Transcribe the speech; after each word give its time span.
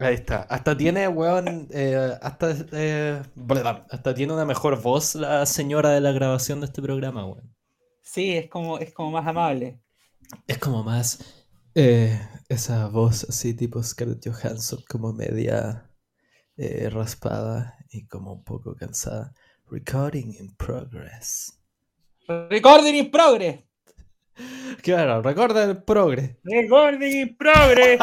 Ahí 0.00 0.14
está. 0.14 0.42
Hasta 0.42 0.76
tiene, 0.76 1.08
weón, 1.08 1.68
eh, 1.70 2.16
hasta, 2.20 2.54
eh, 2.72 3.22
hasta 3.90 4.14
tiene 4.14 4.32
una 4.32 4.44
mejor 4.44 4.80
voz 4.80 5.14
la 5.14 5.46
señora 5.46 5.90
de 5.90 6.00
la 6.00 6.12
grabación 6.12 6.60
de 6.60 6.66
este 6.66 6.82
programa, 6.82 7.26
weón. 7.26 7.54
Sí, 8.02 8.36
es 8.36 8.48
como, 8.48 8.78
es 8.78 8.92
como 8.92 9.10
más 9.10 9.26
amable. 9.26 9.80
Es 10.46 10.58
como 10.58 10.82
más 10.82 11.44
eh, 11.74 12.20
esa 12.48 12.88
voz 12.88 13.24
así 13.28 13.54
tipo 13.54 13.82
Scarlett 13.82 14.26
Johansson, 14.26 14.80
como 14.88 15.12
media 15.12 15.90
raspada 16.90 17.76
y 17.90 18.06
como 18.06 18.32
un 18.32 18.44
poco 18.44 18.74
cansada. 18.74 19.34
Recording 19.70 20.34
in 20.38 20.54
progress. 20.56 21.58
Recording 22.28 22.94
in 22.94 23.10
progress. 23.10 23.62
Claro, 24.82 25.22
recording 25.22 25.70
in 25.70 25.82
progress. 25.84 26.36
Recording 26.44 27.12
in 27.12 27.36
progress. 27.36 27.98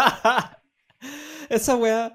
Esa 1.49 1.75
weá 1.75 2.13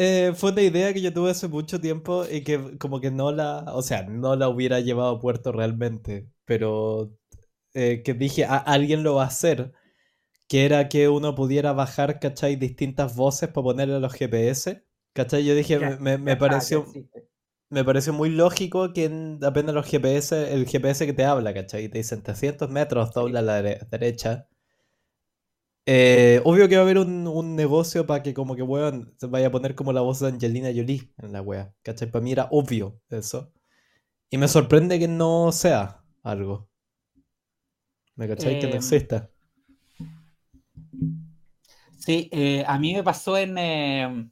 eh, 0.00 0.32
fue 0.36 0.52
una 0.52 0.62
idea 0.62 0.94
que 0.94 1.00
yo 1.00 1.12
tuve 1.12 1.32
hace 1.32 1.48
mucho 1.48 1.80
tiempo 1.80 2.24
y 2.30 2.44
que 2.44 2.78
como 2.78 3.00
que 3.00 3.10
no 3.10 3.32
la, 3.32 3.64
o 3.74 3.82
sea, 3.82 4.04
no 4.04 4.36
la 4.36 4.48
hubiera 4.48 4.78
llevado 4.78 5.16
a 5.16 5.20
puerto 5.20 5.50
realmente, 5.50 6.28
pero 6.44 7.12
eh, 7.74 8.02
que 8.04 8.14
dije, 8.14 8.44
alguien 8.44 9.02
lo 9.02 9.16
va 9.16 9.24
a 9.24 9.26
hacer, 9.26 9.72
que 10.48 10.64
era 10.64 10.88
que 10.88 11.08
uno 11.08 11.34
pudiera 11.34 11.72
bajar, 11.72 12.20
¿cachai? 12.20 12.56
Distintas 12.56 13.16
voces 13.16 13.48
para 13.48 13.64
ponerle 13.64 13.96
a 13.96 13.98
los 13.98 14.14
GPS, 14.14 14.84
¿cachai? 15.14 15.44
Yo 15.44 15.54
dije, 15.54 15.78
me, 15.98 16.36
pareció... 16.36 16.86
Me 17.70 17.84
pareció 17.84 18.14
muy 18.14 18.30
lógico 18.30 18.94
que 18.94 19.36
apenas 19.42 19.74
los 19.74 19.86
GPS, 19.86 20.54
el 20.54 20.66
GPS 20.66 21.04
que 21.04 21.12
te 21.12 21.24
habla, 21.26 21.52
¿cachai? 21.52 21.84
Y 21.84 21.88
te 21.90 21.98
dicen 21.98 22.22
300 22.22 22.70
metros, 22.70 23.12
dobla 23.12 23.40
a 23.40 23.42
la 23.42 23.62
derecha 23.62 24.48
eh, 25.90 26.42
obvio 26.44 26.68
que 26.68 26.76
va 26.76 26.82
a 26.82 26.84
haber 26.84 26.98
un, 26.98 27.56
negocio 27.56 28.06
para 28.06 28.22
que 28.22 28.34
como 28.34 28.54
que 28.54 28.60
weón 28.62 29.14
se 29.16 29.26
vaya 29.26 29.46
a 29.46 29.50
poner 29.50 29.74
como 29.74 29.90
la 29.94 30.02
voz 30.02 30.20
de 30.20 30.28
Angelina 30.28 30.68
Jolie 30.68 31.10
en 31.16 31.32
la 31.32 31.40
wea. 31.40 31.72
¿Cachai? 31.82 32.10
Para 32.10 32.22
mí 32.22 32.32
era 32.32 32.46
obvio 32.50 33.00
eso. 33.08 33.50
Y 34.28 34.36
me 34.36 34.48
sorprende 34.48 34.98
que 34.98 35.08
no 35.08 35.50
sea 35.50 36.04
algo. 36.22 36.68
¿Me 38.16 38.28
cachai? 38.28 38.58
que 38.58 38.66
no 38.66 38.72
em, 38.72 38.76
exista. 38.76 39.30
Sí, 41.98 42.28
eh, 42.32 42.64
a 42.66 42.78
mí 42.78 42.92
me 42.92 43.02
pasó 43.02 43.38
en, 43.38 43.56
em, 43.56 44.30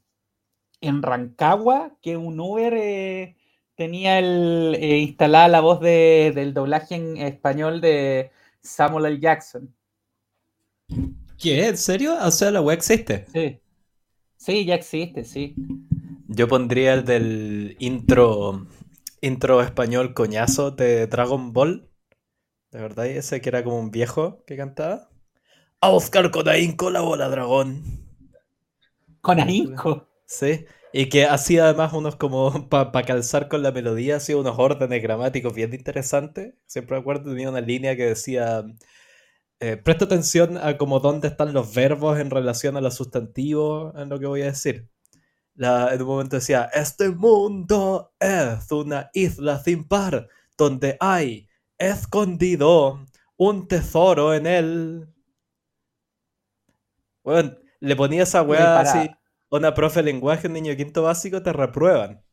en 0.79 1.01
Rancagua 1.01 1.97
que 2.03 2.17
un 2.17 2.39
Uber 2.39 2.75
eh, 2.75 3.35
tenía 3.73 4.19
el, 4.19 4.77
instalada 4.79 5.47
la 5.47 5.61
voz 5.61 5.79
del 5.79 6.53
doblaje 6.53 6.93
en 6.93 7.17
español 7.17 7.81
de 7.81 8.29
Samuel 8.61 9.07
L. 9.07 9.19
Jackson. 9.19 9.73
¿Qué? 11.39 11.67
¿En 11.67 11.77
serio? 11.77 12.15
O 12.21 12.31
sea, 12.31 12.51
la 12.51 12.61
web 12.61 12.77
existe. 12.77 13.25
Sí. 13.33 13.59
Sí, 14.37 14.65
ya 14.65 14.75
existe, 14.75 15.23
sí. 15.23 15.55
Yo 16.27 16.47
pondría 16.47 16.93
el 16.93 17.05
del 17.05 17.75
intro 17.79 18.67
intro 19.21 19.61
español 19.61 20.13
coñazo 20.13 20.71
de 20.71 21.07
Dragon 21.07 21.53
Ball. 21.53 21.89
¿De 22.71 22.81
verdad? 22.81 23.07
Ese 23.07 23.41
que 23.41 23.49
era 23.49 23.63
como 23.63 23.79
un 23.79 23.91
viejo 23.91 24.43
que 24.45 24.57
cantaba. 24.57 25.09
A 25.81 25.89
buscar 25.89 26.29
con 26.31 26.47
ahínco 26.49 26.89
la 26.89 27.01
bola 27.01 27.29
dragón. 27.29 27.83
Con 29.21 29.39
ahínco. 29.39 30.07
Sí. 30.25 30.65
Y 30.93 31.09
que 31.09 31.25
hacía 31.25 31.65
además 31.65 31.93
unos 31.93 32.15
como 32.15 32.69
para 32.69 33.03
calzar 33.03 33.47
con 33.47 33.61
la 33.63 33.71
melodía, 33.71 34.17
hacía 34.17 34.37
unos 34.37 34.57
órdenes 34.57 35.01
gramáticos 35.01 35.53
bien 35.53 35.73
interesantes. 35.73 36.53
Siempre 36.65 36.95
me 36.95 37.01
acuerdo, 37.01 37.31
tenía 37.31 37.49
una 37.49 37.61
línea 37.61 37.95
que 37.95 38.05
decía 38.05 38.65
eh, 39.59 39.75
presta 39.77 40.05
atención 40.05 40.57
a 40.57 40.77
como 40.77 40.99
dónde 40.99 41.27
están 41.27 41.53
los 41.53 41.73
verbos 41.73 42.19
en 42.19 42.29
relación 42.29 42.77
a 42.77 42.81
los 42.81 42.95
sustantivos 42.95 43.93
en 43.95 44.09
lo 44.09 44.19
que 44.19 44.27
voy 44.27 44.41
a 44.43 44.45
decir. 44.45 44.89
en 45.55 46.01
un 46.01 46.07
momento 46.07 46.35
decía, 46.35 46.69
este 46.73 47.09
mundo 47.09 48.13
es 48.19 48.71
una 48.71 49.09
isla 49.13 49.59
sin 49.59 49.87
par, 49.87 50.27
donde 50.57 50.97
hay 50.99 51.47
escondido 51.77 53.05
un 53.35 53.67
tesoro 53.67 54.33
en 54.33 54.45
él. 54.45 55.07
Bueno, 57.23 57.57
le 57.79 57.95
ponía 57.95 58.23
esa 58.23 58.43
weá 58.43 58.79
así, 58.79 59.09
una 59.49 59.73
profe 59.73 60.01
de 60.01 60.11
lenguaje, 60.11 60.47
un 60.47 60.53
niño 60.53 60.69
de 60.71 60.77
quinto 60.77 61.03
básico, 61.03 61.41
te 61.41 61.51
reprueban. 61.51 62.23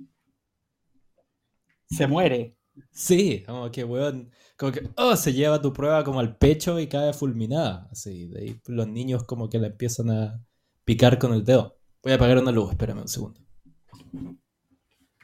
Se 1.89 2.07
muere. 2.07 2.57
Sí, 2.91 3.43
como 3.47 3.71
que 3.71 3.85
weón 3.85 4.31
como 4.65 4.73
que, 4.73 4.89
oh, 4.97 5.15
se 5.15 5.35
lleva 5.35 5.61
tu 5.61 5.75
prueba 5.75 6.03
como 6.05 6.21
al 6.21 6.37
pecho 6.37 6.81
y 6.81 6.87
cae 6.87 7.13
fulminada. 7.13 7.87
Así, 7.93 8.29
de 8.29 8.41
ahí 8.41 8.61
los 8.67 8.89
niños 8.89 9.25
como 9.25 9.51
que 9.51 9.59
la 9.59 9.67
empiezan 9.67 10.11
a 10.11 10.41
picar 10.85 11.19
con 11.19 11.35
el 11.35 11.45
dedo. 11.45 11.77
Voy 12.03 12.13
a 12.13 12.17
apagar 12.17 12.39
una 12.39 12.51
luz, 12.51 12.71
espérame 12.71 13.03
un 13.03 13.09
segundo. 13.09 13.41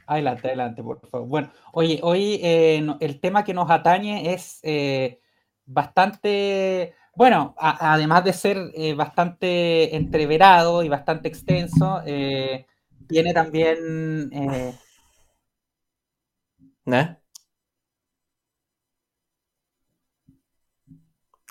Adelante, 0.06 0.48
adelante, 0.48 0.82
por 0.82 1.00
favor. 1.08 1.26
Bueno, 1.26 1.50
oye, 1.72 2.00
hoy 2.02 2.38
eh, 2.42 2.86
el 3.00 3.20
tema 3.20 3.42
que 3.42 3.54
nos 3.54 3.70
atañe 3.70 4.34
es 4.34 4.60
eh, 4.62 5.20
bastante, 5.64 6.92
bueno, 7.14 7.54
además 7.56 8.24
de 8.24 8.34
ser 8.34 8.58
eh, 8.74 8.92
bastante 8.92 9.96
entreverado 9.96 10.82
y 10.82 10.90
bastante 10.90 11.28
extenso, 11.28 12.02
tiene 12.04 13.32
también... 13.32 14.30
¿Eh? 14.34 14.74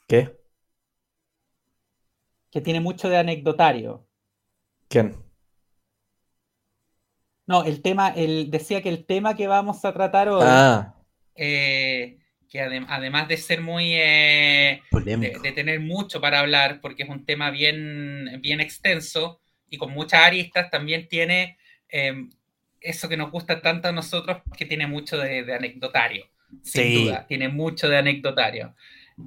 ¿Qué? 0.09 0.35
Que 2.49 2.61
tiene 2.61 2.79
mucho 2.79 3.09
de 3.09 3.17
anecdotario. 3.17 4.07
¿Quién? 4.87 5.15
No, 7.45 7.63
el 7.63 7.83
tema, 7.83 8.09
el, 8.09 8.49
decía 8.49 8.81
que 8.81 8.89
el 8.89 9.05
tema 9.05 9.35
que 9.35 9.47
vamos 9.47 9.85
a 9.85 9.93
tratar 9.93 10.29
hoy, 10.29 10.43
ah. 10.43 10.95
eh, 11.35 12.17
que 12.49 12.59
además 12.59 13.27
de 13.27 13.37
ser 13.37 13.61
muy 13.61 13.93
eh, 13.93 14.81
de, 14.91 15.51
tener 15.53 15.79
mucho 15.79 16.19
para 16.19 16.39
hablar, 16.39 16.81
porque 16.81 17.03
es 17.03 17.09
un 17.09 17.23
tema 17.23 17.51
bien, 17.51 18.39
bien 18.41 18.61
extenso 18.61 19.39
y 19.69 19.77
con 19.77 19.91
muchas 19.91 20.21
aristas, 20.21 20.71
también 20.71 21.07
tiene 21.07 21.59
em, 21.87 22.31
eso 22.81 23.07
que 23.09 23.17
nos 23.17 23.29
gusta 23.29 23.61
tanto 23.61 23.87
a 23.87 23.91
nosotros, 23.91 24.41
que 24.57 24.65
tiene 24.65 24.87
mucho 24.87 25.19
de, 25.19 25.53
anecdotario. 25.53 26.25
Sin 26.63 27.05
duda, 27.05 27.27
tiene 27.27 27.47
mucho 27.47 27.87
de 27.87 27.97
anecdotario. 27.97 28.75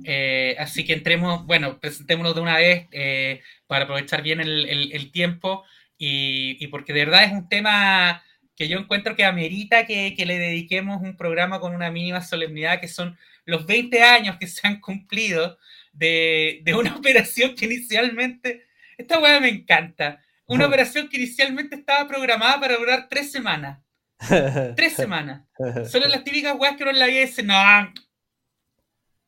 Eh, 0.05 0.57
así 0.59 0.85
que 0.85 0.95
entremos, 0.95 1.47
bueno, 1.47 1.79
presentémonos 1.79 2.35
de 2.35 2.41
una 2.41 2.57
vez 2.57 2.89
eh, 2.93 3.43
para 3.67 3.85
aprovechar 3.85 4.23
bien 4.23 4.41
el, 4.41 5.13
tiempo 5.13 5.65
y, 5.99 6.67
porque 6.69 6.93
de 6.93 7.05
verdad 7.05 7.25
es 7.25 7.33
un 7.33 7.49
tema 7.49 8.23
que 8.57 8.69
yo 8.69 8.79
encuentro 8.79 9.17
que 9.17 9.25
amerita 9.25 9.87
que, 9.87 10.15
le 10.19 10.39
dediquemos 10.39 11.01
un 11.03 11.17
programa 11.17 11.61
con 11.61 11.75
una 11.75 11.91
mínima 11.91 12.21
solemnidad, 12.21 12.81
que 12.81 12.89
son 12.89 13.17
los 13.45 13.67
20 13.67 14.03
años 14.03 14.37
que 14.39 14.47
se 14.47 14.67
han 14.67 14.81
cumplido 14.81 15.59
de, 15.93 16.63
una 16.77 16.95
operación 16.97 17.55
que 17.55 17.67
inicialmente, 17.67 18.67
esta 18.99 19.19
weá 19.19 19.41
me 19.41 19.49
encanta, 19.49 20.23
una 20.47 20.67
operación 20.67 21.09
que 21.09 21.17
inicialmente 21.17 21.77
estaba 21.77 22.07
programada 22.09 22.61
para 22.61 22.77
durar 22.77 23.09
tres 23.09 23.31
semanas. 23.33 23.79
Tres 24.77 24.93
semanas. 24.93 25.43
Son 25.91 26.01
las 26.09 26.23
típicas 26.23 26.55
weas 26.57 26.77
que 26.77 26.85
uno 26.85 26.93
en 26.93 27.01
la 27.01 27.07
vida 27.07 27.23
dice, 27.23 27.43
no, 27.43 27.55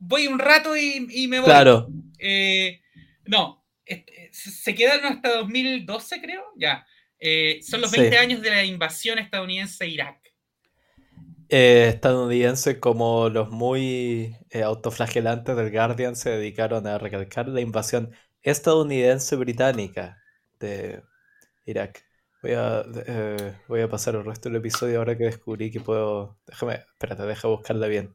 voy 0.06 0.26
un 0.26 0.38
rato 0.38 0.76
y, 0.76 1.26
me 1.28 1.40
voy. 1.40 1.46
Claro. 1.46 1.88
Eh, 2.18 2.80
no, 3.26 3.64
se 4.30 4.74
quedaron 4.74 5.06
hasta 5.06 5.36
2012, 5.36 6.20
creo, 6.20 6.42
ya. 6.56 6.86
Eh, 7.18 7.60
son 7.62 7.80
los 7.80 7.90
20 7.90 8.16
años 8.18 8.42
de 8.42 8.50
la 8.50 8.64
invasión 8.64 9.18
estadounidense 9.18 9.84
a 9.84 9.86
Irak. 9.86 10.20
Eh, 11.48 11.88
estadounidenses 11.88 12.78
como 12.78 13.28
los 13.28 13.50
muy 13.50 14.36
autoflagelantes 14.62 15.56
del 15.56 15.70
Guardian 15.70 16.16
se 16.16 16.30
dedicaron 16.30 16.86
a 16.86 16.98
recalcar 16.98 17.48
la 17.48 17.60
invasión 17.60 18.12
estadounidense 18.42 19.36
británica 19.36 20.22
de 20.58 21.02
Irak. 21.66 22.04
Voy 22.42 22.52
a, 22.52 22.84
voy 23.68 23.80
a 23.80 23.88
pasar 23.88 24.16
el 24.16 24.24
resto 24.24 24.50
del 24.50 24.58
episodio 24.58 24.98
ahora 24.98 25.16
que 25.16 25.24
descubrí 25.24 25.70
que 25.70 25.80
puedo... 25.80 26.38
Déjame, 26.46 26.74
espérate, 26.74 27.22
deja 27.22 27.48
buscarla 27.48 27.86
bien 27.86 28.14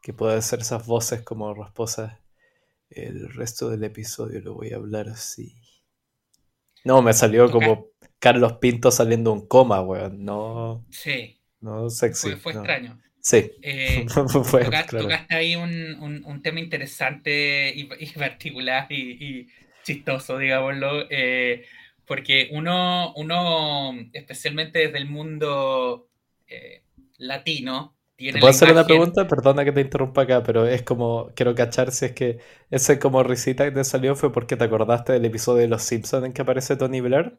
que 0.00 0.12
puede 0.12 0.36
hacer 0.36 0.60
esas 0.60 0.86
voces 0.86 1.22
como 1.22 1.54
rasposas. 1.54 2.18
El 2.88 3.32
resto 3.32 3.70
del 3.70 3.84
episodio 3.84 4.40
lo 4.40 4.54
voy 4.54 4.72
a 4.72 4.76
hablar 4.76 5.08
así. 5.08 5.54
No, 6.84 7.02
me 7.02 7.12
salió 7.12 7.50
como 7.50 7.88
Carlos 8.18 8.54
Pinto 8.54 8.90
saliendo 8.90 9.32
un 9.32 9.46
coma, 9.46 9.80
weón. 9.80 10.24
No. 10.24 10.86
Sí. 10.90 11.40
No 11.60 11.90
sexy. 11.90 12.36
Fue, 12.36 12.52
extraño. 12.52 13.00
Sí. 13.20 13.52
Eh, 13.62 14.06
tocaste, 14.14 15.34
ahí 15.34 15.54
un, 15.56 16.40
tema 16.42 16.60
interesante 16.60 17.72
y, 17.74 17.84
particular 18.18 18.90
y, 18.90 19.48
chistoso, 19.84 20.38
digámoslo. 20.38 21.06
Eh, 21.10 21.66
porque 22.06 22.48
uno, 22.52 23.12
uno, 23.14 23.94
especialmente 24.12 24.80
desde 24.80 24.98
el 24.98 25.08
mundo 25.08 26.08
eh, 26.48 26.82
latino, 27.18 27.94
¿Te 28.20 28.38
puedo 28.38 28.48
hacer 28.48 28.70
una 28.70 28.84
pregunta? 28.84 29.26
Perdona 29.26 29.64
que 29.64 29.72
te 29.72 29.80
interrumpa 29.80 30.22
acá, 30.22 30.42
pero 30.42 30.66
es 30.66 30.82
como, 30.82 31.32
quiero 31.34 31.54
cachar 31.54 31.90
si 31.90 32.04
es 32.04 32.12
que 32.12 32.38
ese 32.70 32.98
como 32.98 33.22
risita 33.22 33.64
que 33.64 33.70
te 33.70 33.82
salió 33.82 34.14
fue 34.14 34.30
porque 34.30 34.56
te 34.56 34.64
acordaste 34.64 35.14
del 35.14 35.24
episodio 35.24 35.62
de 35.62 35.68
Los 35.68 35.82
Simpsons 35.82 36.26
en 36.26 36.32
que 36.34 36.42
aparece 36.42 36.76
Tony 36.76 37.00
Blair. 37.00 37.38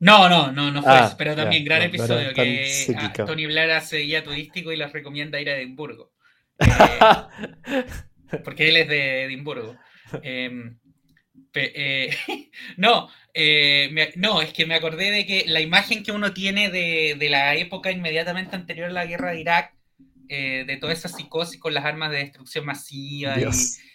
No, 0.00 0.28
no, 0.28 0.52
no, 0.52 0.70
no 0.70 0.82
fue 0.82 0.92
ah, 0.92 1.06
eso, 1.06 1.16
pero 1.16 1.34
también 1.34 1.64
gran 1.64 1.80
episodio 1.80 2.34
que 2.34 3.14
Tony 3.26 3.46
Blair 3.46 3.70
hace 3.70 3.98
guía 3.98 4.22
turístico 4.22 4.70
y 4.70 4.76
les 4.76 4.92
recomienda 4.92 5.40
ir 5.40 5.48
a 5.48 5.56
Edimburgo. 5.56 6.12
Eh, 8.32 8.38
porque 8.42 8.68
él 8.68 8.76
es 8.78 8.88
de 8.88 9.24
Edimburgo. 9.24 9.76
Eh, 11.54 12.10
no, 12.76 13.08
eh, 13.32 14.12
no, 14.16 14.42
es 14.42 14.52
que 14.52 14.66
me 14.66 14.74
acordé 14.74 15.10
de 15.10 15.26
que 15.26 15.44
la 15.46 15.60
imagen 15.60 16.02
que 16.02 16.12
uno 16.12 16.32
tiene 16.32 16.70
de, 16.70 17.28
la 17.28 17.54
época 17.54 17.90
inmediatamente 17.90 18.56
anterior 18.56 18.90
a 18.90 18.92
la 18.92 19.06
guerra 19.06 19.32
de 19.32 19.40
Irak, 19.40 19.74
de 20.26 20.78
toda 20.80 20.92
esa 20.92 21.08
psicosis 21.08 21.60
con 21.60 21.74
las 21.74 21.84
armas 21.84 22.10
de 22.10 22.18
destrucción 22.18 22.64
masiva 22.64 23.36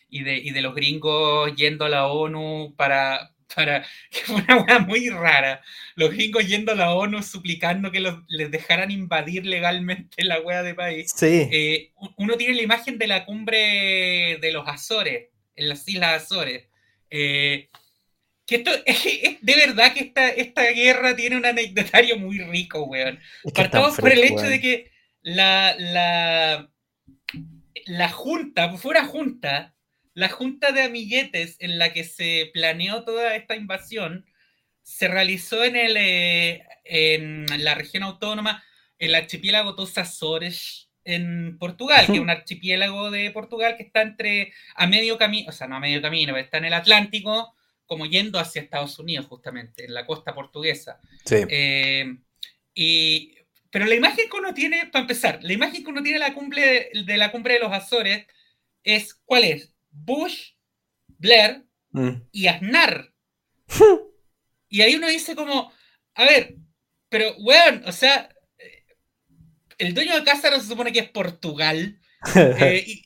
y, 0.09 0.23
de, 0.23 0.37
y 0.37 0.51
de 0.51 0.61
los 0.61 0.73
gringos 0.73 1.53
yendo 1.55 1.85
a 1.85 1.89
la 1.89 2.07
ONU 2.07 2.75
para, 2.77 3.33
para 3.53 3.85
que 4.11 4.19
fue 4.19 4.35
una 4.35 4.57
hueá 4.57 4.79
muy 4.79 5.09
rara. 5.09 5.61
Los 5.95 6.11
gringos 6.11 6.47
yendo 6.47 6.71
a 6.71 6.75
la 6.75 6.93
ONU 6.93 7.21
suplicando 7.23 7.91
que 7.91 7.99
les 8.27 8.51
dejaran 8.51 8.91
invadir 8.91 9.45
legalmente 9.45 10.23
la 10.23 10.41
hueá 10.41 10.63
de 10.63 10.75
país. 10.75 11.11
Sí. 11.15 11.47
Eh, 11.51 11.91
uno 12.17 12.35
tiene 12.35 12.55
la 12.55 12.61
imagen 12.61 12.97
de 12.97 13.07
la 13.07 13.25
cumbre 13.25 14.37
de 14.41 14.51
los 14.51 14.67
Azores, 14.67 15.29
en 15.55 15.69
las 15.69 15.87
Islas 15.87 16.23
Azores. 16.23 16.68
Eh, 17.09 17.69
que 18.45 18.55
esto, 18.55 18.71
es, 18.85 19.03
de 19.41 19.55
verdad 19.55 19.93
que 19.93 20.01
esta, 20.01 20.29
esta 20.29 20.63
guerra 20.71 21.15
tiene 21.15 21.37
un 21.37 21.45
anecdotario 21.45 22.17
muy 22.17 22.39
rico, 22.39 22.83
weón. 22.83 23.19
Partamos 23.53 23.95
por 23.97 24.11
el 24.11 24.23
hecho 24.23 24.41
de 24.41 24.59
que 24.59 24.91
la, 25.21 25.75
la, 25.77 26.71
la 27.85 28.09
junta, 28.09 28.75
fuera 28.77 29.05
junta, 29.05 29.75
la 30.13 30.29
junta 30.29 30.71
de 30.71 30.81
amiguetes 30.81 31.55
en 31.59 31.77
la 31.77 31.93
que 31.93 32.03
se 32.03 32.49
planeó 32.53 33.03
toda 33.03 33.35
esta 33.35 33.55
invasión 33.55 34.25
se 34.83 35.07
realizó 35.07 35.63
en, 35.63 35.75
el, 35.75 35.97
eh, 35.97 36.63
en 36.83 37.45
la 37.63 37.75
región 37.75 38.01
autónoma, 38.01 38.63
el 38.97 39.13
archipiélago 39.13 39.73
dos 39.73 39.97
Açores 39.99 40.88
en 41.09 41.57
Portugal, 41.57 42.05
que 42.05 42.13
es 42.13 42.19
un 42.19 42.29
archipiélago 42.29 43.09
de 43.09 43.31
Portugal 43.31 43.75
que 43.77 43.83
está 43.83 44.01
entre 44.01 44.53
a 44.75 44.85
medio 44.85 45.17
camino, 45.17 45.49
o 45.49 45.51
sea, 45.51 45.67
no 45.67 45.75
a 45.75 45.79
medio 45.79 46.01
camino, 46.01 46.37
está 46.37 46.57
en 46.57 46.65
el 46.65 46.73
Atlántico, 46.73 47.55
como 47.85 48.05
yendo 48.05 48.37
hacia 48.37 48.61
Estados 48.61 48.99
Unidos, 48.99 49.25
justamente, 49.25 49.85
en 49.85 49.95
la 49.95 50.05
costa 50.05 50.35
portuguesa. 50.35 50.99
Sí. 51.25 51.37
Eh, 51.49 52.15
y, 52.75 53.35
pero 53.71 53.85
la 53.85 53.95
imagen 53.95 54.29
que 54.29 54.37
uno 54.37 54.53
tiene, 54.53 54.85
para 54.87 55.01
empezar, 55.01 55.39
la 55.41 55.53
imagen 55.53 55.83
que 55.83 55.89
uno 55.89 56.03
tiene 56.03 56.19
de 56.19 56.25
la 56.25 56.33
cumbre 56.33 56.91
de 56.93 57.17
la 57.17 57.31
cumbre 57.31 57.55
de 57.55 57.59
los 57.61 57.73
Azores 57.73 58.27
es, 58.83 59.15
¿cuál 59.25 59.43
es? 59.45 59.73
Bush, 59.89 60.51
Blair 61.07 61.65
mm. 61.91 62.11
y 62.31 62.47
Aznar. 62.47 63.13
y 64.69 64.81
ahí 64.81 64.95
uno 64.95 65.07
dice 65.07 65.35
como, 65.35 65.71
a 66.13 66.25
ver, 66.25 66.55
pero 67.09 67.35
weón, 67.39 67.83
o 67.87 67.91
sea, 67.91 68.29
el 69.79 69.93
dueño 69.93 70.15
de 70.15 70.23
casa 70.23 70.51
no 70.51 70.59
se 70.59 70.67
supone 70.67 70.91
que 70.91 70.99
es 70.99 71.09
Portugal. 71.09 71.99
Eh, 72.35 72.83
y, 72.85 73.05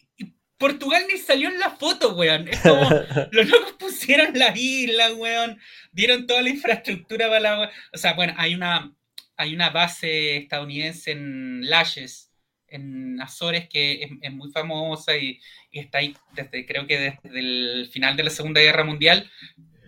Portugal 0.57 1.03
ni 1.11 1.19
salió 1.19 1.49
en 1.49 1.59
la 1.59 1.71
foto, 1.71 2.15
weón. 2.15 2.47
Es 2.47 2.59
como, 2.61 2.89
los 3.31 3.49
locos 3.49 3.73
pusieron 3.73 4.37
la 4.37 4.53
isla, 4.55 5.13
weón. 5.13 5.59
Dieron 5.91 6.25
toda 6.25 6.41
la 6.41 6.49
infraestructura 6.49 7.27
para 7.27 7.39
la... 7.41 7.71
O 7.93 7.97
sea, 7.97 8.13
bueno, 8.13 8.33
hay 8.37 8.55
una, 8.55 8.95
hay 9.35 9.53
una 9.53 9.71
base 9.71 10.37
estadounidense 10.37 11.11
en 11.11 11.69
Lashes, 11.69 12.31
en 12.67 13.21
Azores 13.21 13.67
que 13.69 14.09
es, 14.21 14.31
muy 14.31 14.51
famosa 14.51 15.17
y, 15.17 15.39
está 15.71 15.97
ahí 15.97 16.15
desde, 16.33 16.65
creo 16.65 16.87
que 16.87 16.97
desde 16.97 17.39
el 17.39 17.89
final 17.91 18.15
de 18.15 18.23
la 18.23 18.29
Segunda 18.29 18.61
Guerra 18.61 18.83
Mundial, 18.83 19.29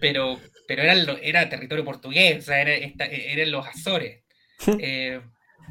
pero, 0.02 0.40
pero 0.68 0.84
era, 0.84 0.94
era 1.22 1.50
territorio 1.50 1.86
portugués, 1.86 2.40
o 2.40 2.42
sea, 2.48 2.62
era, 2.62 3.46
los 3.46 3.66
Azores. 3.66 4.24
Eh, 4.80 5.20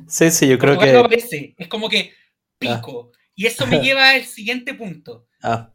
sí, 0.08 0.31
sí, 0.31 0.49
yo 0.49 0.58
creo 0.58 0.79
que... 0.79 1.55
es 1.56 1.69
como 1.69 1.88
que 1.88 2.12
pico. 2.58 3.12
Ah. 3.12 3.19
Y 3.35 3.46
eso 3.46 3.67
me 3.67 3.79
lleva 3.82 4.11
al 4.11 4.25
siguiente 4.25 4.75
punto. 4.75 5.26
Ah. 5.43 5.73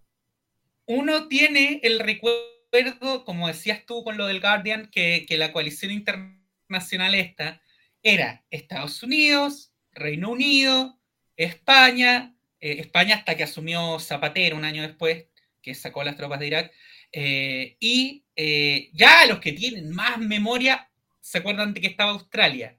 Uno 0.86 1.28
tiene 1.28 1.80
el 1.84 2.00
recuerdo, 2.00 3.26
como 3.26 3.48
decías 3.48 3.86
tú 3.86 4.04
con 4.04 4.18
lo 4.18 4.28
del 4.28 4.42
Guardian, 4.42 4.90
que, 4.92 5.26
que 5.28 5.38
la 5.38 5.52
coalición 5.52 5.92
internacional 5.92 7.16
esta 7.16 7.62
era 8.02 8.46
Estados 8.50 9.04
Unidos, 9.04 9.74
Reino 9.92 10.32
Unido, 10.32 11.00
España, 11.36 12.36
eh, 12.60 12.78
España 12.80 13.16
hasta 13.16 13.36
que 13.36 13.44
asumió 13.44 14.00
Zapatero 14.00 14.56
un 14.56 14.66
año 14.66 14.82
después, 14.82 15.26
que 15.62 15.76
sacó 15.76 16.04
las 16.04 16.18
tropas 16.18 16.40
de 16.40 16.48
Irak, 16.48 16.72
eh, 17.12 17.78
y 17.80 18.26
eh, 18.36 18.90
ya 18.94 19.26
los 19.26 19.40
que 19.40 19.54
tienen 19.54 19.92
más 19.92 20.18
memoria 20.18 20.90
se 21.20 21.40
acuerdan 21.40 21.74
de 21.74 21.82
que 21.82 21.88
estaba 21.88 22.12
Australia. 22.12 22.78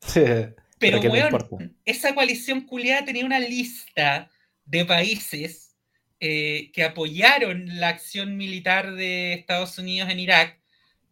pero, 0.82 1.00
weón, 1.00 1.76
esa 1.86 2.14
coalición 2.14 2.60
culiada 2.62 3.06
tenía 3.06 3.24
una 3.24 3.40
lista 3.40 4.30
de 4.66 4.84
países 4.84 5.76
que 6.20 6.84
apoyaron 6.84 7.80
la 7.80 7.88
acción 7.88 8.36
militar 8.36 8.94
de 8.94 9.32
Estados 9.32 9.78
Unidos 9.78 10.10
en 10.10 10.20
Irak, 10.20 10.60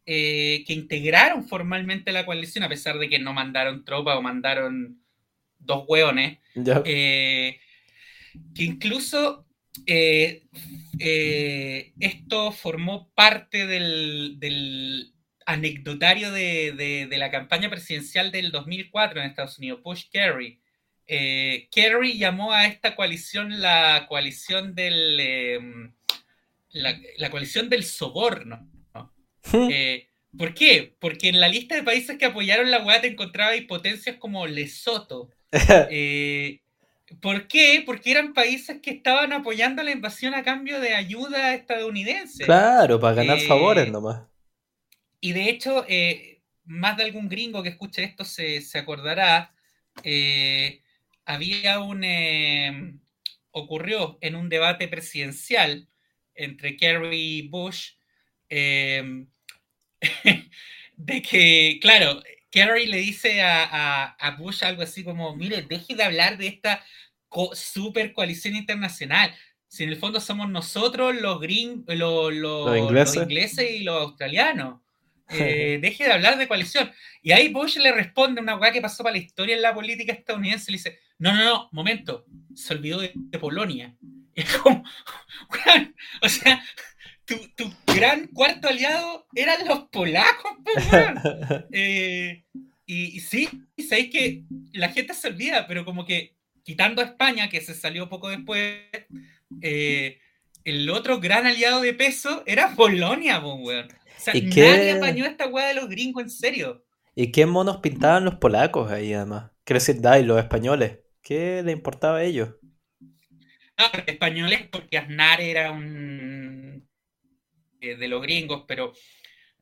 que 0.05 0.65
integraron 0.69 1.49
formalmente 1.49 2.13
la 2.13 2.27
coalición, 2.27 2.63
a 2.63 2.69
pesar 2.69 2.99
de 2.99 3.09
que 3.09 3.19
no 3.19 3.33
mandaron 3.33 3.85
tropas 3.85 4.17
o 4.17 4.23
mandaron 4.23 5.01
dos 5.61 5.85
hueones, 5.87 6.39
eh, 6.85 7.61
que 8.55 8.65
incluso 8.65 9.47
eh, 9.87 10.47
eh, 10.99 11.93
esto 12.01 12.53
formó 12.53 13.11
parte 13.15 13.67
del, 13.67 15.13
anecdotario 15.47 16.31
de, 16.31 17.09
la 17.11 17.31
campaña 17.31 17.71
presidencial 17.71 18.31
del 18.31 18.51
2004 18.51 19.21
en 19.21 19.27
Estados 19.27 19.59
Unidos, 19.59 19.83
Bush 19.83 20.05
Kerry. 20.11 20.61
Kerry 21.07 22.19
llamó 22.19 22.53
a 22.53 22.67
esta 22.67 22.95
coalición 22.95 23.61
la 23.61 24.07
coalición 24.09 24.77
del 24.77 25.19
em, 25.19 25.93
la, 26.71 27.31
coalición 27.31 27.69
del 27.69 27.85
soborno. 27.85 28.69
Hmm. 29.53 29.69
¿Por 30.39 30.55
qué? 30.55 30.95
Porque 31.01 31.29
en 31.29 31.41
la 31.41 31.49
lista 31.49 31.75
de 31.75 31.83
países 31.83 32.17
que 32.17 32.27
apoyaron 32.27 32.71
la 32.71 32.85
UA 32.85 33.01
te 33.01 33.09
encontraba 33.09 33.53
potencias 33.67 34.17
como 34.17 34.47
Lesoto, 34.47 35.31
Eh, 35.91 36.61
¿Por 37.21 37.49
qué? 37.49 37.83
Porque 37.85 38.13
eran 38.13 38.35
países 38.35 38.81
que 38.81 38.91
estaban 38.91 39.33
apoyando 39.33 39.83
la 39.83 39.91
invasión 39.91 40.33
a 40.35 40.45
cambio 40.45 40.79
de 40.79 40.95
ayuda 40.95 41.55
estadounidense. 41.55 42.45
Claro, 42.45 43.01
para 43.01 43.17
ganar 43.17 43.39
eh, 43.39 43.49
favores 43.49 43.91
nomás. 43.91 44.23
Y 45.21 45.33
de 45.33 45.51
hecho, 45.51 45.85
eh, 45.89 46.41
más 46.65 46.97
de 46.97 47.05
algún 47.05 47.29
gringo 47.29 47.63
que 47.63 47.69
escuche 47.71 48.05
esto 48.05 48.25
se, 48.25 48.63
acordará, 48.75 49.55
había 51.25 51.81
un... 51.81 53.01
ocurrió 53.51 54.19
en 54.21 54.35
un 54.35 54.49
debate 54.49 54.89
presidencial 54.89 55.89
entre 56.35 56.77
Kerry 56.77 57.39
y 57.39 57.49
Bush, 57.49 57.93
de 58.49 59.27
que, 61.23 61.79
claro, 61.81 62.23
Kerry 62.51 62.87
le 62.87 62.99
dice 62.99 63.41
a, 63.43 64.37
Bush 64.39 64.65
algo 64.65 64.83
así 64.83 65.05
como, 65.05 65.35
mire, 65.37 65.63
deje 65.63 65.95
de 65.95 66.03
hablar 66.03 66.37
de 66.37 66.49
esta 66.49 66.85
super 67.53 68.13
coalición 68.13 68.57
internacional. 68.57 69.35
Si 69.69 69.85
en 69.85 69.91
el 69.91 69.97
fondo 69.97 70.21
somos 70.21 70.51
nosotros 70.51 71.15
los, 71.15 71.41
gring, 71.41 71.85
los, 71.87 73.17
ingleses? 73.17 73.71
y 73.71 73.85
los 73.85 74.03
australianos. 74.03 74.81
Eh, 75.33 75.79
deje 75.83 76.05
de 76.05 76.13
hablar 76.13 76.39
de 76.39 76.49
coalición. 76.49 76.91
Y 77.23 77.33
ahí 77.33 77.49
Bush 77.49 77.79
le 77.79 77.93
responde 77.93 78.41
una 78.41 78.57
weá 78.57 78.73
que 78.73 78.81
pasó 78.81 79.03
para 79.03 79.15
la 79.17 79.23
historia 79.23 79.57
en 79.57 79.63
la 79.63 79.75
política 79.75 80.13
estadounidense. 80.13 80.71
Le 80.71 80.79
dice, 80.79 80.99
no, 81.19 81.35
no, 81.35 81.45
no, 81.45 81.69
momento, 81.73 82.25
se 82.55 82.75
olvidó 82.75 83.01
de, 83.01 83.13
Polonia. 83.39 83.95
es 84.35 84.57
como, 84.57 84.85
o 86.23 86.29
sea, 86.29 86.63
tu, 87.25 87.73
gran 87.87 88.27
cuarto 88.29 88.69
aliado 88.69 89.27
eran 89.35 89.67
los 89.67 89.89
polacos, 89.91 90.53
eh, 91.73 92.45
y, 92.87 93.21
sí, 93.21 93.49
sabéis 93.89 94.11
que 94.11 94.45
la 94.73 94.89
gente 94.89 95.15
se 95.15 95.29
olvida, 95.29 95.67
pero 95.67 95.85
como 95.85 96.05
que 96.05 96.37
quitando 96.65 97.03
a 97.03 97.05
España, 97.05 97.49
que 97.49 97.61
se 97.61 97.75
salió 97.75 98.09
poco 98.09 98.29
después, 98.29 98.81
eh, 99.63 100.19
el 100.65 100.91
otro 100.91 101.21
gran 101.21 101.47
aliado 101.47 101.81
de 101.81 101.95
peso 101.95 102.43
era 102.47 102.75
Polonia, 102.75 103.39
weón. 103.39 103.89
Sea, 104.21 104.35
nadie 104.35 104.93
apañó 104.93 105.25
esta 105.25 105.47
weá 105.47 105.69
de 105.69 105.75
los 105.75 105.89
gringos, 105.89 106.23
en 106.23 106.31
serio. 106.31 106.85
¿Y 107.15 107.33
qué 107.33 107.47
monos 107.47 107.79
pintaban 107.79 108.25
los 108.25 108.35
polacos 108.37 108.91
ahí, 108.91 109.13
además? 109.15 109.51
Quiero 109.65 109.81
decir, 109.81 109.97
y 109.97 110.23
los 110.25 110.39
españoles. 110.39 110.99
¿Qué 111.23 111.63
le 111.63 111.73
importaba 111.73 112.19
a 112.19 112.25
ellos? 112.25 112.55
Ah, 113.77 113.91
españoles 114.07 114.69
porque 114.71 114.99
Aznar 114.99 115.41
era 115.41 115.71
un 115.71 116.87
de, 117.81 118.09
los 118.09 118.21
gringos, 118.23 118.65
pero 118.69 118.93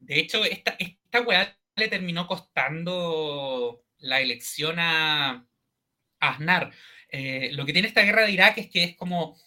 de 0.00 0.18
hecho 0.18 0.44
esta, 0.44 0.76
esta 0.78 1.20
weá 1.20 1.56
le 1.76 1.88
terminó 1.88 2.26
costando 2.26 3.84
la 3.98 4.20
elección 4.20 4.76
a, 4.78 5.46
Aznar. 6.20 6.72
Eh, 7.10 7.50
lo 7.52 7.64
que 7.64 7.72
tiene 7.72 7.88
esta 7.88 8.02
guerra 8.02 8.22
de 8.22 8.32
Irak 8.32 8.58
es 8.58 8.68
que 8.68 8.82
es 8.82 8.96
como, 8.96 9.38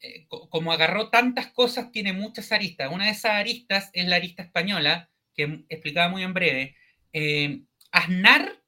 eh, 0.00 0.26
como 0.28 0.72
agarró 0.72 1.10
tantas 1.10 1.48
cosas, 1.48 1.92
tiene 1.92 2.12
muchas 2.12 2.52
aristas. 2.52 2.92
Una 2.92 3.06
de 3.06 3.12
esas 3.12 3.32
aristas 3.32 3.90
es 3.92 4.06
la 4.06 4.16
arista 4.16 4.42
española, 4.42 5.10
que 5.34 5.64
explicaba 5.68 6.08
muy 6.08 6.22
en 6.22 6.34
breve, 6.34 6.76
eh, 7.12 7.62
Aznar 7.92 8.62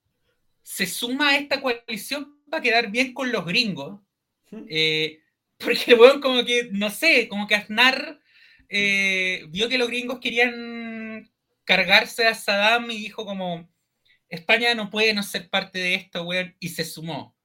se 0.62 0.86
suma 0.86 1.30
a 1.30 1.36
esta 1.36 1.60
coalición 1.60 2.40
para 2.48 2.62
quedar 2.62 2.90
bien 2.90 3.14
con 3.14 3.32
los 3.32 3.44
gringos. 3.44 4.00
Eh, 4.68 5.20
porque 5.58 5.94
bueno, 5.94 6.20
como 6.20 6.44
que, 6.44 6.68
no 6.72 6.90
sé, 6.90 7.28
como 7.28 7.46
que 7.46 7.54
Aznar 7.54 8.20
eh, 8.68 9.44
vio 9.48 9.68
que 9.68 9.78
los 9.78 9.88
gringos 9.88 10.18
querían 10.20 11.30
cargarse 11.64 12.26
a 12.26 12.34
Saddam 12.34 12.90
y 12.90 12.98
dijo 12.98 13.24
como, 13.24 13.70
España 14.28 14.74
no 14.74 14.90
puede 14.90 15.12
no 15.14 15.22
ser 15.22 15.50
parte 15.50 15.78
de 15.78 15.94
esto, 15.94 16.22
weón, 16.24 16.56
y 16.58 16.70
se 16.70 16.84
sumó. 16.84 17.36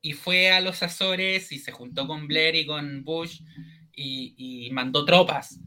Y 0.00 0.12
fue 0.12 0.50
a 0.50 0.60
los 0.60 0.82
Azores 0.82 1.50
y 1.52 1.58
se 1.58 1.72
juntó 1.72 2.06
con 2.06 2.28
Blair 2.28 2.54
y 2.54 2.66
con 2.66 3.04
Bush 3.04 3.40
y, 3.96 4.68
mandó 4.72 5.04
tropas. 5.04 5.58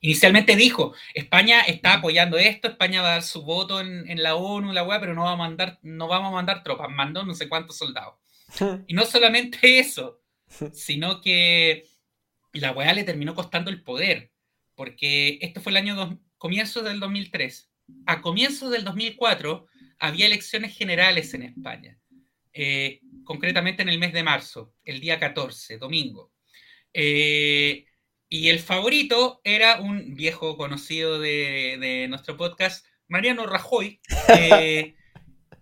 Inicialmente 0.00 0.56
dijo, 0.56 0.94
España 1.14 1.60
está 1.62 1.94
apoyando 1.94 2.38
esto, 2.38 2.68
España 2.68 3.02
va 3.02 3.08
a 3.08 3.12
dar 3.12 3.22
su 3.22 3.42
voto 3.42 3.80
en, 3.80 4.22
la 4.22 4.34
ONU, 4.36 4.72
la 4.72 4.84
weá, 4.84 5.00
pero 5.00 5.14
no, 5.14 5.24
va 5.24 5.32
a 5.32 5.36
mandar, 5.36 5.78
no 5.82 6.08
vamos 6.08 6.28
a 6.28 6.34
mandar 6.34 6.62
tropas, 6.62 6.88
mandó 6.90 7.24
no 7.24 7.34
sé 7.34 7.48
cuántos 7.48 7.76
soldados. 7.76 8.14
Y 8.86 8.94
no 8.94 9.04
solamente 9.04 9.78
eso, 9.78 10.20
sino 10.72 11.20
que 11.20 11.86
la 12.52 12.72
weá 12.72 12.92
le 12.94 13.04
terminó 13.04 13.34
costando 13.34 13.70
el 13.70 13.82
poder, 13.82 14.32
porque 14.74 15.38
esto 15.42 15.60
fue 15.60 15.70
el 15.70 15.78
año 15.78 15.94
dos, 15.94 16.14
comienzo 16.38 16.82
del 16.82 17.00
2003. 17.00 17.70
A 18.06 18.20
comienzos 18.20 18.70
del 18.70 18.84
2004 18.84 19.66
había 19.98 20.26
elecciones 20.26 20.76
generales 20.76 21.34
en 21.34 21.42
España, 21.42 21.98
eh, 22.58 23.00
concretamente 23.22 23.82
en 23.82 23.90
el 23.90 23.98
mes 23.98 24.14
de 24.14 24.22
marzo, 24.22 24.72
el 24.82 24.98
día 24.98 25.18
14, 25.18 25.76
domingo. 25.76 26.32
Eh, 26.94 27.84
y 28.30 28.48
el 28.48 28.60
favorito 28.60 29.42
era 29.44 29.78
un 29.78 30.14
viejo 30.14 30.56
conocido 30.56 31.20
de, 31.20 32.06
nuestro 32.08 32.38
podcast, 32.38 32.86
Mariano 33.08 33.44
Rajoy, 33.44 34.00
eh, 34.28 34.94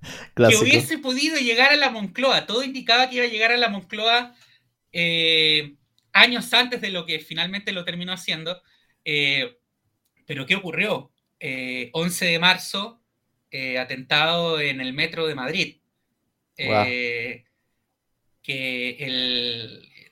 que 0.37 0.57
hubiese 0.57 0.99
podido 0.99 1.37
llegar 1.37 1.73
a 1.73 1.77
la 1.77 1.91
Moncloa. 1.91 2.47
Todo 2.47 2.63
indicaba 2.63 3.11
que 3.11 3.17
iba 3.17 3.25
a 3.25 3.29
llegar 3.29 3.51
a 3.51 3.57
la 3.57 3.71
Moncloa 3.71 4.33
años 6.13 6.55
antes 6.55 6.81
de 6.81 6.91
lo 6.91 7.07
que 7.07 7.19
finalmente 7.19 7.73
lo 7.73 7.85
terminó 7.85 8.13
haciendo. 8.13 8.63
pero 9.03 10.47
¿qué 10.47 10.55
ocurrió? 10.55 11.11
11 11.41 12.25
de 12.25 12.39
marzo, 12.39 13.03
atentado 13.81 14.61
en 14.61 14.81
el 14.81 14.93
metro 14.93 15.27
de 15.27 15.35
Madrid. 15.35 15.79
Eh, 16.57 17.45
que 18.43 18.97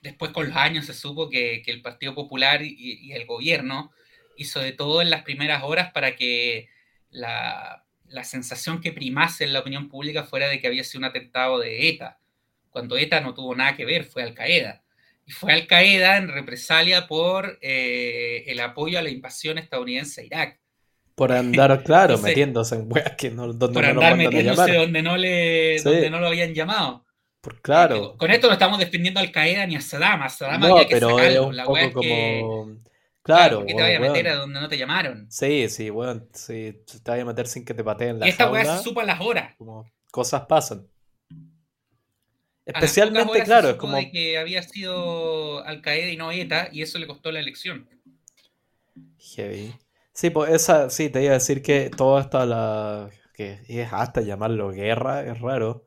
después 0.01 0.31
con 0.31 0.47
los 0.47 0.57
años 0.57 0.85
se 0.85 0.93
supo 0.93 1.29
que, 1.29 1.63
el 1.65 1.81
Partido 1.81 2.13
Popular 2.13 2.61
y, 2.61 3.11
el 3.13 3.25
gobierno 3.25 3.91
hizo 4.35 4.59
de 4.59 4.71
todo 4.73 5.01
en 5.01 5.09
las 5.09 5.23
primeras 5.23 5.63
horas 5.63 5.91
para 5.93 6.15
que 6.15 6.69
la, 7.09 7.85
sensación 8.23 8.81
que 8.81 8.91
primase 8.91 9.43
en 9.43 9.53
la 9.53 9.59
opinión 9.59 9.89
pública 9.89 10.23
fuera 10.23 10.47
de 10.49 10.59
que 10.59 10.67
había 10.67 10.83
sido 10.83 10.99
un 10.99 11.05
atentado 11.05 11.59
de 11.59 11.89
ETA, 11.89 12.19
cuando 12.69 12.97
ETA 12.97 13.21
no 13.21 13.33
tuvo 13.33 13.55
nada 13.55 13.75
que 13.75 13.85
ver, 13.85 14.03
fue 14.03 14.23
Al 14.23 14.33
Qaeda. 14.33 14.83
Y 15.25 15.31
fue 15.31 15.53
Al 15.53 15.67
Qaeda 15.67 16.17
en 16.17 16.27
represalia 16.27 17.07
por 17.07 17.59
eh, 17.61 18.43
el 18.47 18.59
apoyo 18.59 18.99
a 18.99 19.03
la 19.03 19.09
invasión 19.09 19.57
estadounidense 19.57 20.21
a 20.21 20.25
Irak. 20.25 20.59
Por 21.15 21.31
andar, 21.33 21.83
claro, 21.83 22.17
metiéndose 22.17 22.75
en 22.75 22.91
weas 22.91 23.15
que 23.15 23.29
no, 23.29 23.51
donde 23.53 23.73
por 23.73 23.85
andar 23.85 24.17
metiéndose 24.17 24.73
donde 24.73 25.01
no, 25.01 25.17
le, 25.17 25.81
donde 25.81 26.09
no 26.09 26.19
lo 26.19 26.27
habían 26.27 26.53
llamado. 26.53 27.05
Por, 27.41 27.61
claro. 27.61 28.15
Con 28.17 28.31
esto 28.31 28.47
no 28.47 28.53
estamos 28.53 28.79
defendiendo 28.79 29.19
al 29.19 29.31
Qaeda 29.31 29.65
ni 29.65 29.75
a 29.75 29.81
Saddam. 29.81 30.21
A 30.23 30.29
Saddam 30.29 30.63
había 30.63 30.87
que 30.87 30.95
pero 30.95 31.17
sacarlo. 31.17 31.51
la 31.51 31.67
wea 31.67 31.85
es 31.85 31.93
como... 31.93 32.01
que... 32.01 32.93
Claro, 33.23 33.59
¿por 33.59 33.67
qué 33.67 33.73
te 33.73 33.81
vayas 33.81 33.99
a 33.99 34.01
meter 34.01 34.27
a 34.27 34.35
donde 34.35 34.59
no 34.59 34.67
te 34.67 34.77
llamaron? 34.77 35.31
Sí, 35.31 35.69
sí, 35.69 35.89
bueno, 35.89 36.27
sí, 36.33 36.83
te 36.85 37.09
vayas 37.09 37.23
a 37.23 37.27
meter 37.27 37.47
sin 37.47 37.63
que 37.63 37.73
te 37.73 37.81
pateen 37.81 38.19
la 38.19 38.27
esta 38.27 38.51
weá 38.51 38.65
se 38.65 38.83
supa 38.83 39.05
las 39.05 39.21
horas. 39.21 39.55
Como 39.57 39.89
cosas 40.11 40.41
pasan. 40.41 40.85
Especialmente, 42.65 43.43
claro, 43.43 43.69
es 43.69 43.75
como. 43.75 43.95
De 43.95 44.11
que 44.11 44.37
había 44.37 44.61
sido 44.61 45.63
Al 45.65 45.81
Qaeda 45.81 46.09
y 46.09 46.17
no 46.17 46.31
ETA, 46.31 46.67
y 46.71 46.81
eso 46.81 46.97
le 46.97 47.07
costó 47.07 47.31
la 47.31 47.39
elección. 47.39 47.89
Heavy. 49.17 49.73
Sí, 50.13 50.29
pues 50.29 50.51
esa, 50.51 50.89
sí, 50.89 51.09
te 51.09 51.23
iba 51.23 51.31
a 51.31 51.33
decir 51.35 51.61
que 51.63 51.89
toda 51.89 52.21
esta, 52.21 52.45
la, 52.45 53.09
que 53.33 53.59
es 53.67 53.91
hasta 53.91 54.21
llamarlo 54.21 54.69
guerra, 54.71 55.23
es 55.25 55.39
raro. 55.41 55.85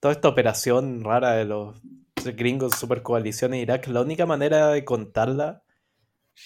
Toda 0.00 0.12
esta 0.14 0.28
operación 0.28 1.04
rara 1.04 1.32
de 1.32 1.44
los 1.44 1.80
gringos 2.36 2.74
super 2.76 3.02
coalición 3.02 3.54
en 3.54 3.60
Irak, 3.60 3.86
la 3.88 4.02
única 4.02 4.26
manera 4.26 4.68
de 4.70 4.84
contarla 4.84 5.62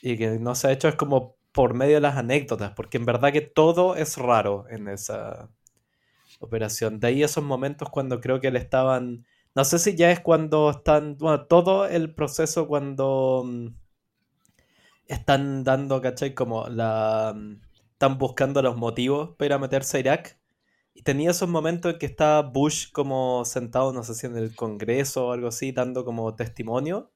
y 0.03 0.19
que 0.19 0.39
no 0.41 0.55
se 0.57 0.69
ha 0.69 0.73
hecho 0.73 0.89
es 0.89 0.97
como 0.97 1.37
por 1.53 1.75
medio 1.75 1.97
de 1.97 2.01
las 2.03 2.17
anécdotas, 2.17 2.73
porque 2.75 2.99
en 2.99 3.07
verdad 3.07 3.33
que 3.33 3.43
todo 3.43 3.97
es 3.97 4.17
raro 4.19 4.67
en 4.71 4.89
esa 4.89 5.51
operación. 6.41 7.01
De 7.01 7.09
ahí 7.09 7.23
esos 7.23 7.45
momentos 7.45 7.91
cuando 7.91 8.21
creo 8.21 8.41
que 8.41 8.51
le 8.51 8.59
estaban, 8.59 9.27
no 9.55 9.65
sé 9.65 9.79
si 9.79 9.97
ya 9.97 10.11
es 10.11 10.21
cuando 10.21 10.71
están, 10.71 11.17
bueno, 11.19 11.47
todo 11.47 11.87
el 11.87 12.15
proceso 12.15 12.67
cuando 12.69 13.45
mm, 13.47 13.67
están 15.15 15.65
dando, 15.65 16.01
¿cachai? 16.01 16.35
Como 16.35 16.69
la... 16.69 17.35
Están 17.93 18.17
buscando 18.19 18.63
los 18.63 18.77
motivos 18.77 19.37
para 19.37 19.47
ir 19.47 19.53
a 19.53 19.59
meterse 19.59 19.99
a 19.99 20.01
Irak. 20.01 20.41
Y 20.95 21.03
tenía 21.03 21.31
esos 21.31 21.49
momentos 21.49 21.93
en 21.93 21.99
que 21.99 22.07
estaba 22.07 22.43
Bush 22.43 22.91
como 22.93 23.45
sentado, 23.45 23.93
no 23.93 24.03
sé 24.03 24.15
si 24.15 24.27
en 24.27 24.37
el 24.37 24.55
Congreso 24.57 25.29
o 25.29 25.33
algo 25.33 25.49
así, 25.49 25.73
dando 25.73 26.05
como 26.05 26.35
testimonio. 26.35 27.13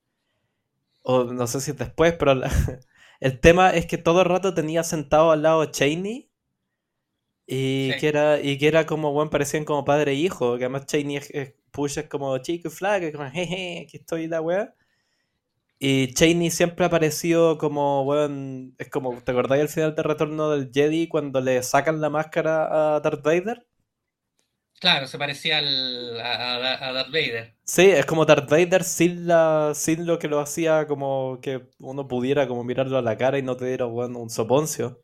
O 1.02 1.24
no 1.24 1.46
sé 1.46 1.60
si 1.60 1.72
después, 1.72 2.14
pero 2.14 2.34
el 3.20 3.40
tema 3.40 3.70
es 3.70 3.86
que 3.86 3.98
todo 3.98 4.20
el 4.22 4.28
rato 4.28 4.54
tenía 4.54 4.84
sentado 4.84 5.30
al 5.30 5.42
lado 5.42 5.64
Cheney. 5.66 6.30
Y, 7.46 7.96
que 7.98 8.08
era, 8.08 8.40
y 8.40 8.58
que 8.58 8.68
era 8.68 8.86
como, 8.86 9.12
bueno, 9.12 9.30
parecían 9.30 9.64
como 9.64 9.84
padre 9.84 10.12
e 10.12 10.16
hijo. 10.16 10.58
Que 10.58 10.64
además 10.64 10.86
Cheney 10.86 11.16
es, 11.16 11.54
Bush 11.72 11.98
es 11.98 12.08
como 12.08 12.36
chico 12.38 12.68
y 12.68 12.70
flaco, 12.70 13.06
como 13.12 13.30
jeje, 13.30 13.84
aquí 13.86 13.96
estoy 13.98 14.28
la 14.28 14.40
weá. 14.40 14.74
Y 15.86 16.14
Cheney 16.14 16.50
siempre 16.50 16.86
ha 16.86 16.88
parecido 16.88 17.58
como, 17.58 18.04
bueno, 18.04 18.72
es 18.78 18.88
como, 18.88 19.20
¿te 19.20 19.32
acordáis 19.32 19.60
al 19.60 19.68
final 19.68 19.94
del 19.94 20.04
retorno 20.06 20.48
del 20.48 20.70
Jedi 20.72 21.08
cuando 21.08 21.42
le 21.42 21.62
sacan 21.62 22.00
la 22.00 22.08
máscara 22.08 22.96
a 22.96 23.00
Darth 23.00 23.22
Vader? 23.22 23.66
Claro, 24.80 25.06
se 25.06 25.18
parecía 25.18 25.58
al, 25.58 26.18
a, 26.22 26.90
Darth 26.90 27.12
Vader. 27.12 27.54
Sí, 27.64 27.82
es 27.82 28.06
como 28.06 28.24
Darth 28.24 28.48
Vader 28.48 28.82
sin, 28.82 29.26
la, 29.26 29.72
sin 29.74 30.06
lo 30.06 30.18
que 30.18 30.28
lo 30.28 30.40
hacía 30.40 30.86
como 30.86 31.38
que 31.42 31.68
uno 31.78 32.08
pudiera 32.08 32.48
como 32.48 32.64
mirarlo 32.64 32.96
a 32.96 33.02
la 33.02 33.18
cara 33.18 33.36
y 33.36 33.42
no 33.42 33.54
te 33.54 33.66
diera 33.66 33.84
bueno, 33.84 34.20
un 34.20 34.30
soponcio. 34.30 35.02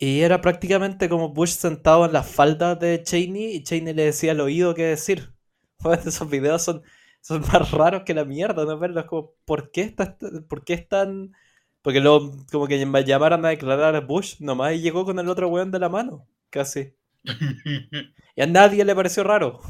Y 0.00 0.22
era 0.22 0.40
prácticamente 0.40 1.08
como 1.08 1.28
Bush 1.28 1.50
sentado 1.50 2.06
en 2.06 2.12
las 2.12 2.28
faldas 2.28 2.80
de 2.80 3.04
Cheney 3.04 3.54
y 3.54 3.62
Cheney 3.62 3.94
le 3.94 4.06
decía 4.06 4.32
al 4.32 4.40
oído 4.40 4.74
qué 4.74 4.86
decir. 4.86 5.32
esos 6.04 6.28
videos 6.28 6.64
son 6.64 6.82
son 7.20 7.42
más 7.42 7.70
raros 7.70 8.02
que 8.04 8.14
la 8.14 8.24
mierda, 8.24 8.64
¿no? 8.64 8.78
Verlos 8.78 9.04
como, 9.06 9.34
¿por 9.44 9.70
qué, 9.70 9.82
está, 9.82 10.16
¿por 10.48 10.64
qué 10.64 10.74
están...? 10.74 11.32
Porque 11.82 12.00
lo, 12.00 12.32
como 12.52 12.66
que 12.66 12.84
me 12.84 13.04
llamaron 13.04 13.44
a 13.46 13.50
declarar 13.50 13.96
a 13.96 14.00
Bush, 14.00 14.36
nomás 14.40 14.74
y 14.74 14.80
llegó 14.80 15.04
con 15.04 15.18
el 15.18 15.28
otro 15.28 15.48
weón 15.48 15.70
de 15.70 15.78
la 15.78 15.88
mano, 15.88 16.28
casi. 16.50 16.94
y 18.36 18.42
a 18.42 18.46
nadie 18.46 18.84
le 18.84 18.94
pareció 18.94 19.24
raro. 19.24 19.60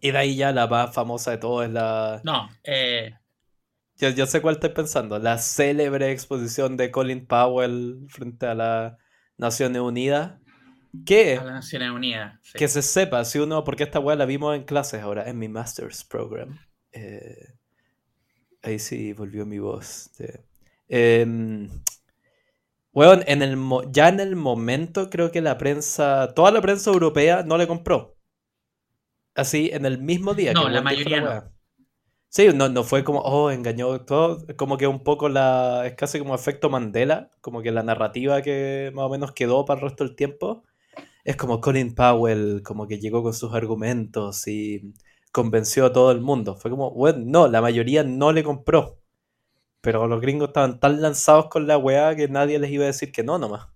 y 0.00 0.12
de 0.12 0.18
ahí 0.18 0.36
ya 0.36 0.52
la 0.52 0.68
más 0.68 0.94
famosa 0.94 1.32
de 1.32 1.38
todo 1.38 1.62
es 1.62 1.70
la... 1.70 2.20
No, 2.24 2.48
eh... 2.62 3.14
Yo, 3.96 4.10
yo 4.10 4.26
sé 4.26 4.40
cuál 4.40 4.54
estoy 4.54 4.70
pensando. 4.70 5.18
La 5.18 5.38
célebre 5.38 6.12
exposición 6.12 6.76
de 6.76 6.92
Colin 6.92 7.26
Powell 7.26 8.06
frente 8.08 8.46
a 8.46 8.54
la 8.54 8.98
Naciones 9.38 9.82
Unidas 9.82 10.38
que, 11.04 11.40
que 12.54 12.68
se 12.68 12.82
sepa, 12.82 13.24
si 13.24 13.38
uno, 13.38 13.64
porque 13.64 13.84
esta 13.84 14.00
weá 14.00 14.16
la 14.16 14.24
vimos 14.24 14.56
en 14.56 14.64
clases 14.64 15.02
ahora, 15.02 15.28
en 15.28 15.38
mi 15.38 15.48
master's 15.48 16.04
program. 16.04 16.58
Eh, 16.92 17.54
ahí 18.62 18.78
sí 18.78 19.12
volvió 19.12 19.44
mi 19.44 19.58
voz. 19.58 20.10
Em, 20.88 21.68
en 22.94 23.42
el, 23.42 23.58
ya 23.90 24.08
en 24.08 24.20
el 24.20 24.36
momento 24.36 25.10
creo 25.10 25.30
que 25.30 25.40
la 25.40 25.58
prensa, 25.58 26.32
toda 26.34 26.50
la 26.50 26.60
prensa 26.60 26.90
europea 26.90 27.42
no 27.42 27.58
le 27.58 27.66
compró. 27.66 28.16
Así, 29.34 29.70
en 29.72 29.84
el 29.84 29.98
mismo 29.98 30.34
día. 30.34 30.52
No, 30.52 30.68
la 30.68 30.82
mayoría 30.82 31.20
no. 31.20 31.58
Sí, 32.30 32.48
no, 32.54 32.68
no 32.68 32.84
fue 32.84 33.04
como, 33.04 33.20
oh, 33.20 33.50
engañó 33.50 34.00
todo. 34.04 34.44
Como 34.56 34.76
que 34.76 34.86
un 34.86 35.02
poco 35.02 35.28
la. 35.28 35.86
Es 35.86 35.94
casi 35.94 36.18
como 36.18 36.34
efecto 36.34 36.68
Mandela. 36.68 37.30
Como 37.40 37.62
que 37.62 37.70
la 37.70 37.82
narrativa 37.82 38.42
que 38.42 38.90
más 38.94 39.04
o 39.06 39.08
menos 39.08 39.32
quedó 39.32 39.64
para 39.64 39.80
el 39.80 39.88
resto 39.88 40.04
del 40.04 40.16
tiempo 40.16 40.64
es 41.28 41.36
como 41.36 41.60
Colin 41.60 41.94
Powell, 41.94 42.62
como 42.62 42.88
que 42.88 42.98
llegó 42.98 43.22
con 43.22 43.34
sus 43.34 43.52
argumentos 43.52 44.48
y 44.48 44.94
convenció 45.30 45.84
a 45.84 45.92
todo 45.92 46.10
el 46.10 46.22
mundo. 46.22 46.56
Fue 46.56 46.70
como, 46.70 46.90
bueno, 46.92 47.18
no, 47.22 47.48
la 47.48 47.60
mayoría 47.60 48.02
no 48.02 48.32
le 48.32 48.42
compró. 48.42 48.98
Pero 49.82 50.06
los 50.06 50.22
gringos 50.22 50.48
estaban 50.48 50.80
tan 50.80 51.02
lanzados 51.02 51.50
con 51.50 51.66
la 51.66 51.76
weá 51.76 52.16
que 52.16 52.28
nadie 52.28 52.58
les 52.58 52.70
iba 52.70 52.84
a 52.84 52.86
decir 52.86 53.12
que 53.12 53.24
no 53.24 53.38
nomás. 53.38 53.68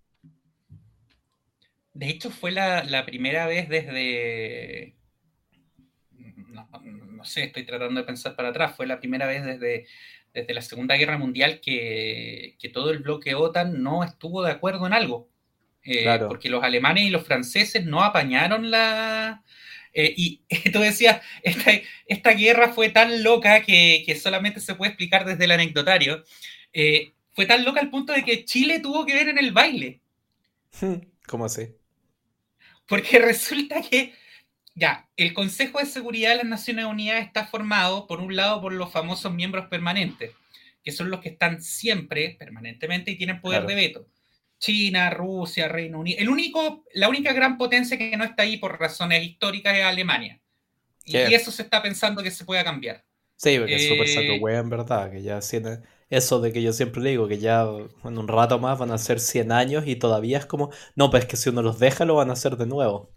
De 1.92 2.08
hecho, 2.08 2.30
fue 2.30 2.52
la, 2.52 3.04
primera 3.04 3.44
vez 3.44 3.68
desde. 3.68 4.96
No, 6.48 7.22
sé, 7.26 7.44
estoy 7.44 7.66
tratando 7.66 8.00
de 8.00 8.06
pensar 8.06 8.34
para 8.34 8.48
atrás. 8.48 8.74
Fue 8.74 8.86
la 8.86 8.98
primera 8.98 9.26
vez 9.26 9.44
desde, 9.44 9.86
desde 10.32 10.54
la 10.54 10.62
Segunda 10.62 10.96
Guerra 10.96 11.18
Mundial 11.18 11.60
que, 11.60 12.56
que 12.58 12.70
todo 12.70 12.90
el 12.92 13.00
bloque 13.00 13.34
OTAN 13.34 13.82
no 13.82 14.04
estuvo 14.04 14.42
de 14.42 14.52
acuerdo 14.52 14.86
en 14.86 14.94
algo. 14.94 15.31
Porque 16.28 16.48
los 16.48 16.62
alemanes 16.62 17.04
y 17.04 17.10
los 17.10 17.24
franceses 17.24 17.84
no 17.84 18.02
apañaron 18.02 18.70
la... 18.70 19.42
y 19.94 20.40
tú 20.72 20.80
decías, 20.80 21.20
esta, 21.42 21.72
esta, 22.06 22.32
guerra 22.32 22.72
fue 22.72 22.90
tan 22.90 23.22
loca 23.22 23.62
que, 23.62 24.02
que, 24.06 24.14
solamente 24.14 24.60
se 24.60 24.74
puede 24.74 24.90
explicar 24.90 25.24
desde 25.24 25.44
el 25.44 25.50
anecdotario. 25.50 26.24
fue 27.32 27.46
tan 27.46 27.64
loca 27.64 27.80
al 27.80 27.90
punto 27.90 28.12
de 28.12 28.24
que 28.24 28.44
Chile 28.44 28.80
tuvo 28.80 29.04
que 29.04 29.14
ver 29.14 29.28
en 29.28 29.38
el 29.38 29.52
baile. 29.52 30.00
¿Cómo 31.26 31.44
así? 31.44 31.74
Porque 32.86 33.18
resulta 33.18 33.80
que, 33.82 34.12
ya, 34.74 35.08
el 35.16 35.32
Consejo 35.32 35.78
de 35.78 35.86
Seguridad 35.86 36.30
de 36.30 36.36
las 36.36 36.46
Naciones 36.46 36.84
Unidas 36.84 37.24
está 37.24 37.46
formado, 37.46 38.06
por 38.06 38.20
un 38.20 38.36
lado, 38.36 38.60
por 38.60 38.72
los 38.72 38.92
famosos 38.92 39.32
miembros 39.32 39.66
permanentes, 39.68 40.32
que 40.84 40.92
son 40.92 41.10
los 41.10 41.20
que 41.20 41.30
están 41.30 41.62
siempre, 41.62 42.36
permanentemente, 42.38 43.10
y 43.10 43.16
tienen 43.16 43.40
poder 43.40 43.66
de 43.66 43.74
veto. 43.74 44.06
China, 44.62 45.10
Rusia, 45.10 45.66
Reino 45.66 45.98
Unido. 45.98 46.20
El 46.20 46.28
único, 46.28 46.84
la 46.94 47.08
única 47.08 47.32
gran 47.32 47.58
potencia 47.58 47.98
que 47.98 48.16
no 48.16 48.22
está 48.22 48.44
ahí 48.44 48.58
por 48.58 48.78
razones 48.78 49.24
históricas 49.24 49.76
es 49.76 49.82
Alemania. 49.82 50.40
Y, 51.04 51.16
eso 51.16 51.50
se 51.50 51.62
está 51.62 51.82
pensando 51.82 52.22
que 52.22 52.30
se 52.30 52.44
pueda 52.44 52.62
cambiar. 52.62 53.04
Sí, 53.34 53.58
porque 53.58 53.74
es 53.74 53.88
súper 53.88 54.06
saco 54.06 54.48
eh, 54.48 54.56
en 54.56 54.70
verdad, 54.70 55.10
que 55.10 55.20
ya 55.20 55.40
tiene 55.40 55.80
eso 56.10 56.40
de 56.40 56.52
que 56.52 56.62
yo 56.62 56.72
siempre 56.72 57.02
digo, 57.02 57.26
que 57.26 57.38
ya 57.38 57.62
en 58.04 58.18
un 58.18 58.28
rato 58.28 58.60
más 58.60 58.78
van 58.78 58.92
a 58.92 58.98
ser 58.98 59.18
100 59.18 59.50
años 59.50 59.84
y 59.84 59.96
todavía 59.96 60.38
es 60.38 60.46
como, 60.46 60.70
no, 60.94 61.10
pues 61.10 61.24
que 61.26 61.36
si 61.36 61.48
uno 61.48 61.62
los 61.62 61.80
deja 61.80 62.04
lo 62.04 62.14
van 62.14 62.30
a 62.30 62.34
hacer 62.34 62.56
de 62.56 62.66
nuevo. 62.66 63.10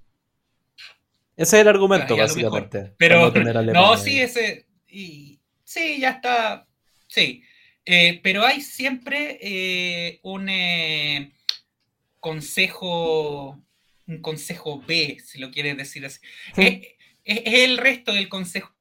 Ese 1.37 1.57
es 1.57 1.61
el 1.61 1.67
argumento, 1.67 2.17
básicamente. 2.17 2.95
Pero, 2.97 3.31
no, 3.71 3.97
sí, 3.97 4.19
ese, 4.19 4.65
y, 4.87 5.39
sí, 5.63 5.99
ya 5.99 6.09
está, 6.09 6.65
sí. 7.05 7.43
Eh, 7.85 8.19
pero 8.23 8.43
hay 8.45 8.61
siempre 8.61 9.37
eh, 9.41 10.19
un 10.23 10.49
eh, 10.49 11.33
consejo, 12.19 13.61
un 14.07 14.21
consejo 14.21 14.81
B, 14.81 15.17
si 15.23 15.39
lo 15.39 15.51
quieres 15.51 15.77
decir 15.77 16.05
así. 16.05 16.19
es 16.55 16.95
el 17.23 17.77
resto 17.77 18.13
del 18.13 18.29
consejo 18.29 18.73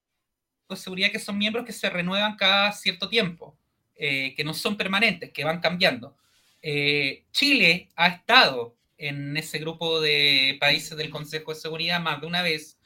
de 0.70 0.76
seguridad 0.76 1.10
que 1.10 1.18
son 1.18 1.38
miembros 1.38 1.66
que 1.66 1.72
se 1.72 1.90
renuevan 1.90 2.36
cada 2.36 2.72
cierto 2.72 3.08
tiempo. 3.08 3.58
Eh, 3.96 4.34
que 4.36 4.42
no 4.42 4.54
son 4.54 4.76
permanentes, 4.76 5.32
que 5.32 5.44
van 5.44 5.60
cambiando. 5.60 6.16
Eh, 6.60 7.26
Chile 7.30 7.90
ha 7.94 8.08
estado 8.08 8.76
en 8.98 9.36
ese 9.36 9.58
grupo 9.60 10.00
de 10.00 10.56
países 10.58 10.96
del 10.98 11.10
Consejo 11.10 11.54
de 11.54 11.60
Seguridad 11.60 12.00
más 12.00 12.20
de 12.20 12.26
una 12.26 12.42
vez 12.42 12.78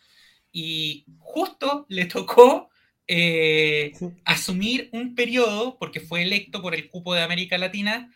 y 0.52 1.06
justo 1.18 1.86
le 1.88 2.04
tocó 2.04 2.68
eh, 3.08 3.92
asumir 4.24 4.88
un 4.92 5.14
periodo, 5.14 5.76
porque 5.78 6.00
fue 6.00 6.22
electo 6.22 6.62
por 6.62 6.74
el 6.74 6.88
cupo 6.88 7.14
de 7.14 7.22
América 7.22 7.58
Latina, 7.58 8.12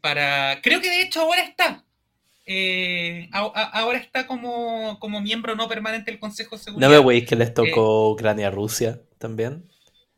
para, 0.00 0.60
creo 0.62 0.80
que 0.80 0.90
de 0.90 1.02
hecho 1.02 1.22
ahora 1.22 1.42
está, 1.42 1.84
ahora 3.32 3.98
está 3.98 4.26
como, 4.26 4.98
como, 5.00 5.20
miembro 5.20 5.56
no 5.56 5.66
permanente 5.68 6.10
del 6.10 6.20
Consejo 6.20 6.56
de 6.56 6.62
Seguridad. 6.62 6.88
¿No 6.88 7.02
me 7.02 7.06
veis 7.06 7.26
que 7.26 7.36
les 7.36 7.52
tocó 7.52 8.12
Ucrania-Rusia 8.12 9.00
también? 9.18 9.68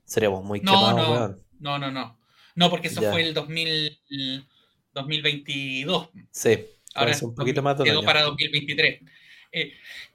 Seríamos 0.04 0.44
muy 0.44 0.61
quemados, 0.61 1.37
no, 1.61 1.78
no, 1.78 1.90
no. 1.90 2.18
No, 2.58 2.70
porque 2.70 2.88
eso 2.88 3.00
fue 3.02 3.23
el 3.23 3.35
2000, 3.35 4.00
2022. 4.92 6.08
Sí, 6.32 6.58
ahora 6.94 7.12
es 7.12 7.23
un 7.23 7.32
poquito 7.32 7.62
más 7.62 7.80
quedó 7.80 8.02
para 8.02 8.23
2023. 8.23 9.00
Eh, 9.52 9.73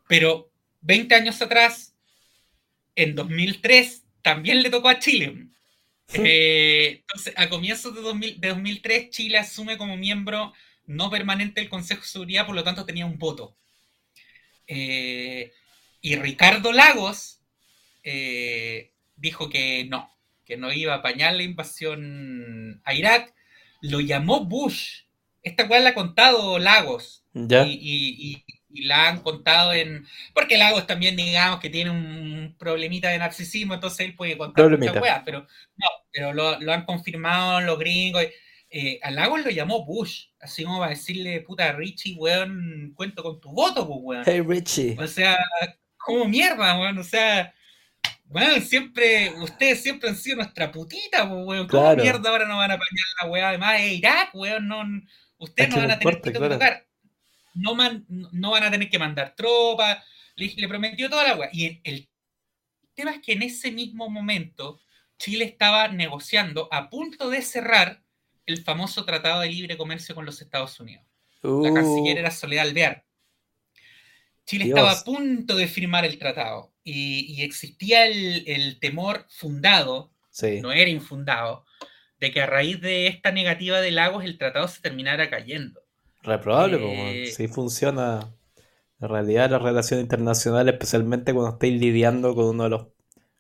pero 0.10 0.52
20 0.82 1.16
años 1.16 1.42
atrás, 1.42 1.93
en 2.96 3.16
2003, 3.16 4.04
también 4.22 4.62
le 4.62 4.70
tocó 4.70 4.90
a 4.90 5.00
Chile. 5.00 5.48
Eh, 6.14 7.02
entonces, 7.02 7.34
a 7.38 7.50
comienzos 7.50 7.96
de, 7.96 8.02
2003, 8.02 9.10
Chile 9.10 9.38
asume 9.38 9.78
como 9.78 9.98
miembro 9.98 10.54
no 10.86 11.10
permanente 11.10 11.62
del 11.62 11.70
Consejo 11.70 12.02
de 12.02 12.08
Seguridad, 12.08 12.46
por 12.46 12.56
lo 12.56 12.64
tanto 12.64 12.86
tenía 12.86 13.06
un 13.06 13.18
voto. 13.18 13.56
Eh, 14.68 15.52
y 16.02 16.16
Ricardo 16.16 16.72
Lagos 16.72 17.40
dijo 19.16 19.50
que 19.50 19.86
no, 19.86 20.14
que 20.46 20.58
no 20.58 20.72
iba 20.72 20.94
a 20.94 20.98
apañar 20.98 21.34
la 21.36 21.44
invasión 21.44 22.82
a 22.84 22.94
Irak, 22.94 23.34
lo 23.82 24.00
llamó 24.02 24.46
Bush. 24.46 25.04
Esta 25.42 25.68
cual 25.68 25.84
la 25.84 25.90
ha 25.90 25.94
contado 25.94 26.58
Lagos. 26.58 27.26
Y, 27.34 28.44
la 28.82 29.10
han 29.10 29.22
contado 29.22 29.74
en. 29.74 30.06
Porque 30.34 30.58
Lagos 30.58 30.88
también, 30.88 31.16
digamos, 31.16 31.60
que 31.60 31.70
tiene 31.70 31.92
un 31.92 32.56
problemita 32.58 33.10
de 33.10 33.20
narcisismo, 33.20 33.76
entonces 33.76 34.02
él 34.02 34.16
puede 34.16 34.38
contar 34.38 34.70
muchas 34.70 34.96
weas, 35.02 35.22
pero 35.24 35.48
no, 35.76 35.88
pero 36.12 36.34
lo, 36.34 36.72
han 36.72 36.86
confirmado 36.86 37.62
los 37.62 37.78
gringos. 37.78 38.26
Eh, 38.70 39.00
a 39.04 39.12
Lagos 39.12 39.46
lo 39.46 39.52
llamó 39.52 39.86
Bush, 39.86 40.26
así 40.40 40.64
como 40.64 40.80
va 40.80 40.88
a 40.88 40.90
decirle, 40.90 41.42
puta 41.42 41.72
Richie, 41.74 42.16
weón, 42.16 42.92
cuento 42.96 43.22
con 43.22 43.40
tu 43.40 43.52
voto, 43.52 43.88
pues, 43.88 44.00
weón. 44.02 44.24
Hey 44.26 44.42
Richie. 44.42 44.98
O 45.00 45.06
sea, 45.06 45.38
como 45.98 46.26
mierda, 46.26 46.80
weón, 46.80 46.98
o 46.98 47.04
sea 47.04 47.54
bueno, 48.34 48.60
siempre, 48.62 49.32
ustedes 49.42 49.84
siempre 49.84 50.10
han 50.10 50.16
sido 50.16 50.38
nuestra 50.38 50.72
putita, 50.72 51.30
pues, 51.30 51.46
weón. 51.46 51.68
¿Cómo 51.68 51.96
mierda 51.96 52.30
ahora 52.32 52.48
no 52.48 52.58
van 52.58 52.72
a 52.72 52.74
apañar 52.74 53.06
la 53.22 53.30
weá? 53.30 53.50
Además, 53.50 53.80
es 53.80 53.92
Irak, 53.92 54.30
weón, 54.34 54.68
no, 54.68 54.84
ustedes 55.38 55.70
no 55.70 55.78
van 55.78 55.92
a 55.92 56.00
tener 56.00 56.22
que 56.22 56.32
tocar. 56.32 56.88
No, 57.54 57.76
no 58.08 58.52
van 58.52 58.64
a 58.64 58.72
tener 58.72 58.90
que 58.90 59.00
mandar 59.00 59.36
tropas. 59.36 60.04
Le, 60.36 60.68
prometió 60.68 61.10
toda 61.10 61.28
la 61.28 61.36
weá. 61.36 61.50
Y 61.52 61.82
el, 61.84 62.10
tema 62.96 63.12
es 63.12 63.22
que 63.22 63.34
en 63.34 63.44
ese 63.44 63.72
mismo 63.72 64.10
momento, 64.10 64.80
Chile 65.18 65.46
estaba 65.46 65.88
negociando 65.88 66.68
a 66.72 66.90
punto 66.90 67.30
de 67.30 67.42
cerrar 67.42 68.04
el 68.46 68.64
famoso 68.64 69.06
Tratado 69.06 69.42
de 69.42 69.50
Libre 69.50 69.78
Comercio 69.78 70.16
con 70.16 70.26
los 70.26 70.42
Estados 70.42 70.80
Unidos. 70.80 71.06
La 71.42 71.50
uh. 71.50 71.74
canciller 71.74 72.18
era 72.18 72.32
Soledad 72.32 72.68
Alvear. 72.68 73.06
Chile 74.46 74.66
estaba 74.66 74.92
a 74.92 75.04
punto 75.04 75.56
de 75.56 75.68
firmar 75.68 76.06
el 76.06 76.18
tratado 76.18 76.74
y, 76.84 77.42
existía 77.44 78.06
el, 78.06 78.78
temor 78.80 79.26
fundado, 79.30 80.14
no 80.62 80.72
era 80.72 80.90
infundado, 80.90 81.66
de 82.20 82.32
que 82.32 82.42
a 82.42 82.46
raíz 82.46 82.82
de 82.82 83.08
esta 83.08 83.32
negativa 83.32 83.80
de 83.80 83.92
Lagos 83.92 84.26
el 84.26 84.38
tratado 84.38 84.68
se 84.68 84.82
terminara 84.82 85.30
cayendo. 85.30 85.83
Reprobable, 86.24 86.80
como 86.80 87.04
eh, 87.08 87.28
si 87.28 87.48
funciona 87.48 88.34
en 89.00 89.10
realidad 89.10 89.50
la 89.50 89.60
relación 89.60 90.00
internacional, 90.00 90.70
especialmente 90.70 91.34
cuando 91.34 91.54
estáis 91.54 91.80
lidiando 91.80 92.34
con 92.34 92.46
uno 92.46 92.64
de 92.64 92.70
los 92.70 92.88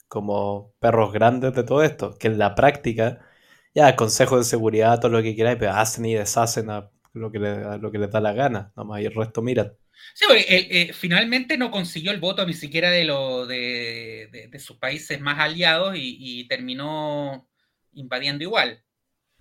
como 0.08 0.74
perros 0.80 1.12
grandes 1.12 1.54
de 1.54 1.64
todo 1.64 1.82
esto, 1.82 2.18
que 2.20 2.28
en 2.28 2.38
la 2.38 2.54
práctica, 2.54 3.26
ya, 3.74 3.96
consejo 3.96 4.38
de 4.38 4.44
seguridad, 4.44 5.00
todo 5.00 5.12
lo 5.12 5.24
que 5.24 5.36
queráis, 5.36 5.58
pero 5.58 5.72
hacen 5.72 6.06
y 6.06 6.14
deshacen 6.14 6.70
a 6.70 6.92
lo 7.14 7.32
que, 7.32 7.40
le, 7.40 7.80
lo 7.80 7.92
que 7.92 7.98
les 7.98 8.12
da 8.12 8.20
la 8.20 8.34
gana, 8.34 8.72
nomás 8.76 9.02
y 9.02 9.06
el 9.06 9.14
resto 9.16 9.42
miran. 9.42 9.74
Sí, 10.14 10.26
porque 10.28 10.42
eh, 10.42 10.68
eh, 10.70 10.94
finalmente 10.94 11.58
no 11.58 11.72
consiguió 11.72 12.12
el 12.12 12.20
voto 12.20 12.46
ni 12.46 12.54
siquiera 12.54 12.92
de, 12.92 13.06
lo, 13.06 13.48
de, 13.48 14.52
sus 14.60 14.78
países 14.78 15.20
más 15.20 15.40
aliados 15.40 15.96
y, 15.98 16.46
terminó 16.48 17.48
invadiendo 17.94 18.44
igual. 18.44 18.84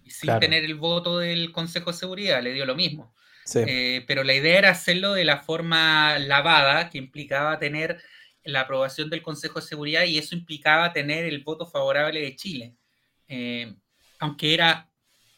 Y 0.02 0.11
sin 0.11 0.38
tener 0.38 0.64
el 0.64 0.74
voto 0.74 1.18
del 1.18 1.52
Consejo 1.52 1.92
de 1.92 1.98
Seguridad, 1.98 2.42
le 2.42 2.52
dio 2.52 2.66
lo 2.66 2.74
mismo. 2.74 3.14
Eh, 3.55 4.05
pero 4.07 4.24
la 4.24 4.35
idea 4.35 4.59
era 4.59 4.70
hacerlo 4.70 5.14
de 5.14 5.24
la 5.24 5.38
forma 5.38 6.18
lavada, 6.18 6.90
que 6.90 6.98
implicaba 6.98 7.59
tener 7.59 8.00
la 8.44 8.62
aprobación 8.62 9.11
del 9.11 9.22
Consejo 9.22 9.61
de 9.61 9.66
Seguridad 9.66 10.05
y 10.05 10.18
eso 10.18 10.35
implicaba 10.35 10.92
tener 10.92 11.24
el 11.24 11.42
voto 11.42 11.66
favorable 11.66 12.20
de 12.20 12.37
Chile. 12.37 12.74
aunque 14.18 14.55
era, 14.55 14.90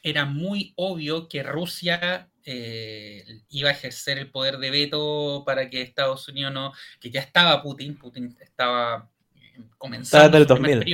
era 0.03 0.25
muy 0.25 0.73
obvio 0.77 1.29
que 1.29 1.43
Rusia 1.43 2.29
eh, 2.47 3.25
iba 3.49 3.71
a 3.71 3.73
ejercer 3.73 4.19
el 4.19 4.31
poder 4.31 4.59
de 4.59 4.71
veto 4.71 5.43
para 5.47 5.71
que 5.71 5.81
Estados 5.81 6.29
Unidos 6.29 6.53
no, 6.53 6.73
que 7.01 7.11
ya 7.11 7.21
estaba 7.21 7.62
Putin, 7.62 7.97
Putin 7.97 8.37
estaba 8.38 9.11
eh, 9.35 9.62
comenzando 9.79 10.37
el 10.37 10.47
2000, 10.47 10.85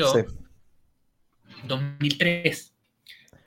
2003. 1.65 2.75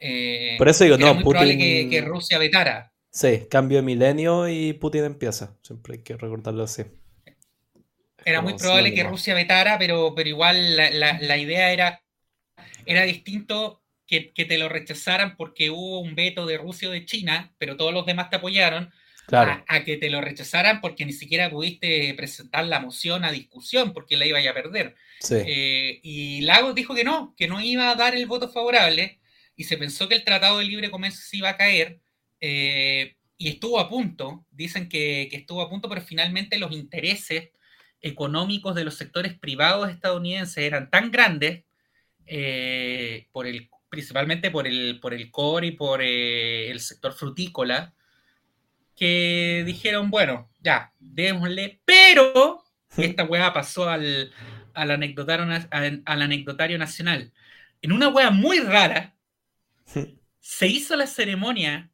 Eh, 0.02 0.56
Por 0.58 0.68
eso 0.68 0.84
digo, 0.84 0.98
no, 0.98 1.14
muy 1.14 1.24
Putin... 1.24 1.58
que, 1.58 1.88
que, 1.90 2.02
Rusia 2.02 2.38
vetara. 2.38 2.92
Sí, 3.14 3.46
cambio 3.50 3.78
de 3.78 3.84
milenio 3.84 4.50
y 4.50 4.74
Putin 4.74 5.04
empieza. 5.04 5.56
Siempre 5.62 5.94
hay 5.94 6.04
que 6.04 6.18
recordarlo 6.18 6.64
así. 6.64 6.84
Era 8.26 8.42
muy 8.42 8.56
probable 8.56 8.94
que 8.94 9.04
Rusia 9.04 9.36
vetara, 9.36 9.78
pero, 9.78 10.16
pero 10.16 10.28
igual 10.28 10.76
la, 10.76 11.20
la 11.22 11.38
idea 11.38 11.72
era, 11.72 12.02
era 12.86 13.04
distinto 13.04 13.84
que, 14.34 14.46
te 14.46 14.58
lo 14.58 14.70
rechazaran 14.70 15.36
porque 15.36 15.70
hubo 15.70 16.00
un 16.00 16.16
veto 16.16 16.46
de 16.46 16.58
Rusia 16.58 16.90
o 16.90 16.92
de 16.92 17.06
China, 17.06 17.54
pero 17.58 17.78
todos 17.78 17.94
los 17.94 18.06
demás 18.06 18.30
te 18.30 18.36
apoyaron, 18.38 18.92
a, 19.32 19.84
que 19.86 19.98
te 19.98 20.10
lo 20.10 20.20
rechazaran 20.22 20.82
porque 20.82 21.06
ni 21.06 21.14
siquiera 21.14 21.50
pudiste 21.50 22.14
presentar 22.16 22.66
la 22.66 22.80
moción 22.80 23.24
a 23.24 23.32
discusión 23.32 23.94
porque 23.94 24.18
la 24.18 24.26
iba 24.26 24.40
a 24.40 24.54
perder. 24.54 24.96
Eh, 25.32 26.00
y 26.04 26.42
Lagos 26.42 26.76
dijo 26.76 26.94
que 26.94 27.06
no, 27.06 27.34
que 27.38 27.48
no 27.48 27.62
iba 27.62 27.90
a 27.90 27.96
dar 27.96 28.16
el 28.16 28.26
voto 28.26 28.50
favorable 28.50 29.20
y 29.56 29.64
se 29.64 29.78
pensó 29.78 30.10
que 30.10 30.16
el 30.16 30.26
Tratado 30.26 30.60
de 30.60 30.66
Libre 30.66 30.92
Comercio 30.92 31.22
se 31.22 31.38
iba 31.38 31.50
a 31.50 31.58
caer. 31.58 32.00
Eh, 32.46 33.16
y 33.38 33.48
estuvo 33.48 33.80
a 33.80 33.88
punto, 33.88 34.46
dicen 34.52 34.90
que, 34.90 35.30
estuvo 35.32 35.62
a 35.62 35.70
punto, 35.70 35.88
pero 35.88 36.02
finalmente 36.02 36.60
los 36.60 36.74
intereses 36.74 37.52
económicos 38.02 38.76
de 38.76 38.84
los 38.84 38.96
sectores 38.96 39.40
privados 39.40 39.90
estadounidenses 39.90 40.58
eran 40.58 40.90
tan 40.90 41.10
grandes 41.10 41.64
eh, 42.26 43.30
por 43.32 43.48
el 43.48 43.70
principalmente 43.88 44.52
por 44.52 44.68
el, 44.68 45.00
por 45.00 45.14
el 45.14 45.32
core 45.32 45.68
y 45.68 45.72
por 45.72 46.02
eh, 46.02 46.70
el 46.70 46.82
sector 46.82 47.14
frutícola, 47.14 47.94
que 48.94 49.64
dijeron, 49.66 50.10
bueno, 50.10 50.50
ya, 50.60 50.92
démosle, 51.00 51.80
pero 51.86 52.62
esta 52.98 53.24
weá 53.24 53.54
pasó 53.54 53.88
al, 53.88 54.34
al, 54.74 54.92
anecdotario, 54.92 55.46
al, 55.72 56.22
anecdotario 56.22 56.78
nacional. 56.78 57.32
En 57.82 57.94
una 57.94 58.10
weá 58.10 58.32
muy 58.32 58.60
rara, 58.60 59.16
se 60.42 60.68
hizo 60.68 60.98
la 60.98 61.08
ceremonia 61.08 61.93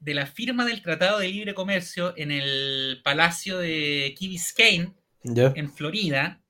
de 0.00 0.14
la 0.14 0.26
firma 0.26 0.64
del 0.64 0.82
Tratado 0.82 1.18
de 1.18 1.28
Libre 1.28 1.54
Comercio 1.54 2.14
en 2.16 2.30
el 2.30 3.00
Palacio 3.02 3.58
de 3.58 4.14
Key 4.18 4.28
Biscayne, 4.28 4.94
en 5.24 5.72
Florida, 5.72 6.40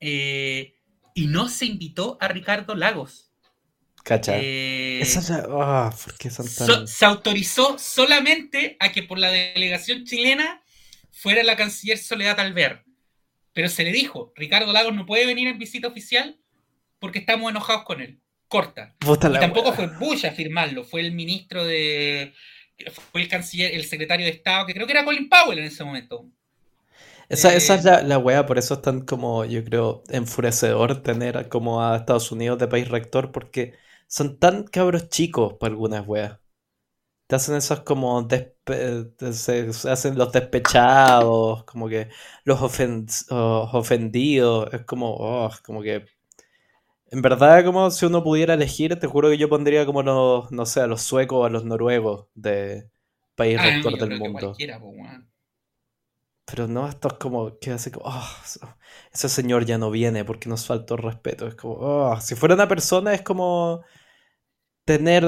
eh, 0.00 0.74
y 1.14 1.26
no 1.26 1.48
se 1.48 1.66
invitó 1.66 2.18
a 2.20 2.28
Ricardo 2.28 2.74
Lagos. 2.74 3.32
¿Cacha? 4.02 4.32
Eh, 4.36 5.02
ah, 5.50 5.94
se 6.86 7.04
autorizó 7.04 7.78
solamente 7.78 8.76
a 8.80 8.90
que 8.90 9.04
por 9.04 9.18
la 9.18 9.30
delegación 9.30 10.04
chilena 10.04 10.62
fuera 11.12 11.44
la 11.44 11.56
canciller 11.56 11.98
Soledad 11.98 12.40
Alver. 12.40 12.84
Pero 13.52 13.68
se 13.68 13.84
le 13.84 13.92
dijo, 13.92 14.32
Ricardo 14.34 14.72
Lagos 14.72 14.94
no 14.94 15.06
puede 15.06 15.26
venir 15.26 15.46
en 15.46 15.58
visita 15.58 15.88
oficial 15.88 16.38
porque 16.98 17.20
estamos 17.20 17.50
enojados 17.50 17.84
con 17.84 18.00
él. 18.00 18.18
Corta. 18.48 18.94
y 19.00 19.38
tampoco 19.38 19.72
fue 19.72 19.86
Bush 19.86 20.26
a 20.26 20.32
firmarlo, 20.32 20.84
fue 20.84 21.00
el 21.00 21.12
ministro 21.12 21.64
de... 21.64 22.34
Fue 22.90 23.22
el 23.22 23.28
canciller, 23.28 23.74
el 23.74 23.84
secretario 23.84 24.26
de 24.26 24.32
Estado, 24.32 24.66
que 24.66 24.74
creo 24.74 24.86
que 24.86 24.92
era 24.92 25.04
Colin 25.04 25.28
Powell 25.28 25.58
en 25.58 25.64
ese 25.66 25.84
momento. 25.84 26.26
Esa, 27.28 27.54
esa 27.54 27.74
es 27.76 27.84
la, 27.84 28.02
la 28.02 28.18
wea, 28.18 28.46
por 28.46 28.58
eso 28.58 28.74
es 28.74 28.82
tan 28.82 29.02
como, 29.06 29.44
yo 29.44 29.64
creo, 29.64 30.02
enfurecedor 30.08 31.02
tener 31.02 31.48
como 31.48 31.82
a 31.82 31.96
Estados 31.96 32.30
Unidos 32.32 32.58
de 32.58 32.68
país 32.68 32.88
rector, 32.88 33.32
porque 33.32 33.74
son 34.06 34.38
tan 34.38 34.64
cabros 34.64 35.08
chicos 35.08 35.54
para 35.54 35.72
algunas 35.72 36.06
weas. 36.06 36.38
Te 37.26 37.36
hacen 37.36 37.56
esos 37.56 37.80
como 37.80 38.28
se, 38.28 39.70
hacen 39.90 40.18
los 40.18 40.32
despechados, 40.32 41.64
como 41.64 41.88
que 41.88 42.10
los 42.44 42.60
ofendidos. 43.30 44.68
Es 44.74 44.84
como, 44.84 45.14
oh, 45.14 45.50
como 45.64 45.82
que. 45.82 46.04
En 47.12 47.20
verdad, 47.20 47.62
como 47.62 47.90
si 47.90 48.06
uno 48.06 48.24
pudiera 48.24 48.54
elegir, 48.54 48.98
te 48.98 49.06
juro 49.06 49.28
que 49.28 49.36
yo 49.36 49.50
pondría 49.50 49.84
como 49.84 50.02
los, 50.02 50.50
no 50.50 50.64
sé, 50.64 50.80
a 50.80 50.86
los 50.86 51.02
suecos 51.02 51.40
o 51.40 51.44
a 51.44 51.50
los 51.50 51.62
noruegos 51.62 52.28
de 52.34 52.88
país 53.34 53.58
ah, 53.60 53.64
rector 53.64 53.98
del 53.98 54.18
mundo. 54.18 54.54
Pero 56.46 56.68
no, 56.68 56.88
esto 56.88 57.08
es 57.08 57.14
como 57.14 57.58
que 57.58 57.70
hace 57.70 57.90
como, 57.92 58.06
oh, 58.08 58.28
ese 59.12 59.28
señor 59.28 59.66
ya 59.66 59.76
no 59.76 59.90
viene 59.90 60.24
porque 60.24 60.48
nos 60.48 60.66
faltó 60.66 60.96
respeto. 60.96 61.46
Es 61.46 61.54
como, 61.54 61.74
oh, 61.74 62.18
si 62.18 62.34
fuera 62.34 62.54
una 62.54 62.66
persona 62.66 63.12
es 63.12 63.20
como 63.20 63.82
tener... 64.86 65.22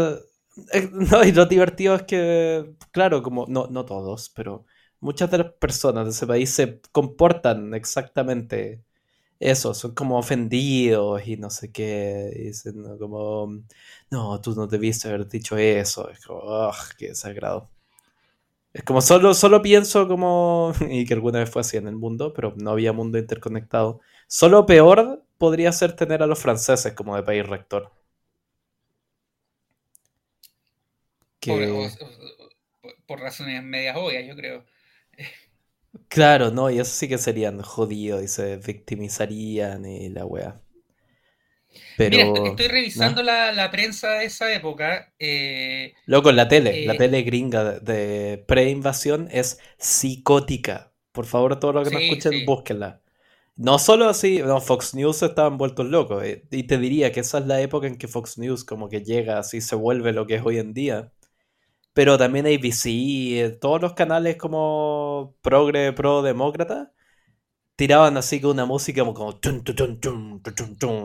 Eh, 0.72 0.88
no, 0.90 1.22
y 1.22 1.32
lo 1.32 1.44
divertido 1.44 1.96
es 1.96 2.04
que, 2.04 2.76
claro, 2.92 3.22
como, 3.22 3.44
no, 3.46 3.66
no 3.66 3.84
todos, 3.84 4.30
pero 4.30 4.64
muchas 5.00 5.30
de 5.30 5.38
las 5.38 5.52
personas 5.52 6.06
de 6.06 6.12
ese 6.12 6.26
país 6.26 6.48
se 6.48 6.80
comportan 6.92 7.74
exactamente 7.74 8.82
eso, 9.40 9.74
son 9.74 9.94
como 9.94 10.18
ofendidos 10.18 11.26
y 11.26 11.36
no 11.36 11.50
sé 11.50 11.72
qué, 11.72 12.30
dicen 12.36 12.82
como, 12.98 13.48
no, 14.10 14.40
tú 14.40 14.54
no 14.54 14.66
debiste 14.66 15.08
haber 15.08 15.28
dicho 15.28 15.56
eso, 15.56 16.10
es 16.10 16.24
como, 16.24 16.40
oh, 16.42 16.72
qué 16.98 17.08
desagrado. 17.08 17.70
Es 18.74 18.82
como 18.82 19.00
solo, 19.00 19.34
solo 19.34 19.62
pienso 19.62 20.08
como, 20.08 20.72
y 20.90 21.06
que 21.06 21.14
alguna 21.14 21.38
vez 21.38 21.50
fue 21.50 21.60
así 21.60 21.76
en 21.76 21.86
el 21.88 21.96
mundo, 21.96 22.32
pero 22.34 22.54
no 22.56 22.70
había 22.72 22.92
mundo 22.92 23.18
interconectado. 23.18 24.00
Solo 24.26 24.66
peor 24.66 25.22
podría 25.38 25.70
ser 25.72 25.94
tener 25.94 26.22
a 26.22 26.26
los 26.26 26.40
franceses 26.40 26.92
como 26.92 27.14
de 27.16 27.22
país 27.22 27.46
rector. 27.46 27.92
Por, 33.06 33.20
razones 33.20 33.62
medias 33.62 33.96
obvias, 33.96 34.26
yo 34.26 34.34
creo. 34.34 34.64
Claro, 36.08 36.50
no, 36.50 36.70
y 36.70 36.78
eso 36.78 36.92
sí 36.92 37.08
que 37.08 37.18
serían 37.18 37.60
jodidos 37.62 38.22
y 38.22 38.28
se 38.28 38.56
victimizarían 38.56 39.84
y 39.86 40.08
la 40.08 40.24
wea. 40.24 40.60
Pero, 41.96 42.32
Mira, 42.32 42.48
estoy 42.48 42.68
revisando 42.68 43.22
la, 43.22 43.68
prensa 43.70 44.10
de 44.14 44.26
esa 44.26 44.52
época. 44.52 45.12
Eh, 45.18 45.94
Loco, 46.06 46.32
la 46.32 46.48
tele, 46.48 46.86
la 46.86 46.94
eh, 46.94 46.98
tele 46.98 47.22
gringa 47.22 47.78
de, 47.80 48.44
pre-invasión 48.46 49.28
es 49.30 49.58
psicótica. 49.78 50.92
Por 51.12 51.26
favor, 51.26 51.58
todos 51.60 51.74
los 51.74 51.88
que 51.88 51.94
nos 51.94 52.02
escuchen, 52.02 52.44
búsquenla. 52.44 53.00
No 53.56 53.78
solo 53.78 54.08
así, 54.08 54.38
no, 54.38 54.60
Fox 54.60 54.94
News 54.94 55.22
estaban 55.22 55.56
vueltos 55.56 55.86
locos. 55.86 56.24
Eh, 56.24 56.44
y 56.50 56.64
te 56.64 56.78
diría 56.78 57.12
que 57.12 57.20
esa 57.20 57.38
es 57.38 57.46
la 57.46 57.60
época 57.60 57.86
en 57.86 57.96
que 57.96 58.08
Fox 58.08 58.38
News 58.38 58.64
como 58.64 58.88
que 58.88 59.02
llega 59.02 59.38
así, 59.38 59.60
se 59.60 59.76
vuelve 59.76 60.12
lo 60.12 60.26
que 60.26 60.36
es 60.36 60.42
hoy 60.44 60.58
en 60.58 60.74
día. 60.74 61.12
Pero 61.94 62.18
también 62.18 62.46
ABC, 62.46 63.58
todos 63.60 63.80
los 63.80 63.94
canales 63.94 64.36
como 64.36 65.36
progre, 65.42 65.92
pro, 65.92 66.22
demócrata, 66.22 66.92
tiraban 67.76 68.16
así 68.16 68.40
con 68.40 68.52
una 68.52 68.66
música 68.66 69.04
como, 69.04 69.40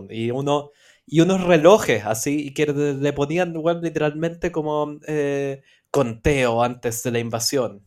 y 0.10 0.32
uno 0.32 0.72
y 1.12 1.22
unos 1.22 1.44
relojes 1.44 2.06
así 2.06 2.54
que 2.54 2.68
le 2.68 3.14
ponían 3.14 3.54
literalmente 3.82 4.52
como 4.52 5.00
eh, 5.08 5.64
conteo 5.92 6.64
antes 6.64 7.04
de 7.04 7.12
la 7.12 7.20
invasión. 7.20 7.84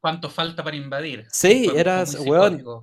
¿Cuánto 0.00 0.28
falta 0.28 0.62
para 0.62 0.76
invadir? 0.76 1.26
Sí, 1.30 1.70
era, 1.74 2.04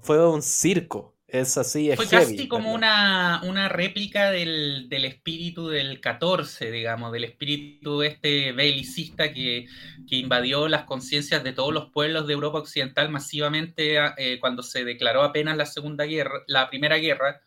fue 0.01 0.27
un 0.27 0.41
circo. 0.41 1.15
Es 1.31 1.57
así, 1.57 1.89
Fue 1.95 2.09
casi 2.09 2.49
como 2.49 2.73
una, 2.73 3.39
una 3.45 3.69
réplica 3.69 4.31
del, 4.31 4.89
espíritu 4.91 5.69
del 5.69 6.01
14, 6.01 6.69
digamos, 6.71 7.13
del 7.13 7.23
espíritu 7.23 8.03
este 8.03 8.51
belicista 8.51 9.31
que, 9.31 9.65
invadió 10.09 10.67
las 10.67 10.83
conciencias 10.83 11.41
de 11.41 11.53
todos 11.53 11.73
los 11.73 11.89
pueblos 11.91 12.27
de 12.27 12.33
Europa 12.33 12.57
Occidental 12.59 13.07
masivamente 13.09 13.95
eh, 14.17 14.39
cuando 14.41 14.61
se 14.61 14.83
declaró 14.83 15.23
apenas 15.23 15.55
la 15.55 15.65
Segunda 15.65 16.03
Guerra, 16.03 16.43
la 16.47 16.69
Primera 16.69 16.97
Guerra. 16.97 17.41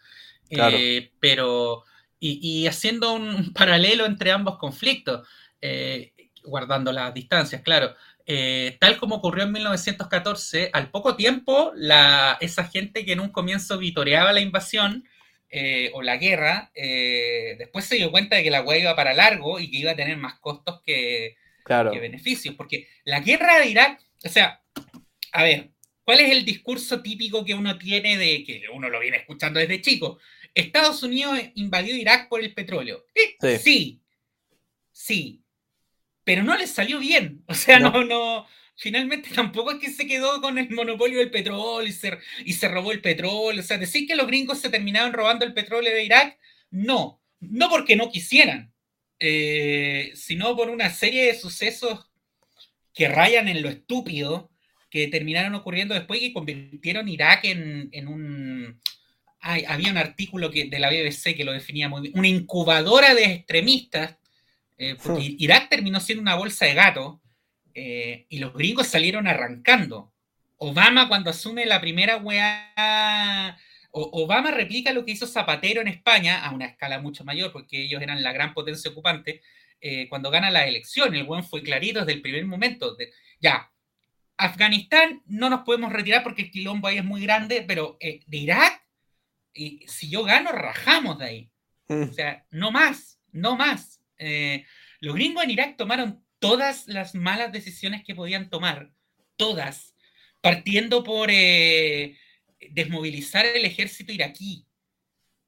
Eh, 0.49 1.11
pero, 1.21 1.85
y, 2.19 2.67
haciendo 2.67 3.13
un 3.13 3.53
paralelo 3.53 4.07
entre 4.07 4.33
ambos 4.33 4.57
conflictos, 4.57 5.29
eh, 5.61 6.15
guardando 6.43 6.91
las 6.91 7.13
distancias, 7.13 7.61
claro. 7.61 7.95
Eh, 8.27 8.79
tal 8.81 8.97
como 8.97 9.17
ocurrió 9.17 9.45
en 9.45 9.53
1914, 9.53 10.71
al 10.73 10.91
poco 10.91 11.15
tiempo, 11.15 11.73
la, 11.75 12.39
esa 12.41 12.65
gente 12.65 13.05
que 13.05 13.13
en 13.13 13.21
un 13.21 13.31
comienzo 13.31 13.77
vitoreaba 13.79 14.33
la 14.33 14.41
invasión 14.41 15.07
eh, 15.51 15.91
o 15.93 16.03
la 16.03 16.17
guerra, 16.17 16.71
eh, 16.75 17.57
después 17.59 17.85
se 17.85 17.97
dio 17.97 18.11
cuenta 18.11 18.37
de 18.37 18.43
que 18.43 18.51
la 18.51 18.63
hueá 18.63 18.79
iba 18.79 18.97
para 18.97 19.13
largo 19.13 19.61
y 19.61 19.71
que 19.71 19.77
iba 19.77 19.91
a 19.91 19.97
tener 19.97 20.17
más 20.17 20.39
costos 20.41 20.81
que, 20.85 21.37
beneficios. 21.67 22.55
Porque 22.55 22.89
la 23.05 23.21
guerra 23.21 23.59
de 23.59 23.69
Irak, 23.69 24.01
o 24.25 24.29
sea, 24.29 24.63
a 25.33 25.43
ver, 25.43 25.71
¿cuál 26.03 26.21
es 26.21 26.31
el 26.31 26.45
discurso 26.45 27.03
típico 27.03 27.45
que 27.45 27.55
uno 27.55 27.77
tiene 27.77 28.17
de 28.17 28.43
que 28.45 28.65
uno 28.73 28.89
lo 28.89 29.01
viene 29.01 29.19
escuchando 29.19 29.61
desde 29.61 29.83
chico? 29.83 30.19
Estados 30.55 31.03
Unidos 31.03 31.39
invadió 31.57 31.95
Irak 31.95 32.29
por 32.29 32.41
el 32.41 32.55
petróleo. 32.55 33.05
sí, 33.61 34.01
sí 34.93 35.44
pero 36.25 36.43
no 36.43 36.57
les 36.57 36.71
salió 36.71 36.99
bien. 36.99 37.45
O 37.47 37.55
sea, 37.55 37.79
no, 37.79 38.05
no, 38.05 38.47
finalmente 38.77 39.31
tampoco 39.35 39.73
es 39.73 39.79
que 39.79 39.91
se 39.91 40.07
quedó 40.07 40.41
con 40.41 40.59
el 40.59 40.71
monopolio 40.71 41.19
del 41.19 41.31
petróleo 41.31 41.87
y 41.87 41.93
se, 41.93 42.19
y 42.45 42.55
se 42.55 42.69
robó 42.69 42.93
el 42.93 43.01
petróleo. 43.01 43.61
O 43.61 43.65
sea, 43.65 43.79
decir 43.79 44.07
que 44.07 44.17
los 44.17 44.27
gringos 44.27 44.59
se 44.59 44.71
terminaron 44.71 45.13
robando 45.13 45.45
el 45.45 45.55
petróleo 45.55 45.93
de 45.93 46.05
Irak, 46.05 46.39
no, 46.71 47.21
no 47.41 47.69
porque 47.69 47.97
no 47.97 48.11
quisieran, 48.11 48.73
eh, 49.21 50.13
sino 50.15 50.57
por 50.57 50.71
una 50.71 50.91
serie 50.91 51.27
de 51.27 51.39
sucesos 51.39 52.11
que 52.93 53.09
rayan 53.09 53.49
en 53.49 53.63
lo 53.63 53.69
estúpido 53.69 54.51
que 54.89 55.09
terminaron 55.09 55.57
ocurriendo 55.57 55.95
después 55.95 56.23
y 56.23 56.29
que 56.29 56.33
convirtieron 56.33 57.09
Irak 57.09 57.45
en, 57.47 57.89
en 57.91 58.07
un... 58.07 58.81
había 59.41 59.91
un 59.91 59.99
artículo 59.99 60.53
que, 60.53 60.67
de 60.67 60.79
la 60.79 60.89
BBC 60.89 61.35
que 61.35 61.45
lo 61.45 61.53
definía 61.53 61.89
muy 61.89 62.03
bien, 62.03 62.17
una 62.17 62.29
incubadora 62.29 63.13
de 63.13 63.25
extremistas 63.25 64.17
eh, 64.77 64.97
porque 65.03 65.37
Irak 65.39 65.69
terminó 65.69 66.01
siendo 66.01 66.23
una 66.23 66.35
bolsa 66.35 66.67
de 66.67 66.75
gato 66.75 67.23
eh, 67.75 68.27
y 68.29 68.39
los 68.39 68.53
gringos 68.55 68.89
salieron 68.89 69.27
arrancando. 69.27 70.13
Obama 70.57 71.09
cuando 71.09 71.31
asume 71.31 71.67
la 71.67 71.81
primera 71.81 72.17
weá, 72.17 73.57
Obama 73.91 74.51
replica 74.51 74.93
lo 74.93 75.05
que 75.05 75.13
hizo 75.13 75.27
Zapatero 75.27 75.81
en 75.81 75.89
España 75.89 76.45
a 76.45 76.53
una 76.53 76.67
escala 76.67 77.01
mucho 77.01 77.25
mayor, 77.25 77.53
porque 77.53 77.85
ellos 77.85 78.03
eran 78.03 78.23
la 78.23 78.33
gran 78.33 78.55
potencia 78.55 78.91
ocupante, 78.91 79.43
eh, 79.81 80.09
cuando 80.09 80.31
gana 80.31 80.51
la 80.51 80.67
elección. 80.67 81.15
El 81.15 81.25
buen 81.25 81.45
fue 81.45 81.63
clarito 81.63 82.01
desde 82.01 82.13
el 82.13 82.23
primer 82.23 82.45
momento. 82.47 82.97
ya, 83.41 83.71
Afganistán 84.37 85.23
no 85.27 85.49
nos 85.49 85.61
podemos 85.61 85.93
retirar 85.93 86.25
porque 86.25 86.43
el 86.43 86.51
quilombo 86.51 86.89
ahí 86.89 86.99
es 86.99 87.05
muy 87.05 87.23
grande, 87.23 87.65
pero 87.67 87.99
de 88.01 88.37
Irak, 88.37 88.83
si 89.53 90.11
yo 90.11 90.25
gano, 90.25 90.51
rajamos 90.51 91.19
de 91.19 91.25
ahí. 91.25 91.51
Mm. 91.89 92.03
O 92.11 92.13
sea, 92.13 92.45
no 92.51 92.73
más, 92.73 93.21
no 93.31 93.57
más. 93.57 94.04
Eh, 94.25 94.65
los 95.01 95.15
gringos 95.15 95.45
en 95.45 95.51
Irak 95.51 95.77
tomaron 95.77 96.25
todas 96.39 96.87
las 96.89 97.15
malas 97.15 97.53
decisiones 97.53 98.05
que 98.05 98.15
podían 98.15 98.51
tomar, 98.51 98.91
todas, 99.37 99.95
partiendo 100.41 101.05
por 101.05 101.29
eh, 101.31 102.19
desmovilizar 102.71 103.47
el 103.47 103.65
ejército 103.65 104.13
iraquí, 104.13 104.67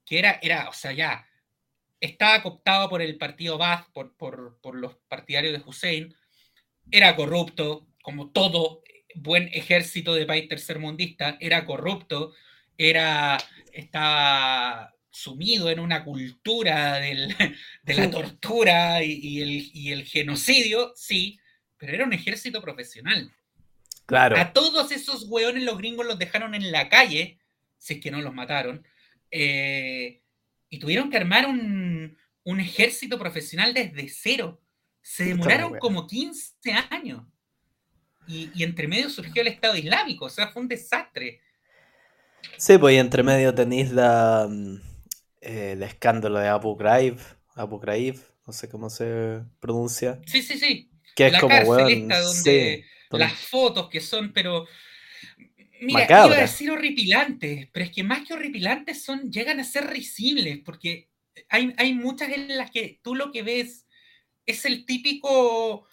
que 0.04 0.18
era, 0.18 0.38
era, 0.42 0.68
o 0.68 0.72
sea, 0.72 0.92
ya 0.92 1.26
estaba 2.00 2.42
cooptado 2.42 2.88
por 2.88 3.02
el 3.02 3.16
partido 3.16 3.58
Baath, 3.58 3.90
por, 3.92 4.16
por, 4.16 4.74
los 4.74 4.96
partidarios 5.08 5.52
de 5.52 5.68
Hussein, 5.68 6.14
era 6.90 7.16
corrupto, 7.16 7.88
como 8.02 8.30
todo 8.30 8.82
buen 9.14 9.48
ejército 9.52 10.14
de 10.14 10.26
país 10.26 10.48
tercermundista, 10.48 11.36
era 11.40 11.64
corrupto, 11.64 12.34
era, 12.76 13.38
estaba 13.72 14.95
sumido 15.16 15.70
en 15.70 15.80
una 15.80 16.04
cultura 16.04 16.94
de 17.82 17.94
la 17.94 18.10
tortura 18.10 19.02
y, 19.02 19.40
el, 19.40 19.70
y, 19.72 19.90
el, 19.90 20.04
genocidio, 20.04 20.92
sí, 20.94 21.40
pero 21.78 21.94
era 21.94 22.04
un 22.04 22.12
ejército 22.12 22.60
profesional. 22.60 23.32
Claro. 24.04 24.36
A 24.36 24.52
todos 24.52 24.92
esos 24.92 25.24
hueones 25.28 25.64
los 25.64 25.78
gringos 25.78 26.06
los 26.06 26.18
dejaron 26.18 26.54
en 26.54 26.70
la 26.70 26.90
calle, 26.90 27.38
si 27.78 27.94
es 27.94 28.00
que 28.00 28.10
no 28.10 28.20
los 28.20 28.34
mataron, 28.34 28.86
eh, 29.30 30.22
y 30.68 30.78
tuvieron 30.78 31.10
que 31.10 31.16
armar 31.16 31.46
un, 31.46 32.16
un, 32.44 32.60
ejército 32.60 33.18
profesional 33.18 33.72
desde 33.72 34.08
cero. 34.08 34.60
Se 35.00 35.24
demoraron 35.24 35.78
como 35.78 36.06
15 36.06 36.72
años. 36.90 37.22
Y, 38.28 38.50
y, 38.54 38.64
entre 38.64 38.86
medio 38.86 39.08
surgió 39.08 39.40
el 39.40 39.48
Estado 39.48 39.76
Islámico, 39.76 40.26
o 40.26 40.30
sea, 40.30 40.48
fue 40.48 40.62
un 40.62 40.68
desastre. 40.68 41.40
Sí, 42.58 42.76
pues 42.76 42.94
y 42.94 42.98
entre 42.98 43.22
medio 43.22 43.54
tenéis 43.54 43.92
la, 43.92 44.46
mm, 44.48 44.95
el 45.46 45.82
escándalo 45.82 46.38
de 46.38 46.48
Abu 46.48 46.76
Ghraib, 46.76 47.18
Abu 47.54 47.78
Ghraib, 47.78 48.18
no 48.46 48.52
sé 48.52 48.68
cómo 48.68 48.90
se 48.90 49.40
pronuncia. 49.60 50.20
Sí, 50.26 50.42
sí, 50.42 50.58
sí. 50.58 50.90
Que 51.14 51.26
es 51.26 51.32
la 51.32 51.40
como, 51.40 51.50
cárcel 51.50 51.68
weón, 51.68 51.90
esta 51.90 52.20
donde 52.20 52.84
sí, 53.10 53.16
las 53.16 53.32
fotos 53.32 53.88
que 53.88 54.00
son, 54.00 54.32
pero... 54.32 54.66
Mira, 55.80 56.00
Macabra. 56.00 56.26
iba 56.26 56.36
a 56.36 56.40
decir 56.40 56.70
horripilantes, 56.70 57.68
pero 57.70 57.84
es 57.84 57.92
que 57.92 58.02
más 58.02 58.26
que 58.26 58.32
horripilantes 58.32 59.02
son, 59.02 59.30
llegan 59.30 59.60
a 59.60 59.64
ser 59.64 59.86
risibles, 59.86 60.58
porque 60.64 61.10
hay, 61.50 61.74
hay 61.76 61.92
muchas 61.92 62.30
en 62.30 62.56
las 62.56 62.70
que 62.70 62.98
tú 63.02 63.14
lo 63.14 63.30
que 63.30 63.42
ves 63.42 63.86
es 64.46 64.64
el 64.64 64.86
típico 64.86 65.86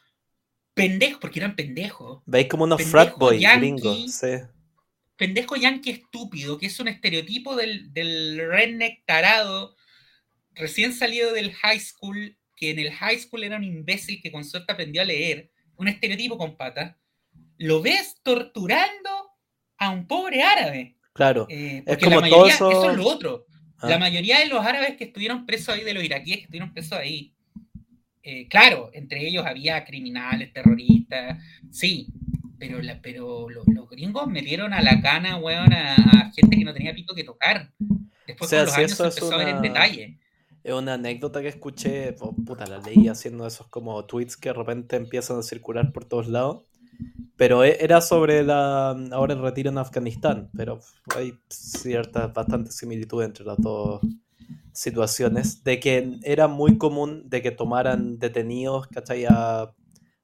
pendejo, 0.74 1.20
porque 1.20 1.40
eran 1.40 1.56
pendejos. 1.56 2.22
Veis 2.26 2.48
como 2.48 2.64
unos 2.64 2.78
Pendejo 2.78 2.92
frat 2.92 3.18
boys 3.18 3.42
gringos, 3.58 4.14
sí. 4.14 4.28
Pendejo 5.24 5.56
yankee 5.56 5.90
estúpido, 5.92 6.58
que 6.58 6.66
es 6.66 6.78
un 6.82 6.90
estereotipo 6.90 7.56
del, 7.56 7.94
del 7.94 8.38
redneck 8.46 9.06
tarado, 9.06 9.78
recién 10.54 10.92
salido 10.92 11.32
del 11.32 11.54
high 11.54 11.80
school, 11.80 12.38
que 12.58 12.72
en 12.72 12.80
el 12.80 12.92
high 12.92 13.18
school 13.18 13.46
era 13.46 13.56
un 13.56 13.64
imbécil 13.64 14.22
que 14.22 14.34
con 14.34 14.44
suerte 14.44 14.74
aprendió 14.74 15.02
a 15.02 15.06
leer, 15.06 15.50
un 15.78 15.88
estereotipo 15.88 16.38
con 16.38 16.58
patas, 16.58 16.98
lo 17.58 17.82
ves 17.82 18.18
torturando 18.22 19.10
a 19.78 19.92
un 19.92 20.08
pobre 20.08 20.44
árabe. 20.44 20.98
Claro. 21.14 21.48
Eh, 21.50 21.78
Es 21.78 21.84
porque 21.98 22.04
como 22.06 22.20
la 22.22 22.28
todo 22.28 22.40
mayoría, 22.40 22.56
eso- 22.56 22.72
eso 22.72 22.92
es 22.92 22.98
lo 22.98 23.08
otro. 23.08 23.46
Ah. 23.78 23.90
La 23.92 24.00
mayoría 24.00 24.40
de 24.40 24.48
los 24.48 24.66
árabes 24.66 24.98
que 24.98 25.06
estuvieron 25.06 25.46
presos 25.46 25.70
ahí, 25.70 25.86
de 25.86 25.94
los 25.94 26.04
iraquíes 26.04 26.38
que 26.40 26.44
estuvieron 26.44 26.74
presos 26.74 26.98
ahí, 27.00 27.34
eh, 28.24 28.46
claro, 28.50 28.90
entre 28.94 29.26
ellos 29.26 29.46
había 29.46 29.86
criminales, 29.86 30.52
terroristas, 30.52 31.42
sí, 31.72 32.08
pero, 32.60 32.82
la, 32.82 33.02
pero 33.02 33.50
lo- 33.50 33.64
los 33.74 33.90
gringos 33.90 34.28
metieron 34.28 34.74
a 34.74 34.82
la 34.82 35.02
cana, 35.02 35.38
weón, 35.38 35.74
a, 35.74 35.96
a 35.96 36.32
gente 36.32 36.58
que 36.58 36.64
no 36.64 36.74
tenía 36.74 36.94
pito 36.94 37.14
que 37.16 37.24
tocar. 37.24 37.72
Después 38.28 38.48
O 38.48 38.50
sea, 38.50 38.60
con 38.60 38.66
los 38.68 38.76
si 38.76 38.82
años 38.82 38.92
eso 38.94 39.04
se 39.12 39.20
empezó 39.20 39.34
a 39.36 39.38
ver 39.38 39.50
en 39.50 39.62
detalle. 39.62 40.20
Es 40.64 40.74
una 40.74 40.94
anécdota 40.94 41.42
que 41.42 41.50
escuché, 41.50 42.16
oh, 42.22 42.34
puta, 42.36 42.66
la 42.66 42.78
leí 42.80 43.08
haciendo 43.10 43.46
esos 43.46 43.68
como 43.68 44.06
tweets 44.06 44.38
que 44.38 44.50
de 44.50 44.54
repente 44.54 44.96
empiezan 44.96 45.38
a 45.40 45.44
circular 45.44 45.92
por 45.92 46.06
todos 46.06 46.28
lados. 46.28 46.64
Pero 47.36 47.64
e- 47.64 47.78
era 47.84 48.02
sobre 48.02 48.44
la 48.44 48.92
ahora 49.12 49.34
el 49.34 49.42
retiro 49.42 49.70
en 49.72 49.78
Afganistán, 49.78 50.50
pero 50.56 50.80
hay 51.16 51.34
ciertas, 51.50 52.32
bastantes 52.34 52.76
similitudes 52.78 53.28
entre 53.28 53.46
las 53.46 53.58
dos 53.58 54.02
situaciones, 54.72 55.64
de 55.64 55.80
que 55.80 56.20
era 56.24 56.48
muy 56.48 56.78
común 56.78 57.30
de 57.30 57.42
que 57.42 57.52
tomaran 57.52 58.20
detenidos, 58.20 58.88
¿cachai? 58.88 59.26
A 59.30 59.72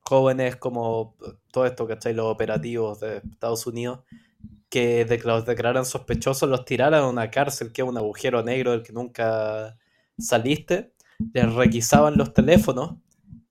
jóvenes 0.10 0.56
como 0.56 1.16
todo 1.52 1.68
esto, 1.68 1.88
¿cachai? 1.88 2.16
Los 2.16 2.26
operativos 2.26 3.00
de 3.00 3.18
Estados 3.18 3.68
Unidos, 3.68 4.00
que 4.70 5.06
los 5.24 5.46
declararan 5.46 5.86
sospechosos, 5.86 6.50
los 6.50 6.66
tiraran 6.66 7.04
a 7.04 7.08
una 7.08 7.30
cárcel, 7.30 7.72
que 7.72 7.84
es 7.84 7.88
un 7.88 7.98
agujero 7.98 8.44
negro 8.44 8.72
del 8.72 8.82
que 8.82 8.92
nunca 8.92 9.78
saliste, 10.18 10.94
les 11.34 11.54
requisaban 11.54 12.18
los 12.18 12.34
teléfonos 12.34 12.96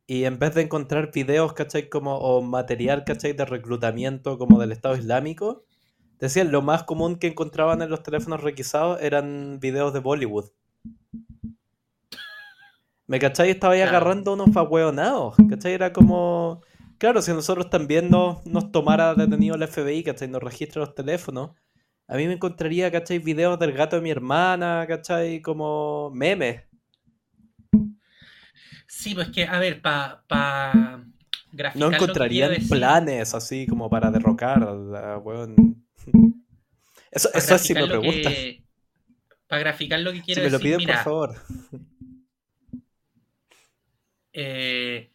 y 0.06 0.24
en 0.24 0.38
vez 0.40 0.54
de 0.54 0.62
encontrar 0.62 1.12
videos, 1.12 1.52
¿cachai? 1.52 1.88
Como, 1.88 2.16
o 2.18 2.42
material, 2.42 3.04
¿cachai? 3.04 3.34
De 3.34 3.44
reclutamiento 3.44 4.36
como 4.38 4.58
del 4.58 4.72
Estado 4.72 4.96
Islámico, 4.96 5.64
decían 6.18 6.50
lo 6.50 6.62
más 6.62 6.82
común 6.82 7.16
que 7.16 7.28
encontraban 7.28 7.82
en 7.82 7.90
los 7.90 8.02
teléfonos 8.02 8.42
requisados 8.42 9.00
eran 9.00 9.60
videos 9.60 9.92
de 9.92 10.00
Bollywood. 10.00 10.46
¿Me 13.08 13.18
cachai? 13.18 13.48
Estaba 13.50 13.72
ahí 13.72 13.80
agarrando 13.80 14.34
unos 14.34 14.52
fahueonados, 14.52 15.34
¿cachai? 15.48 15.72
Era 15.72 15.92
como... 15.92 16.62
Claro, 16.98 17.22
si 17.22 17.32
nosotros 17.32 17.70
también 17.70 18.10
nos, 18.10 18.44
nos 18.44 18.70
tomara 18.70 19.14
detenido 19.14 19.54
el 19.54 19.66
FBI, 19.66 20.02
¿cachai? 20.04 20.28
Nos 20.28 20.42
registra 20.42 20.80
los 20.80 20.94
teléfonos. 20.94 21.52
A 22.06 22.16
mí 22.16 22.26
me 22.26 22.34
encontraría, 22.34 22.90
¿cachai? 22.92 23.18
Videos 23.18 23.58
del 23.58 23.72
gato 23.72 23.96
de 23.96 24.02
mi 24.02 24.10
hermana, 24.10 24.84
¿cachai? 24.86 25.40
Como 25.40 26.10
memes. 26.10 26.64
Sí, 28.86 29.14
pues 29.14 29.30
que, 29.30 29.44
a 29.44 29.58
ver, 29.58 29.80
para 29.80 30.22
pa 30.28 31.02
graficar 31.52 31.80
No 31.80 31.86
lo 31.86 31.90
que 31.90 31.96
encontrarían 31.96 32.52
planes 32.68 33.34
así 33.34 33.66
como 33.66 33.88
para 33.88 34.10
derrocar 34.10 34.62
a 34.62 34.74
la 34.74 35.18
weón. 35.18 35.86
Eso, 37.10 37.30
eso 37.32 37.54
es 37.54 37.62
si 37.62 37.72
me 37.72 37.88
que- 37.88 38.64
Para 39.46 39.60
graficar 39.60 40.00
lo 40.00 40.12
que 40.12 40.18
Si 40.18 40.24
quiero 40.24 40.42
me 40.42 40.50
lo 40.50 40.58
piden, 40.58 40.78
mira, 40.78 41.04
por 41.04 41.04
favor. 41.04 41.36
Eh, 44.40 45.10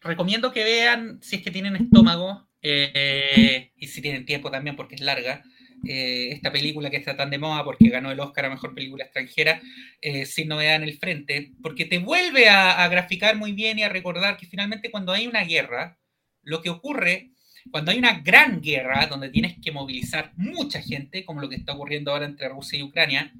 recomiendo 0.00 0.52
que 0.52 0.64
vean, 0.64 1.20
si 1.22 1.36
es 1.36 1.42
que 1.42 1.52
tienen 1.52 1.76
estómago, 1.76 2.48
eh, 2.60 3.70
y 3.76 3.86
si 3.86 4.02
tienen 4.02 4.26
tiempo 4.26 4.50
también 4.50 4.74
porque 4.74 4.96
es 4.96 5.00
larga, 5.00 5.44
eh, 5.86 6.30
esta 6.32 6.50
película 6.50 6.90
que 6.90 6.96
está 6.96 7.16
tan 7.16 7.30
de 7.30 7.38
moda 7.38 7.62
porque 7.62 7.90
ganó 7.90 8.10
el 8.10 8.18
Oscar 8.18 8.46
a 8.46 8.50
Mejor 8.50 8.74
Película 8.74 9.04
Extranjera, 9.04 9.60
eh, 10.00 10.26
Sin 10.26 10.48
Novedad 10.48 10.76
en 10.76 10.82
el 10.84 10.98
Frente, 10.98 11.52
porque 11.62 11.84
te 11.84 11.98
vuelve 11.98 12.48
a, 12.48 12.82
a 12.82 12.88
graficar 12.88 13.36
muy 13.36 13.52
bien 13.52 13.78
y 13.78 13.82
a 13.82 13.88
recordar 13.88 14.36
que 14.36 14.46
finalmente 14.46 14.90
cuando 14.90 15.12
hay 15.12 15.26
una 15.26 15.44
guerra, 15.44 15.98
lo 16.42 16.62
que 16.62 16.70
ocurre, 16.70 17.30
cuando 17.70 17.90
hay 17.90 17.98
una 17.98 18.20
gran 18.20 18.60
guerra 18.60 19.06
donde 19.06 19.28
tienes 19.28 19.56
que 19.62 19.72
movilizar 19.72 20.32
mucha 20.36 20.82
gente, 20.82 21.24
como 21.24 21.40
lo 21.40 21.48
que 21.48 21.56
está 21.56 21.74
ocurriendo 21.74 22.10
ahora 22.10 22.26
entre 22.26 22.48
Rusia 22.48 22.78
y 22.78 22.82
Ucrania, 22.82 23.32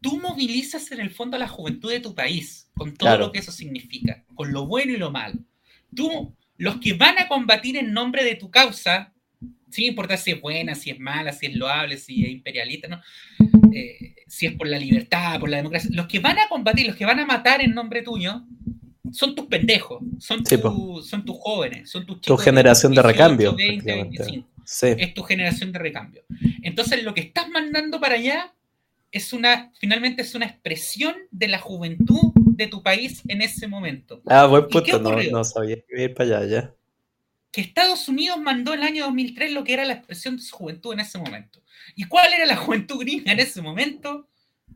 tú 0.00 0.18
movilizas 0.18 0.90
en 0.92 1.00
el 1.00 1.10
fondo 1.10 1.36
a 1.36 1.40
la 1.40 1.48
juventud 1.48 1.90
de 1.90 2.00
tu 2.00 2.14
país, 2.14 2.68
con 2.74 2.94
todo 2.94 3.08
Claro. 3.08 3.26
lo 3.26 3.32
que 3.32 3.38
eso 3.40 3.52
significa, 3.52 4.24
con 4.34 4.52
lo 4.52 4.66
bueno 4.66 4.92
y 4.92 4.96
lo 4.96 5.10
malo. 5.10 5.38
Tú, 5.94 6.34
los 6.58 6.76
que 6.78 6.94
van 6.94 7.18
a 7.18 7.28
combatir 7.28 7.76
en 7.76 7.92
nombre 7.92 8.24
de 8.24 8.34
tu 8.34 8.50
causa, 8.50 9.12
sin 9.70 9.84
importar 9.86 10.18
si 10.18 10.30
es 10.32 10.40
buena, 10.40 10.74
si 10.74 10.90
es 10.90 10.98
mala, 10.98 11.32
si 11.32 11.46
es 11.46 11.54
loable, 11.56 11.96
si 11.98 12.24
es 12.24 12.30
imperialista, 12.30 12.88
¿no? 12.88 13.00
Eh, 13.72 14.14
si 14.26 14.46
es 14.46 14.52
por 14.54 14.66
la 14.68 14.78
libertad, 14.78 15.38
por 15.40 15.48
la 15.50 15.58
democracia, 15.58 15.90
los 15.92 16.06
que 16.06 16.18
van 16.18 16.38
a 16.38 16.48
combatir, 16.48 16.86
los 16.86 16.96
que 16.96 17.04
van 17.04 17.20
a 17.20 17.26
matar 17.26 17.60
en 17.60 17.74
nombre 17.74 18.02
tuyo, 18.02 18.42
son 19.12 19.34
tus 19.34 19.46
pendejos, 19.46 20.02
son, 20.18 20.44
Sí, 20.44 20.56
tu- 20.58 21.02
son 21.02 21.24
tus 21.24 21.36
jóvenes, 21.38 21.90
son 21.90 22.04
tus 22.06 22.20
chicos. 22.20 22.42
generación 22.42 22.92
de 22.92 23.02
18, 23.02 23.08
recambio, 23.12 23.54
20, 23.54 23.84
prácticamente. 23.84 24.18
25 24.24 24.48
Sí. 24.64 24.86
es 24.98 25.14
tu 25.14 25.22
generación 25.22 25.72
de 25.72 25.78
recambio. 25.78 26.22
Entonces, 26.62 27.02
lo 27.04 27.14
que 27.14 27.20
estás 27.20 27.48
mandando 27.48 28.00
para 28.00 28.14
allá 28.16 28.52
es 29.12 29.32
una, 29.32 29.72
finalmente 29.78 30.22
es 30.22 30.34
una 30.34 30.46
expresión 30.46 31.14
de 31.30 31.48
la 31.48 31.58
juventud 31.58 32.32
de 32.34 32.66
tu 32.66 32.82
país 32.82 33.22
en 33.28 33.42
ese 33.42 33.68
momento. 33.68 34.22
Ah, 34.26 34.46
buen 34.46 34.64
¿Y 34.68 34.82
qué 34.82 34.92
punto. 34.92 35.12
No, 35.12 35.22
no 35.22 35.44
sabía 35.44 35.76
que 35.76 35.86
iba 35.90 36.00
a 36.00 36.04
ir 36.04 36.14
para 36.14 36.38
allá 36.38 36.46
ya. 36.46 36.74
Que 37.50 37.60
Estados 37.60 38.08
Unidos 38.08 38.38
mandó 38.38 38.74
el 38.74 38.82
año 38.82 39.04
2003 39.06 39.52
lo 39.52 39.64
que 39.64 39.74
era 39.74 39.84
la 39.84 39.94
expresión 39.94 40.36
de 40.36 40.42
su 40.42 40.56
juventud 40.56 40.92
en 40.92 41.00
ese 41.00 41.18
momento. 41.18 41.62
¿Y 41.94 42.04
cuál 42.04 42.32
era 42.32 42.46
la 42.46 42.56
juventud 42.56 42.98
gringa 43.00 43.32
en 43.32 43.40
ese 43.40 43.62
momento? 43.62 44.28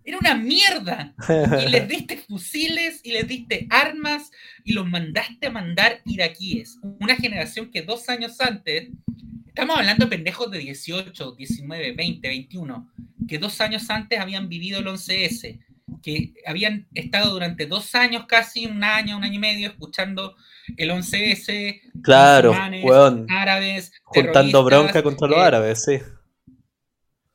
Era 0.04 0.18
una 0.18 0.34
mierda. 0.34 1.14
Y 1.28 1.68
les 1.68 1.88
diste 1.88 2.16
fusiles 2.16 3.00
y 3.02 3.12
les 3.12 3.26
diste 3.26 3.66
armas 3.70 4.30
y 4.64 4.72
los 4.72 4.88
mandaste 4.88 5.48
a 5.48 5.50
mandar 5.50 6.00
iraquíes. 6.06 6.78
Una 7.00 7.16
generación 7.16 7.70
que 7.70 7.82
dos 7.82 8.08
años 8.08 8.40
antes, 8.40 8.88
estamos 9.61 9.79
hablando 9.79 10.07
de 10.07 10.11
pendejos 10.11 10.51
de 10.51 10.59
18, 10.59 11.33
19, 11.33 11.92
20, 11.92 12.29
21, 12.29 12.90
que 13.29 13.38
dos 13.38 13.61
años 13.61 13.90
antes 13.90 14.18
habían 14.18 14.49
vivido 14.49 14.81
el 14.81 14.87
11S, 14.87 15.61
que 16.03 16.33
habían 16.46 16.88
estado 16.94 17.31
durante 17.31 17.66
dos 17.66 17.94
años, 17.94 18.25
casi 18.27 18.64
un 18.64 18.83
año, 18.83 19.18
un 19.18 19.25
año 19.25 19.35
y 19.35 19.38
medio, 19.38 19.68
escuchando 19.68 20.35
el 20.79 20.90
11S, 20.90 21.79
Claro, 22.03 22.57
weón. 22.83 23.27
árabes, 23.29 23.92
Juntando 24.05 24.64
bronca 24.64 25.03
contra 25.03 25.29
los 25.29 25.37
eh, 25.37 25.42
árabes, 25.42 25.85
sí. 25.85 25.99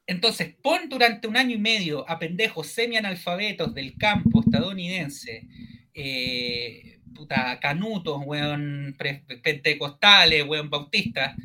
entonces, 0.08 0.56
pon 0.64 0.90
durante 0.90 1.28
un 1.28 1.38
año 1.38 1.56
y 1.56 1.60
medio 1.60 2.10
a 2.10 2.18
pendejos 2.18 2.66
semianalfabetos 2.66 3.72
del 3.76 3.96
campo 4.00 4.42
estadounidense, 4.44 5.48
eh, 5.94 7.02
puta, 7.14 7.60
canutos, 7.60 8.20
weón, 8.26 8.98
pentecostales, 9.44 10.44
weón, 10.48 10.72
bautistas, 10.72 11.36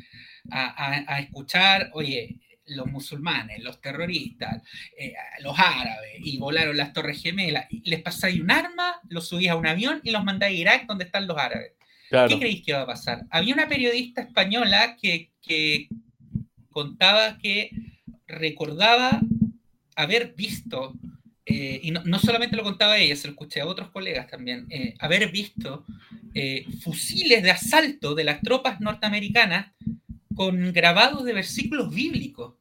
a, 0.49 0.63
a- 0.67 1.15
a 1.15 1.19
escuchar, 1.19 1.89
oye, 1.93 2.37
los 2.67 2.87
musulmanes, 2.87 3.61
los 3.61 3.81
terroristas, 3.81 4.61
eh, 4.97 5.13
los 5.41 5.57
árabes, 5.59 6.11
y 6.23 6.37
volaron 6.37 6.77
las 6.77 6.93
Torres 6.93 7.21
Gemelas, 7.21 7.65
y 7.69 7.89
les 7.89 8.01
pasáis 8.01 8.39
un 8.39 8.49
arma, 8.51 8.99
los 9.09 9.27
subís 9.27 9.49
a 9.49 9.55
un 9.55 9.67
avión 9.67 9.99
y 10.03 10.11
los 10.11 10.23
mandáis 10.23 10.57
a 10.57 10.61
Irak, 10.61 10.85
donde 10.87 11.03
están 11.05 11.27
los 11.27 11.37
árabes. 11.37 11.73
¿Qué 12.29 12.39
creéis 12.39 12.61
que 12.63 12.71
iba 12.71 12.81
a 12.81 12.85
pasar? 12.85 13.25
Había 13.29 13.53
una 13.53 13.67
periodista 13.67 14.21
española 14.21 14.95
que, 15.01 15.31
que 15.41 15.87
contaba 16.69 17.37
que 17.39 17.71
recordaba 18.27 19.19
haber 19.95 20.33
visto, 20.35 20.93
eh, 21.45 21.79
y 21.83 21.91
no, 21.91 22.19
solamente 22.19 22.55
lo 22.55 22.63
contaba 22.63 22.97
ella, 22.97 23.15
se 23.15 23.27
lo 23.27 23.33
escuché 23.33 23.59
a 23.61 23.65
otros 23.67 23.89
colegas 23.91 24.27
también, 24.27 24.67
eh, 24.69 24.93
haber 24.99 25.29
visto 25.31 25.85
fusiles 26.81 27.43
de 27.43 27.51
asalto 27.51 28.15
de 28.15 28.23
las 28.23 28.39
tropas 28.41 28.79
norteamericanas 28.79 29.73
con 30.35 30.71
grabados 30.73 31.23
de 31.25 31.33
versículos 31.33 31.93
bíblicos. 31.93 32.53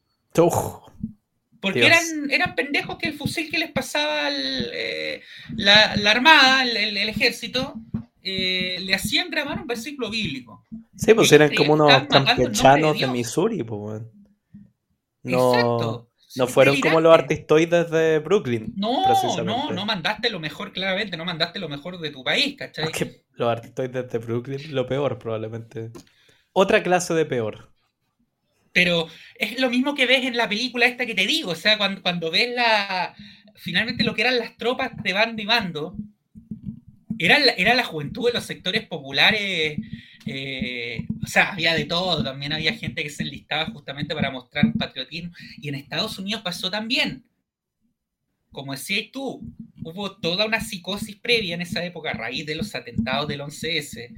Porque 1.61 1.87
eran, 1.87 2.31
eran 2.31 2.55
pendejos 2.55 2.97
que 2.97 3.09
el 3.09 3.15
fusil 3.15 3.51
que 3.51 3.59
les 3.59 3.71
pasaba 3.71 4.31
la, 5.57 6.11
Armada, 6.11 6.65
el, 6.65 6.97
ejército, 6.97 7.75
le 8.23 8.95
hacían 8.95 9.31
grabar 9.31 9.61
un 9.61 9.67
versículo 9.67 10.11
bíblico. 10.11 10.67
Sí, 10.97 11.13
pues 11.15 11.31
eran 11.33 11.55
como 11.55 11.75
unos 11.75 12.05
campechanos 12.09 12.99
de, 12.99 13.07
Missouri, 13.07 13.63
pues. 13.63 14.03
No, 15.23 15.55
Exacto. 15.55 16.11
No 16.37 16.47
fueron 16.47 16.81
como 16.81 17.01
los 17.01 17.13
artistoides 17.13 17.91
de 17.91 18.21
Brooklyn. 18.21 18.73
No, 18.77 19.03
no, 19.43 19.73
no 19.73 19.87
mandaste 19.87 20.31
lo 20.31 20.39
mejor, 20.39 20.73
claramente, 20.73 21.17
no 21.17 21.25
mandaste 21.25 21.59
lo 21.59 21.69
mejor 21.69 21.99
de 21.99 22.11
tu 22.11 22.23
país, 22.23 22.57
¿cachai? 22.57 22.85
Es 22.85 22.91
que 22.93 23.25
los 23.35 23.51
artistoides 23.51 24.09
de 24.11 24.19
Brooklyn, 24.19 24.75
lo 24.75 24.87
peor, 24.87 25.19
probablemente. 25.19 25.91
Otra 26.53 26.83
clase 26.83 27.15
de 27.15 27.27
peor. 27.27 27.73
Pero 28.73 29.09
es 29.37 29.59
lo 29.59 29.71
mismo 29.71 29.95
que 29.95 30.07
ves 30.07 30.25
en 30.25 30.37
la 30.37 30.49
película 30.49 30.87
esta 30.87 31.07
que 31.07 31.15
te 31.15 31.27
digo, 31.27 31.53
o 31.53 31.57
sea, 31.57 31.79
cuando, 31.79 32.03
cuando 32.03 32.31
ves 32.31 32.55
la. 32.55 33.15
Finalmente 33.57 34.05
lo 34.05 34.15
que 34.15 34.23
eran 34.23 34.39
las 34.39 34.57
tropas 34.57 34.91
de 35.03 35.13
bando 35.13 35.43
y 35.43 35.45
bando, 35.47 35.97
era 37.19 37.39
era 37.57 37.75
la 37.75 37.85
juventud 37.85 38.27
de 38.27 38.33
los 38.33 38.45
sectores 38.45 38.87
populares 38.87 39.79
eh, 40.27 41.07
o 41.23 41.27
sea, 41.27 41.53
había 41.53 41.75
de 41.75 41.87
todo, 41.87 42.23
también 42.23 42.53
había 42.53 42.75
gente 42.75 43.03
que 43.03 43.11
se 43.11 43.23
enlistaba 43.23 43.67
justamente 43.67 44.15
para 44.15 44.31
mostrar 44.31 44.67
un 44.67 44.75
patriotismo. 44.75 45.33
Y 45.61 45.69
en 45.69 45.75
Estados 45.75 46.19
Unidos 46.19 46.43
pasó 46.43 46.71
también. 46.71 47.25
Como 48.53 48.73
decías 48.73 49.11
tú, 49.13 49.43
hubo 49.83 50.17
toda 50.19 50.47
una 50.47 50.61
psicosis 50.61 51.17
previa 51.17 51.55
en 51.55 51.63
esa 51.63 51.85
época 51.85 52.11
a 52.11 52.15
raíz 52.15 52.47
de 52.47 52.57
los 52.57 52.75
atentados 52.75 53.29
del 53.29 53.41
11S 53.41 54.13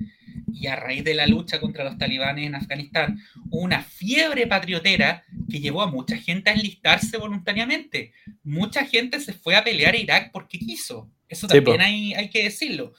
y 0.53 0.66
a 0.66 0.77
raíz 0.77 1.05
de 1.05 1.14
la 1.14 1.27
lucha 1.27 1.61
contra 1.61 1.85
los 1.85 1.99
talibanes 1.99 2.47
en 2.47 2.55
Afganistán, 2.55 3.21
una 3.51 3.83
fiebre 3.83 4.47
patriotera 4.47 5.25
que 5.51 5.61
llevó 5.61 5.83
a 5.83 5.90
mucha 5.90 6.16
gente 6.16 6.51
a 6.51 6.55
enlistarse 6.55 7.16
voluntariamente. 7.18 8.12
Mucha 8.42 8.85
gente 8.85 9.21
se 9.21 9.33
fue 9.33 9.57
a 9.57 9.64
pelear 9.64 9.95
a 9.95 9.99
Irak 9.99 10.31
porque 10.33 10.59
quiso. 10.59 11.11
Eso 11.29 11.47
también 11.49 11.81
hay, 11.81 12.14
hay, 12.14 12.29
que 12.29 12.45
decirlo. 12.45 12.92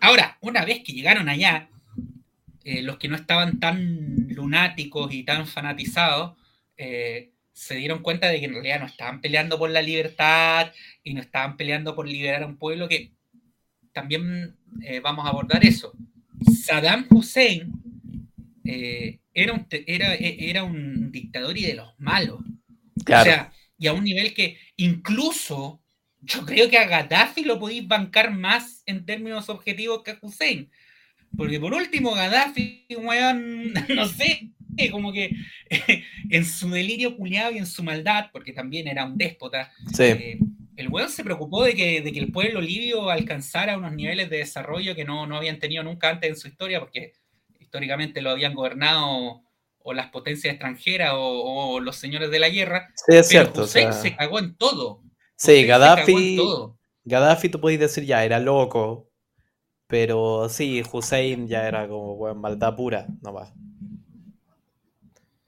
ahora, 0.00 0.38
una 0.40 0.64
vez 0.64 0.82
que 0.84 0.92
llegaron 0.92 1.28
allá, 1.28 1.68
eh, 2.64 2.82
los 2.82 2.96
que 2.98 3.08
no 3.08 3.16
estaban 3.16 3.58
tan 3.58 4.28
lunáticos 4.28 5.12
y 5.12 5.24
tan 5.24 5.46
fanatizados, 5.48 6.36
eh, 6.76 7.32
se 7.52 7.74
dieron 7.74 8.02
cuenta 8.02 8.28
de 8.28 8.38
que 8.38 8.46
en 8.46 8.54
realidad 8.54 8.80
no 8.80 8.86
estaban 8.86 9.20
peleando 9.20 9.58
por 9.58 9.70
la 9.70 9.82
libertad 9.82 10.72
y 11.02 11.14
no 11.14 11.20
estaban 11.20 11.56
peleando 11.56 11.94
por 11.94 12.08
liberar 12.08 12.42
a 12.42 12.46
un 12.46 12.56
pueblo 12.56 12.88
que 12.88 13.12
también 13.92 14.56
eh, 14.82 15.00
vamos 15.00 15.26
a 15.26 15.30
abordar 15.30 15.64
eso. 15.64 15.92
Saddam 16.64 17.06
Hussein 17.10 17.72
era, 18.64 19.52
un, 19.52 19.66
era, 19.70 20.14
era, 20.14 20.64
un 20.64 21.10
dictador 21.10 21.56
y 21.58 21.62
de 21.62 21.74
los 21.74 21.88
malos. 21.98 22.40
O 22.40 23.04
sea, 23.06 23.52
y 23.78 23.86
a 23.86 23.92
un 23.92 24.04
nivel 24.04 24.34
que 24.34 24.58
incluso 24.76 25.82
yo 26.20 26.46
creo 26.46 26.70
que 26.70 26.78
a 26.78 26.86
Gaddafi 26.86 27.44
lo 27.44 27.58
podéis 27.58 27.86
bancar 27.86 28.30
más 28.30 28.82
en 28.86 29.04
términos 29.04 29.48
objetivos 29.48 30.02
que 30.02 30.12
a 30.12 30.18
Hussein. 30.20 30.70
Porque 31.36 31.58
por 31.58 31.74
último, 31.74 32.12
Gaddafi, 32.12 32.86
weón, 32.96 33.72
no 33.94 34.06
sé, 34.06 34.50
como 34.90 35.12
que 35.12 35.34
en 36.30 36.44
su 36.44 36.70
delirio 36.70 37.16
culiado 37.16 37.52
y 37.52 37.58
en 37.58 37.66
su 37.66 37.82
maldad, 37.82 38.30
porque 38.32 38.52
también 38.52 38.86
era 38.86 39.04
un 39.04 39.16
déspota, 39.16 39.72
eh, 39.98 40.38
el 40.76 40.88
weón 40.88 41.08
se 41.08 41.24
preocupó 41.24 41.64
de 41.64 41.74
que, 41.74 42.00
de 42.00 42.12
que, 42.12 42.18
el 42.18 42.32
pueblo 42.32 42.60
libio 42.60 43.10
alcanzara 43.10 43.76
unos 43.76 43.92
niveles 43.92 44.30
de 44.30 44.38
desarrollo 44.38 44.94
que 44.94 45.04
no, 45.04 45.26
no 45.26 45.36
habían 45.36 45.58
tenido 45.58 45.82
nunca 45.82 46.10
antes 46.10 46.30
en 46.30 46.36
su 46.36 46.48
historia, 46.48 46.80
porque 46.80 47.12
históricamente 47.58 48.22
lo 48.22 48.30
habían 48.30 48.54
gobernado 48.54 49.42
o 49.84 49.92
las 49.92 50.10
potencias 50.10 50.52
extranjeras 50.52 51.12
o, 51.14 51.80
los 51.80 51.96
señores 51.96 52.30
de 52.30 52.38
la 52.38 52.48
guerra. 52.48 52.90
Sí, 52.94 53.16
es 53.16 53.28
cierto. 53.28 53.62
Hussein 53.62 53.92
se 53.92 54.16
cagó 54.16 54.38
en 54.38 54.54
todo. 54.56 55.02
Sí, 55.36 55.64
Gaddafi. 55.64 56.38
Gaddafi, 57.04 57.48
tú 57.48 57.60
podéis 57.60 57.80
decir 57.80 58.04
ya, 58.04 58.24
era 58.24 58.38
loco, 58.38 59.10
pero 59.88 60.48
sí, 60.48 60.82
Hussein 60.90 61.48
ya 61.48 61.66
era 61.66 61.88
como, 61.88 62.14
bueno, 62.14 62.36
maldad 62.36 62.76
pura, 62.76 63.06
no 63.20 63.32
va. 63.32 63.52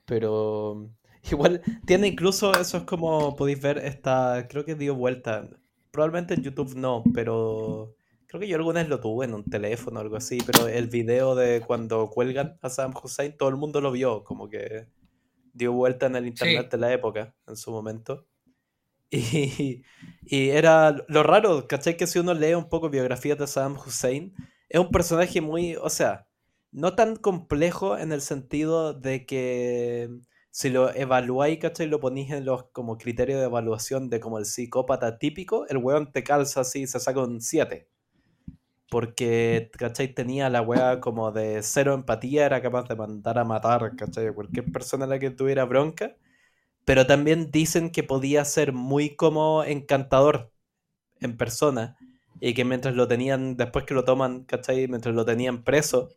Pero 0.05 0.91
igual 1.31 1.63
tiene 1.87 2.09
incluso, 2.09 2.53
eso 2.53 2.79
es 2.79 2.83
como 2.85 3.37
podéis 3.37 3.61
ver, 3.61 3.79
esta, 3.79 4.47
creo 4.49 4.65
que 4.65 4.75
dio 4.75 4.95
vuelta. 4.95 5.49
Probablemente 5.91 6.35
en 6.35 6.43
YouTube 6.43 6.75
no, 6.75 7.05
pero 7.15 7.95
creo 8.27 8.41
que 8.41 8.49
yo 8.49 8.57
alguna 8.57 8.81
vez 8.81 8.89
lo 8.89 9.01
tuve 9.01 9.27
en 9.27 9.35
un 9.35 9.45
teléfono 9.45 10.01
o 10.01 10.03
algo 10.03 10.17
así, 10.17 10.39
pero 10.45 10.67
el 10.67 10.89
video 10.89 11.35
de 11.35 11.61
cuando 11.61 12.09
cuelgan 12.11 12.59
a 12.63 12.69
Saddam 12.69 12.95
Hussein, 13.01 13.37
todo 13.37 13.49
el 13.49 13.57
mundo 13.57 13.81
lo 13.81 13.93
vio, 13.93 14.25
como 14.25 14.49
que 14.49 14.89
dio 15.53 15.73
vuelta 15.73 16.07
en 16.07 16.17
el 16.17 16.27
internet 16.27 16.71
de 16.71 16.79
la 16.79 16.93
época, 16.93 17.35
en 17.47 17.57
su 17.57 17.71
momento. 17.71 18.27
Y, 19.11 19.85
era 20.27 20.97
lo 21.07 21.23
raro, 21.23 21.69
¿cachai? 21.69 21.97
Que 21.97 22.09
si 22.09 22.19
uno 22.19 22.35
lee 22.35 22.55
un 22.55 22.69
poco 22.69 22.91
biografías 22.91 23.39
de 23.39 23.47
Saddam 23.47 23.77
Hussein, 23.77 24.35
es 24.69 24.81
un 24.81 24.91
personaje 24.91 25.41
muy, 25.41 25.77
o 25.77 25.89
sea, 25.89 26.27
no 26.73 26.97
tan 26.97 27.15
complejo 27.15 27.97
en 27.97 28.11
el 28.11 28.21
sentido 28.21 28.95
de 28.95 29.27
que 29.27 30.11
si 30.55 30.71
lo 30.71 30.95
evaluáis, 30.95 31.59
¿cachai? 31.59 31.89
Lo 31.89 31.99
ponéis 32.01 32.31
en 32.31 32.45
los 32.45 32.67
como 32.73 32.97
criterio 32.99 33.39
de 33.41 33.47
evaluación 33.47 34.09
de 34.11 34.21
como 34.21 34.39
el 34.39 34.47
psicópata 34.47 35.19
típico, 35.19 35.67
el 35.69 35.79
weón 35.79 36.13
te 36.13 36.23
calza 36.23 36.61
así, 36.61 36.87
se 36.87 37.01
saca 37.01 37.21
un 37.23 37.41
7. 37.41 37.89
Porque, 38.89 39.71
¿cachai? 39.77 40.15
Tenía 40.15 40.49
la 40.51 40.63
weá 40.63 41.01
como 41.01 41.33
de 41.33 41.63
cero 41.63 41.95
empatía, 41.95 42.47
era 42.47 42.63
capaz 42.63 42.89
de 42.89 42.97
mandar 42.97 43.39
a 43.39 43.45
matar, 43.45 43.97
¿cachai? 43.97 44.33
Cualquier 44.33 44.71
persona 44.73 45.05
a 45.07 45.09
la 45.09 45.19
que 45.19 45.31
tuviera 45.31 45.65
bronca 45.65 46.17
pero 46.85 47.07
también 47.07 47.51
dicen 47.51 47.91
que 47.91 48.03
podía 48.03 48.45
ser 48.45 48.73
muy 48.73 49.17
como 49.17 49.65
encantador 49.65 50.53
en 51.21 51.37
persona 51.37 51.97
y 52.41 52.55
que 52.55 52.65
mientras 52.65 52.95
lo 52.95 53.09
tenían, 53.09 53.57
después 53.57 53.85
que 53.87 53.95
lo 53.95 54.05
toman, 54.05 54.45
¿cachai? 54.45 54.89
Mientras 54.89 55.15
lo 55.15 55.25
tenían 55.25 55.65
preso, 55.65 56.11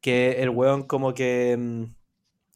que 0.00 0.42
el 0.42 0.50
weón 0.50 0.84
como 0.84 1.14
que 1.14 1.56
mm, 1.58 1.84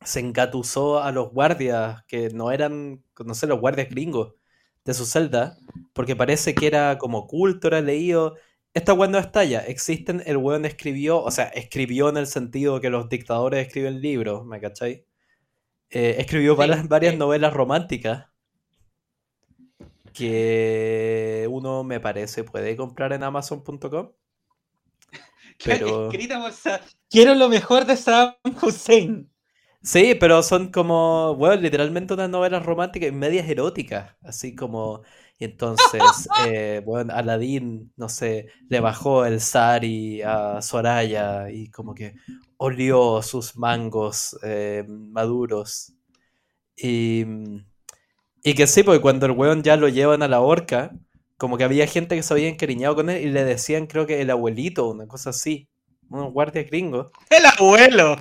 se 0.04 0.20
engatusó 0.20 1.02
a 1.02 1.12
los 1.12 1.30
guardias, 1.32 2.04
que 2.06 2.30
no 2.30 2.52
eran, 2.52 3.02
no 3.24 3.34
sé, 3.34 3.46
los 3.46 3.60
guardias 3.60 3.88
gringos 3.88 4.34
de 4.84 4.94
su 4.94 5.06
celda, 5.06 5.56
porque 5.92 6.14
parece 6.16 6.54
que 6.54 6.66
era 6.66 6.98
como 6.98 7.26
culto, 7.26 7.68
era 7.68 7.80
leído. 7.80 8.36
Esta 8.74 8.92
weón 8.92 9.12
no 9.12 9.18
estalla, 9.18 9.60
existen, 9.60 10.22
el 10.26 10.36
weón 10.36 10.64
escribió, 10.64 11.22
o 11.22 11.30
sea, 11.30 11.44
escribió 11.46 12.08
en 12.08 12.18
el 12.18 12.26
sentido 12.26 12.80
que 12.80 12.90
los 12.90 13.08
dictadores 13.08 13.66
escriben 13.66 14.00
libros, 14.00 14.44
¿me 14.44 14.60
cachai? 14.60 15.06
Eh, 15.90 16.16
escribió 16.18 16.56
varias, 16.56 17.16
novelas 17.16 17.52
románticas 17.52 18.26
que 20.12 21.46
uno 21.50 21.84
me 21.84 22.00
parece 22.00 22.44
puede 22.44 22.76
comprar 22.76 23.12
en 23.12 23.22
amazon.com. 23.22 24.12
Pero... 25.64 26.08
quiero 27.08 27.34
lo 27.34 27.48
mejor 27.48 27.84
de 27.86 27.96
Saddam 27.96 28.34
Hussein. 28.62 29.33
Sí, 29.84 30.14
pero 30.18 30.42
son 30.42 30.70
como, 30.70 31.34
bueno, 31.36 31.60
literalmente 31.60 32.14
unas 32.14 32.30
novelas 32.30 32.64
románticas, 32.64 33.12
medias 33.12 33.46
eróticas, 33.48 34.16
así 34.22 34.54
como, 34.54 35.02
y 35.38 35.44
entonces, 35.44 36.00
eh, 36.48 36.80
bueno, 36.86 37.12
Aladín, 37.14 37.92
no 37.96 38.08
sé, 38.08 38.48
le 38.70 38.80
bajó 38.80 39.26
el 39.26 39.40
sari 39.40 40.22
a 40.22 40.62
Soraya 40.62 41.50
y 41.50 41.70
como 41.70 41.94
que 41.94 42.14
olió 42.56 43.20
sus 43.22 43.56
mangos 43.58 44.38
eh, 44.42 44.84
maduros. 44.88 45.92
Y, 46.76 47.24
y 48.42 48.54
que 48.54 48.66
sí, 48.66 48.82
porque 48.82 49.00
cuando 49.00 49.26
el 49.26 49.32
weón 49.32 49.62
ya 49.62 49.76
lo 49.76 49.88
llevan 49.88 50.22
a 50.22 50.28
la 50.28 50.40
horca, 50.40 50.92
como 51.38 51.56
que 51.56 51.64
había 51.64 51.86
gente 51.86 52.16
que 52.16 52.22
se 52.22 52.32
había 52.34 52.48
encariñado 52.48 52.94
con 52.94 53.10
él 53.10 53.22
y 53.22 53.30
le 53.30 53.44
decían, 53.44 53.86
creo 53.86 54.06
que 54.06 54.20
el 54.20 54.30
abuelito, 54.30 54.88
una 54.88 55.06
cosa 55.06 55.30
así, 55.30 55.68
un 56.10 56.30
guardia 56.32 56.62
gringo. 56.64 57.10
¡El 57.30 57.46
abuelo! 57.46 58.16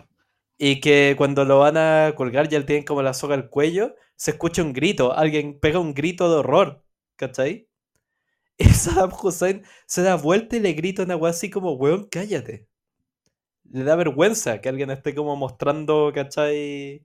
Y 0.58 0.80
que 0.82 1.16
cuando 1.18 1.46
lo 1.46 1.60
van 1.60 1.78
a 1.78 2.14
colgar 2.16 2.48
ya 2.50 2.58
él 2.58 2.66
tiene 2.66 2.86
como 2.86 3.02
la 3.02 3.14
soga 3.14 3.36
al 3.36 3.50
cuello, 3.50 3.96
se 4.16 4.32
escucha 4.32 4.64
un 4.64 4.74
grito, 4.74 5.14
alguien 5.14 5.60
pega 5.60 5.80
un 5.80 5.94
grito 5.94 6.30
de 6.30 6.38
horror, 6.38 6.84
¿cachai? 7.16 7.70
Y 8.58 8.66
Saddam 8.66 9.12
Hussein 9.22 9.64
se 9.88 10.04
da 10.04 10.16
vuelta 10.16 10.58
y 10.58 10.60
le 10.60 10.74
grita 10.74 11.04
una 11.04 11.16
weá 11.18 11.32
así 11.32 11.50
como, 11.50 11.74
weón, 11.74 12.08
cállate 12.10 12.68
le 13.74 13.84
da 13.84 13.96
vergüenza 13.96 14.62
que 14.62 14.70
alguien 14.70 14.92
esté 14.92 15.16
como 15.16 15.36
mostrando, 15.36 16.12
¿cachai? 16.14 17.02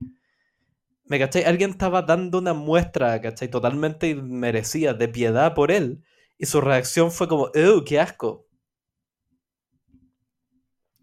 ¿Me 1.04 1.18
cachai? 1.18 1.44
Alguien 1.44 1.70
estaba 1.70 2.02
dando 2.02 2.38
una 2.38 2.52
muestra, 2.54 3.20
¿cachai? 3.20 3.48
Totalmente 3.48 4.08
inmerecida, 4.10 4.94
de 4.94 5.08
piedad 5.08 5.54
por 5.54 5.70
él. 5.70 6.04
Y 6.36 6.46
su 6.46 6.60
reacción 6.60 7.10
fue 7.10 7.28
como, 7.28 7.50
¡Ew, 7.54 7.84
qué 7.84 8.00
asco! 8.00 8.46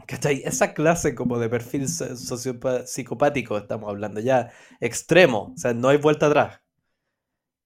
¿Cachai? 0.07 0.41
Esa 0.45 0.73
clase 0.73 1.15
como 1.15 1.39
de 1.39 1.49
perfil 1.49 1.87
psicopático 1.87 3.57
estamos 3.57 3.89
hablando 3.89 4.19
ya, 4.21 4.51
extremo, 4.79 5.53
o 5.55 5.57
sea, 5.57 5.73
no 5.73 5.89
hay 5.89 5.97
vuelta 5.97 6.27
atrás. 6.27 6.61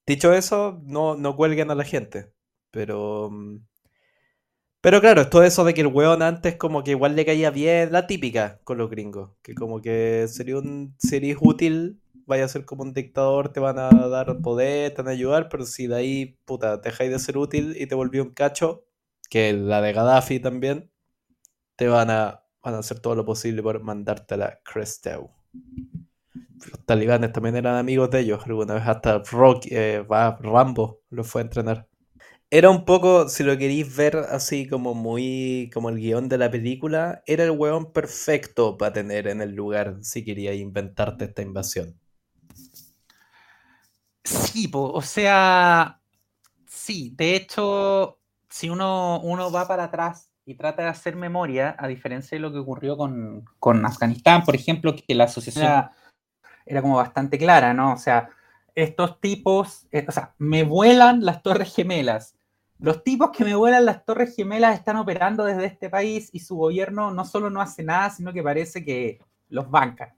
Dicho 0.05 0.33
eso, 0.33 0.81
no, 0.83 1.15
no 1.15 1.35
cuelguen 1.35 1.71
a 1.71 1.75
la 1.75 1.83
gente, 1.83 2.33
pero... 2.71 3.29
Mm, 3.31 3.59
pero 4.81 5.01
claro, 5.01 5.21
es 5.21 5.29
todo 5.29 5.43
eso 5.43 5.65
de 5.65 5.73
que 5.73 5.81
el 5.81 5.87
weón 5.87 6.21
antes 6.21 6.55
como 6.55 6.83
que 6.83 6.91
igual 6.91 7.15
le 7.15 7.25
caía 7.25 7.51
bien, 7.51 7.91
la 7.91 8.07
típica 8.07 8.59
con 8.63 8.77
los 8.77 8.89
gringos, 8.89 9.31
que 9.41 9.53
como 9.53 9.81
que 9.81 10.25
sería 10.29 10.57
un 10.57 10.95
sería 10.97 11.35
útil, 11.41 11.99
vaya 12.25 12.45
a 12.45 12.47
ser 12.47 12.63
como 12.65 12.83
un 12.83 12.93
dictador, 12.93 13.51
te 13.51 13.59
van 13.59 13.77
a 13.77 13.89
dar 13.89 14.41
poder, 14.41 14.93
te 14.93 15.01
van 15.01 15.09
a 15.09 15.11
ayudar, 15.11 15.49
pero 15.49 15.65
si 15.65 15.87
de 15.87 15.95
ahí, 15.95 16.37
puta, 16.45 16.77
dejáis 16.77 17.11
de 17.11 17.19
ser 17.19 17.37
útil 17.37 17.75
y 17.77 17.87
te 17.87 17.95
volvió 17.95 18.23
un 18.23 18.31
cacho, 18.33 18.85
que 19.29 19.51
la 19.53 19.81
de 19.81 19.93
Gaddafi 19.93 20.39
también, 20.39 20.89
te 21.79 21.87
van 21.87 22.09
a, 22.09 22.43
van 22.61 22.73
a 22.75 22.79
hacer 22.79 22.99
todo 22.99 23.15
lo 23.15 23.23
posible 23.25 23.63
por 23.63 23.81
mandarte 23.81 24.33
a 24.33 24.37
la 24.37 24.59
Cresteu. 24.65 25.31
Los 26.69 26.85
talibanes 26.85 27.31
también 27.31 27.55
eran 27.55 27.77
amigos 27.77 28.11
de 28.11 28.19
ellos, 28.19 28.41
alguna 28.45 28.73
vez 28.73 28.83
hasta 28.85 29.19
Rock, 29.31 29.67
eh, 29.71 30.05
Rambo 30.09 30.99
lo 31.09 31.23
fue 31.23 31.39
a 31.41 31.45
entrenar. 31.45 31.87
Era 32.49 32.69
un 32.69 32.83
poco, 32.83 33.29
si 33.29 33.43
lo 33.43 33.57
queréis 33.57 33.95
ver 33.95 34.17
así 34.17 34.67
como 34.67 34.93
muy, 34.93 35.69
como 35.73 35.87
el 35.87 35.95
guion 35.95 36.27
de 36.27 36.37
la 36.37 36.51
película, 36.51 37.23
era 37.25 37.45
el 37.45 37.51
weón 37.51 37.93
perfecto 37.93 38.77
para 38.77 38.91
tener 38.91 39.27
en 39.29 39.39
el 39.41 39.55
lugar 39.55 39.99
si 40.01 40.25
querías 40.25 40.55
inventarte 40.57 41.25
esta 41.25 41.43
invasión. 41.43 41.97
Sí, 44.25 44.69
o 44.73 45.01
sea, 45.01 46.01
sí, 46.67 47.13
de 47.15 47.37
hecho, 47.37 48.19
si 48.49 48.69
uno, 48.69 49.21
uno 49.21 49.49
va 49.49 49.65
para 49.67 49.85
atrás 49.85 50.28
y 50.49 50.55
trata 50.55 50.81
de 50.81 50.89
hacer 50.89 51.15
memoria, 51.15 51.75
a 51.77 51.87
diferencia 51.87 52.35
de 52.35 52.39
lo 52.39 52.51
que 52.51 52.57
ocurrió 52.57 52.97
con, 52.97 53.85
Afganistán, 53.85 54.43
por 54.43 54.55
ejemplo, 54.55 54.95
que 54.95 55.13
la 55.13 55.25
asociación 55.25 55.87
era, 56.65 56.81
como 56.81 56.95
bastante 56.95 57.37
clara, 57.37 57.71
¿no? 57.75 57.93
O 57.93 57.97
sea, 57.97 58.29
estos 58.73 59.21
tipos, 59.21 59.85
eh, 59.91 60.03
o 60.07 60.11
sea, 60.11 60.33
me 60.39 60.63
vuelan 60.63 61.23
las 61.23 61.43
torres 61.43 61.75
gemelas. 61.75 62.35
Los 62.79 63.03
tipos 63.03 63.29
que 63.29 63.45
me 63.45 63.53
vuelan 63.53 63.85
las 63.85 64.03
torres 64.05 64.35
gemelas 64.35 64.73
están 64.73 64.95
operando 64.95 65.45
desde 65.45 65.65
este 65.65 65.87
país 65.87 66.31
y 66.33 66.39
su 66.39 66.55
gobierno 66.55 67.11
no 67.11 67.25
solo 67.25 67.51
no 67.51 67.61
hace 67.61 67.83
nada, 67.83 68.09
sino 68.09 68.33
que 68.33 68.41
parece 68.41 68.83
que 68.83 69.19
los 69.49 69.69
banca. 69.69 70.15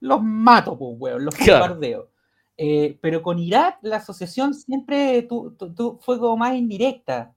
Los 0.00 0.20
mato, 0.20 0.76
pues, 0.76 0.96
weón, 0.98 1.24
los 1.24 1.38
bombardeo. 1.38 2.10
Eh, 2.56 2.98
pero 3.00 3.22
con 3.22 3.38
Irak 3.38 3.78
la 3.82 3.98
asociación 3.98 4.52
siempre 4.52 5.28
fue 5.28 6.18
como 6.18 6.36
más 6.36 6.54
indirecta. 6.54 7.32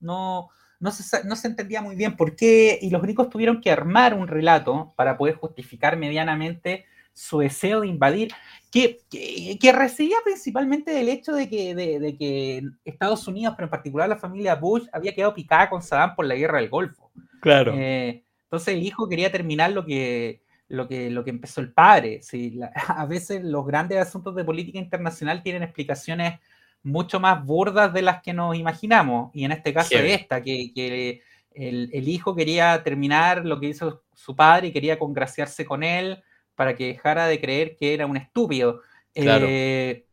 No, 0.00 0.50
no 0.82 0.90
se, 1.36 1.46
entendía 1.46 1.80
muy 1.80 1.94
bien 1.94 2.16
por 2.16 2.34
qué, 2.34 2.76
y 2.82 2.90
los 2.90 3.00
gringos 3.00 3.30
tuvieron 3.30 3.60
que 3.60 3.70
armar 3.70 4.14
un 4.14 4.26
relato 4.26 4.92
para 4.96 5.16
poder 5.16 5.36
justificar 5.36 5.96
medianamente 5.96 6.84
su 7.12 7.38
deseo 7.38 7.82
de 7.82 7.86
invadir, 7.86 8.32
que, 8.70 8.98
que, 9.08 9.72
residía 9.72 10.16
principalmente 10.24 10.90
del 10.90 11.08
hecho 11.08 11.34
de 11.34 11.48
que, 11.48 11.74
de, 11.74 12.16
que 12.16 12.62
Estados 12.84 13.28
Unidos, 13.28 13.54
pero 13.56 13.66
en 13.66 13.70
particular 13.70 14.08
la 14.08 14.16
familia 14.16 14.56
Bush, 14.56 14.86
había 14.92 15.14
quedado 15.14 15.34
picada 15.34 15.70
con 15.70 15.82
Saddam 15.82 16.16
por 16.16 16.26
la 16.26 16.34
guerra 16.34 16.58
del 16.58 16.70
Golfo. 16.70 17.12
Claro. 17.40 17.74
Eh, 17.76 18.24
entonces 18.42 18.74
el 18.74 18.82
hijo 18.82 19.08
quería 19.08 19.30
terminar 19.30 19.70
lo 19.70 19.84
que, 19.84 20.42
lo 20.68 20.88
que, 20.88 21.10
lo 21.10 21.22
que 21.22 21.30
empezó 21.30 21.60
el 21.60 21.72
padre. 21.72 22.22
¿sí? 22.22 22.58
a 22.88 23.06
veces 23.06 23.44
los 23.44 23.64
grandes 23.64 23.98
asuntos 23.98 24.34
de 24.34 24.42
política 24.42 24.78
internacional 24.78 25.44
tienen 25.44 25.62
explicaciones 25.62 26.40
mucho 26.82 27.20
más 27.20 27.44
burdas 27.44 27.92
de 27.92 28.02
las 28.02 28.22
que 28.22 28.32
nos 28.32 28.56
imaginamos. 28.56 29.30
Y 29.34 29.44
en 29.44 29.52
este 29.52 29.72
caso 29.72 29.96
esta, 29.96 30.42
que, 30.42 31.22
el, 31.54 32.08
hijo 32.08 32.34
quería 32.34 32.82
terminar 32.82 33.44
lo 33.44 33.60
que 33.60 33.68
hizo 33.68 34.02
su 34.14 34.34
padre 34.34 34.68
y 34.68 34.72
quería 34.72 34.98
congraciarse 34.98 35.64
con 35.64 35.82
él 35.82 36.22
para 36.54 36.74
que 36.74 36.88
dejara 36.88 37.26
de 37.26 37.40
creer 37.40 37.76
que 37.76 37.94
era 37.94 38.06
un 38.06 38.16
estúpido. 38.16 38.80
Eh, 39.14 40.06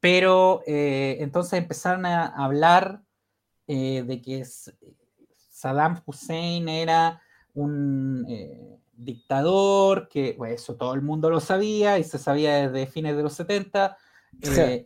pero 0.00 0.62
eh, 0.66 1.18
entonces 1.20 1.54
empezaron 1.54 2.06
a 2.06 2.26
hablar 2.26 3.02
eh, 3.66 4.02
de 4.06 4.20
que 4.20 4.44
Saddam 5.50 6.00
Hussein 6.06 6.68
era 6.68 7.22
un 7.52 8.26
dictador, 8.92 10.08
que 10.08 10.36
eso 10.48 10.76
todo 10.76 10.94
el 10.94 11.02
mundo 11.02 11.30
lo 11.30 11.40
sabía 11.40 11.98
y 11.98 12.04
se 12.04 12.18
sabía 12.18 12.68
desde 12.68 12.90
fines 12.90 13.16
de 13.16 13.22
los 13.22 13.34
70, 13.34 13.96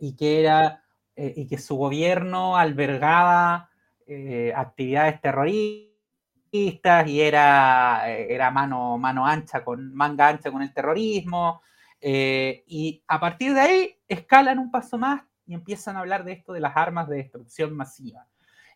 y 0.01 0.15
que 0.15 0.39
era 0.39 0.84
eh, 1.15 1.33
y 1.37 1.47
que 1.47 1.57
su 1.57 1.75
gobierno 1.75 2.57
albergaba 2.57 3.69
eh, 4.05 4.53
actividades 4.55 5.21
terroristas 5.21 7.07
y 7.07 7.21
era, 7.21 8.11
eh, 8.11 8.33
era 8.33 8.51
mano, 8.51 8.97
mano 8.97 9.25
ancha, 9.25 9.63
con 9.63 9.93
manga 9.93 10.27
ancha 10.27 10.51
con 10.51 10.61
el 10.61 10.73
terrorismo. 10.73 11.61
y 12.01 13.03
a 13.07 13.19
partir 13.19 13.53
de 13.53 13.61
ahí 13.61 13.97
escalan 14.07 14.59
un 14.59 14.69
paso 14.71 14.97
más 14.97 15.23
y 15.47 15.53
empiezan 15.53 15.95
a 15.95 15.99
hablar 16.01 16.23
de 16.23 16.33
esto 16.33 16.53
de 16.53 16.59
las 16.59 16.75
armas 16.77 17.07
de 17.07 17.17
destrucción 17.17 17.75
masiva. 17.75 18.27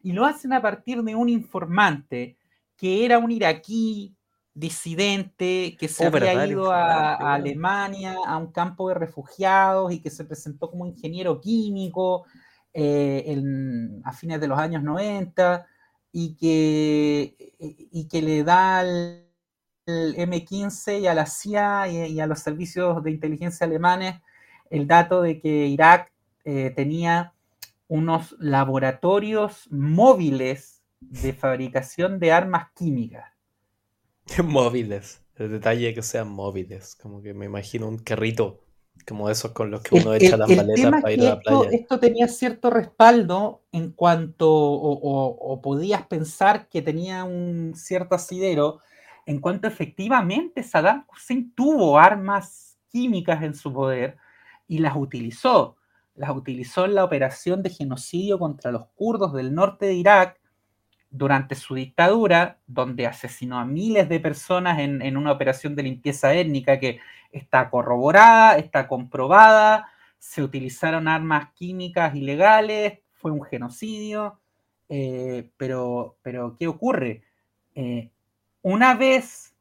Y 0.02 0.14
lo 0.14 0.26
hacen 0.26 0.54
a 0.54 0.62
partir 0.62 1.04
de 1.04 1.16
un 1.16 1.30
informante 1.30 2.38
que 2.78 3.06
era 3.06 3.20
un 3.20 3.32
iraquí 3.32 4.16
disidente 4.60 5.78
que 5.80 5.88
se 5.88 6.06
oh, 6.06 6.08
había 6.08 6.46
ido 6.46 6.72
a, 6.72 7.34
Alemania 7.34 8.16
a 8.26 8.38
un 8.38 8.52
campo 8.52 8.90
de 8.90 8.96
refugiados 8.96 9.92
y 9.94 10.00
que 10.00 10.10
se 10.10 10.26
presentó 10.26 10.70
como 10.70 10.86
ingeniero 10.86 11.40
químico 11.40 12.26
eh, 12.74 13.42
a 14.04 14.12
fines 14.14 14.42
de 14.42 14.48
los 14.48 14.60
años 14.60 14.84
90 14.84 15.66
y 16.12 16.36
que, 16.36 17.54
y 17.60 18.08
que 18.08 18.22
le 18.22 18.44
da 18.44 18.80
al, 18.80 19.26
M15 19.88 21.02
y 21.02 21.08
a 21.08 21.16
la 21.16 21.26
CIA 21.26 21.88
y, 21.88 22.20
a 22.20 22.28
los 22.28 22.40
servicios 22.42 23.04
de 23.04 23.10
inteligencia 23.10 23.66
alemanes 23.66 24.22
el 24.70 24.86
dato 24.86 25.24
de 25.24 25.40
que 25.40 25.66
Irak 25.66 26.12
eh, 26.46 26.72
tenía 26.76 27.34
unos 27.88 28.36
laboratorios 28.38 29.68
móviles 29.72 30.84
de 31.00 31.34
fabricación 31.34 32.20
de 32.20 32.32
armas 32.32 32.68
químicas 32.76 33.39
móviles. 34.44 35.24
El 35.36 35.52
detalle 35.52 35.94
que 35.94 36.02
sean 36.02 36.30
móviles. 36.30 36.96
Como 36.96 37.22
que 37.22 37.34
me 37.34 37.46
imagino 37.46 37.88
un 37.88 37.98
carrito 37.98 38.64
como 39.08 39.30
esos 39.30 39.52
con 39.52 39.72
los 39.72 39.82
que 39.82 39.96
uno 39.96 40.14
echa 40.14 40.38
las 40.38 40.50
maletas 40.50 41.02
para 41.02 41.12
ir 41.14 41.22
a 41.22 41.30
la 41.30 41.40
playa. 41.40 41.70
Esto, 41.72 42.00
tenía 42.00 42.28
cierto 42.28 42.70
respaldo 42.70 43.64
en 43.72 43.92
cuanto, 43.92 44.48
o, 44.50 45.62
podías 45.62 46.06
pensar 46.08 46.68
que 46.70 46.82
tenía 46.82 47.24
un 47.24 47.74
cierto 47.76 48.16
asidero, 48.16 48.80
en 49.26 49.40
cuanto 49.40 49.68
efectivamente 49.68 50.64
Saddam 50.64 51.06
Hussein 51.12 51.54
tuvo 51.54 52.00
armas 52.00 52.78
químicas 52.90 53.44
en 53.44 53.54
su 53.54 53.72
poder 53.72 54.18
y 54.68 54.80
las 54.80 54.96
utilizó. 54.96 55.78
Las 56.16 56.32
utilizó 56.32 56.86
en 56.86 56.96
la 56.96 57.04
operación 57.04 57.64
de 57.64 57.70
genocidio 57.70 58.40
contra 58.40 58.72
los 58.72 58.88
kurdos 58.96 59.34
del 59.34 59.54
norte 59.54 59.86
de 59.86 59.94
Irak, 59.94 60.39
durante 61.12 61.56
su 61.56 61.76
dictadura, 61.76 62.60
donde 62.68 63.08
asesinó 63.08 63.60
a 63.60 63.66
miles 63.66 64.10
de 64.10 64.20
personas 64.20 64.80
en, 64.80 65.18
una 65.18 65.32
operación 65.32 65.76
de 65.76 65.84
limpieza 65.84 66.34
étnica 66.34 66.80
que 66.80 67.00
está 67.32 67.70
corroborada, 67.70 68.58
está 68.58 68.88
comprobada, 68.88 69.90
se 70.20 70.44
utilizaron 70.44 71.08
armas 71.08 71.52
químicas 71.54 72.16
ilegales, 72.16 73.00
fue 73.14 73.32
un 73.32 73.44
genocidio, 73.44 74.40
eh, 74.90 75.50
pero, 75.58 76.18
pero 76.22 76.56
¿qué 76.58 76.68
ocurre? 76.68 77.24
Eh, 77.76 78.12
una 78.62 78.94
vez 78.96 79.56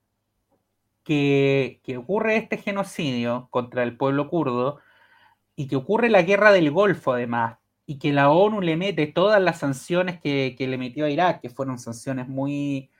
que, 1.05 1.80
que 1.82 1.96
ocurre 1.96 2.36
este 2.36 2.59
genocidio 2.59 3.49
contra 3.51 3.82
el 3.82 3.96
pueblo 3.96 4.28
kurdo 4.28 4.80
y 5.57 5.66
que 5.68 5.76
ocurre 5.76 6.09
la 6.11 6.22
guerra 6.22 6.53
del 6.53 6.70
Golfo 6.70 7.12
además, 7.12 7.58
y 7.91 7.99
que 7.99 8.12
la 8.12 8.30
ONU 8.30 8.61
le 8.61 8.76
mete 8.76 9.07
todas 9.07 9.41
las 9.41 9.61
sanciones 9.61 10.20
que, 10.20 10.55
le 10.59 10.76
metió 10.76 11.07
a 11.07 11.11
Irak, 11.11 11.41
que 11.41 11.49
fueron 11.49 11.78
sanciones 11.78 12.28
muy, 12.28 12.91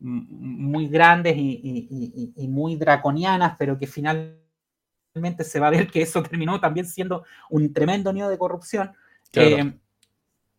muy 0.00 0.88
grandes 0.88 1.36
y, 1.36 2.48
muy 2.48 2.74
draconianas, 2.74 3.54
pero 3.56 3.78
que 3.78 3.86
finalmente 3.86 5.44
se 5.44 5.60
va 5.60 5.68
a 5.68 5.70
ver 5.70 5.86
que 5.86 6.02
eso 6.02 6.22
terminó 6.28 6.58
también 6.58 6.86
siendo 6.86 7.22
un 7.50 7.72
tremendo 7.72 8.12
nido 8.12 8.28
de 8.28 8.36
corrupción. 8.36 8.90
Eh, 9.32 9.74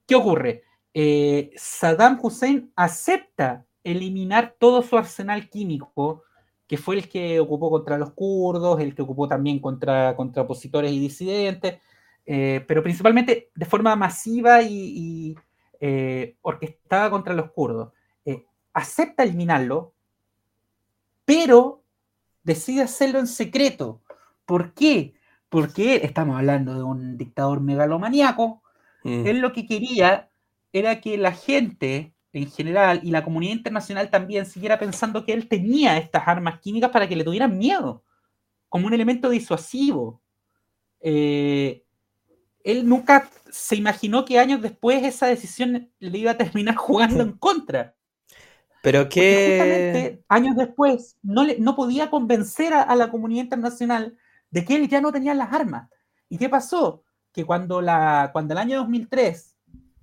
¿Qué 0.08 0.16
ocurre? 0.16 0.64
Eh, 0.94 1.52
Saddam 1.58 2.18
Hussein 2.24 2.72
acepta 2.78 3.66
eliminar 3.84 4.56
todo 4.58 4.82
su 4.82 4.98
arsenal 4.98 5.50
químico, 5.50 6.24
que 6.68 6.78
fue 6.78 6.96
el 6.96 7.10
que 7.10 7.42
ocupó 7.42 7.70
contra 7.70 7.98
los 7.98 8.14
kurdos, 8.14 8.80
el 8.80 8.96
que 8.96 9.02
ocupó 9.02 9.28
también 9.28 9.60
contra, 9.60 10.16
contra 10.16 10.44
opositores 10.44 10.94
y 10.94 11.02
disidentes, 11.02 11.82
eh, 12.26 12.64
pero 12.68 12.84
principalmente 12.84 13.50
de 13.54 13.66
forma 13.66 13.96
masiva 13.96 14.62
y, 14.62 15.36
eh, 15.80 16.38
orquestada 16.42 17.10
contra 17.10 17.34
los 17.34 17.52
kurdos. 17.52 17.92
Eh, 18.26 18.46
acepta 18.74 19.24
eliminarlo, 19.24 19.94
pero 21.26 21.84
decide 22.44 22.82
hacerlo 22.82 23.20
en 23.20 23.28
secreto. 23.28 24.02
¿Por 24.46 24.74
qué? 24.74 25.14
Porque 25.50 25.98
estamos 25.98 26.38
hablando 26.38 26.74
de 26.74 26.84
un 26.84 27.18
dictador 27.18 27.62
megalomaníaco. 27.62 28.62
Mm. 29.04 29.28
Él 29.28 29.40
lo 29.40 29.52
que 29.54 29.66
quería 29.66 30.30
era 30.72 31.02
que 31.02 31.18
la 31.18 31.34
gente 31.34 32.14
en 32.34 32.50
general 32.50 33.00
y 33.04 33.12
la 33.12 33.24
comunidad 33.24 33.54
internacional 33.54 34.10
también 34.10 34.46
siguiera 34.46 34.80
pensando 34.80 35.24
que 35.24 35.34
él 35.34 35.48
tenía 35.48 35.98
estas 35.98 36.28
armas 36.28 36.60
químicas 36.60 36.90
para 36.90 37.08
que 37.08 37.16
le 37.16 37.24
tuvieran 37.24 37.58
miedo, 37.58 38.04
como 38.70 38.88
un 38.88 38.94
elemento 38.94 39.30
disuasivo. 39.30 40.20
Eh, 41.00 41.83
él 42.64 42.88
nunca 42.88 43.30
se 43.52 43.76
imaginó 43.76 44.26
que 44.26 44.40
años 44.40 44.62
después 44.62 45.04
esa 45.04 45.28
decisión 45.28 45.92
le 46.00 46.18
iba 46.18 46.32
a 46.32 46.38
terminar 46.38 46.76
jugando 46.76 47.24
en 47.24 47.34
contra. 47.34 47.96
Pero 48.82 49.08
que... 49.08 50.24
años 50.28 50.58
después 50.58 51.18
no, 51.22 51.44
le, 51.44 51.58
no 51.60 51.76
podía 51.76 52.10
convencer 52.10 52.74
a, 52.74 52.94
la 52.96 53.10
comunidad 53.10 53.44
internacional 53.44 54.18
de 54.52 54.66
que 54.66 54.76
él 54.76 54.90
ya 54.90 55.00
no 55.00 55.12
tenía 55.12 55.34
las 55.34 55.54
armas. 55.54 55.90
¿Y 56.28 56.38
qué 56.38 56.50
pasó? 56.50 57.04
Que 57.32 57.46
cuando, 57.46 57.82
la, 57.82 58.30
cuando 58.34 58.54
el 58.54 58.58
año 58.58 58.78
2003 58.80 59.56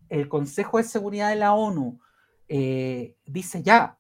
el 0.09 0.29
Consejo 0.29 0.79
de 0.79 0.85
Seguridad 0.85 1.29
de 1.29 1.37
la 1.37 1.53
ONU 1.53 2.01
eh, 2.49 3.17
dice 3.27 3.63
ya, 3.63 3.99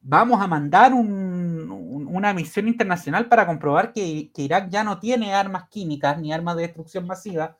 vamos 0.00 0.40
a 0.40 0.46
mandar 0.46 0.92
una 0.94 2.32
misión 2.32 2.68
internacional 2.68 3.28
para 3.28 3.46
comprobar 3.46 3.92
que, 3.92 4.30
que, 4.32 4.42
Irak 4.42 4.70
ya 4.70 4.82
no 4.82 4.98
tiene 4.98 5.34
armas 5.34 5.68
químicas 5.68 6.18
ni 6.18 6.32
armas 6.32 6.56
de 6.56 6.62
destrucción 6.62 7.06
masiva, 7.06 7.56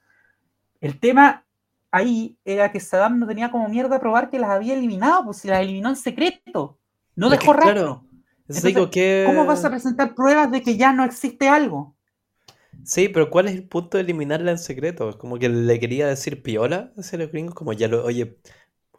el 0.82 0.98
tema 0.98 1.46
ahí 1.90 2.36
era 2.44 2.72
que 2.72 2.80
Saddam 2.80 3.18
no 3.18 3.26
tenía 3.26 3.50
como 3.50 3.68
mierda 3.68 4.00
probar 4.00 4.28
que 4.28 4.38
las 4.38 4.50
había 4.50 4.74
eliminado, 4.74 5.24
pues 5.24 5.38
si 5.38 5.48
las 5.48 5.62
eliminó 5.62 5.88
en 5.88 5.96
secreto, 5.96 6.78
no 7.14 7.30
dejó 7.30 7.52
rastro. 7.52 8.04
¿Cómo 9.26 9.46
vas 9.46 9.64
a 9.64 9.70
presentar 9.70 10.14
pruebas 10.14 10.50
de 10.50 10.62
que 10.62 10.76
ya 10.76 10.92
no 10.92 11.04
existe 11.04 11.48
algo? 11.48 11.96
Sí, 12.84 13.08
pero 13.08 13.30
¿cuál 13.30 13.46
es 13.46 13.54
el 13.54 13.68
punto 13.68 13.96
de 13.96 14.02
eliminarla 14.02 14.50
en 14.50 14.58
secreto? 14.58 15.16
Como 15.18 15.38
que 15.38 15.48
le 15.48 15.78
quería 15.78 16.08
decir 16.08 16.42
piola 16.42 16.92
a 16.96 17.16
los 17.16 17.30
gringos, 17.30 17.54
como 17.54 17.72
ya 17.72 17.86
lo, 17.86 18.04
oye, 18.04 18.38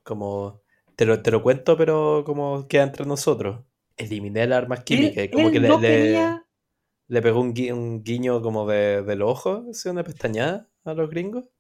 como 0.04 0.62
te 0.96 1.06
lo, 1.06 1.22
te 1.22 1.32
lo 1.32 1.44
cuento, 1.44 1.78
pero 1.78 2.24
como 2.26 2.68
queda 2.68 2.84
entre 2.84 3.06
nosotros. 3.06 3.66
Eliminé 3.98 4.48
las 4.48 4.58
armas 4.60 4.84
químicas, 4.84 5.28
como 5.32 5.52
que 5.52 5.60
le, 5.60 6.40
le, 7.08 7.22
pegó 7.22 7.42
un, 7.42 7.54
guiño 7.54 8.42
como 8.42 8.66
de, 8.68 9.04
del 9.04 9.22
ojo, 9.22 9.66
así 9.70 9.90
una 9.90 10.04
pestañada 10.04 10.70
a 10.86 10.94
los 10.94 11.10
gringos. 11.10 11.53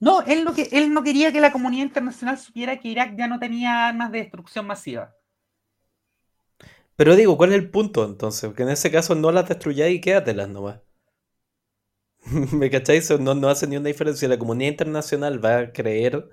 No, 0.00 0.22
él, 0.22 0.44
lo 0.44 0.54
que, 0.54 0.68
él 0.72 0.92
no 0.92 1.02
quería 1.02 1.32
que 1.32 1.40
la 1.40 1.52
comunidad 1.52 1.86
internacional 1.86 2.38
supiera 2.38 2.78
que 2.78 2.88
Irak 2.88 3.16
ya 3.16 3.26
no 3.26 3.38
tenía 3.38 3.88
armas 3.88 4.12
de 4.12 4.18
destrucción 4.18 4.66
masiva. 4.66 5.14
Pero 6.96 7.16
digo, 7.16 7.36
¿cuál 7.36 7.50
es 7.50 7.56
el 7.56 7.70
punto 7.70 8.04
entonces? 8.04 8.52
Que 8.54 8.62
en 8.62 8.70
ese 8.70 8.90
caso 8.90 9.14
no 9.14 9.32
las 9.32 9.48
destruyáis 9.48 9.96
y 9.96 10.00
quédatelas 10.00 10.48
nomás. 10.48 10.80
¿Me 12.52 12.70
cacháis? 12.70 13.10
No, 13.20 13.34
no 13.34 13.48
hace 13.48 13.66
ni 13.66 13.76
una 13.76 13.88
diferencia. 13.88 14.28
La 14.28 14.38
comunidad 14.38 14.72
internacional 14.72 15.44
va 15.44 15.58
a 15.58 15.72
creer 15.72 16.28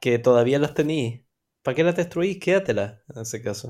que 0.00 0.18
todavía 0.18 0.58
las 0.58 0.74
tenéis. 0.74 1.22
¿Para 1.62 1.74
qué 1.74 1.84
las 1.84 1.96
destruís? 1.96 2.38
Quédatelas 2.38 3.00
en 3.14 3.22
ese 3.22 3.42
caso. 3.42 3.68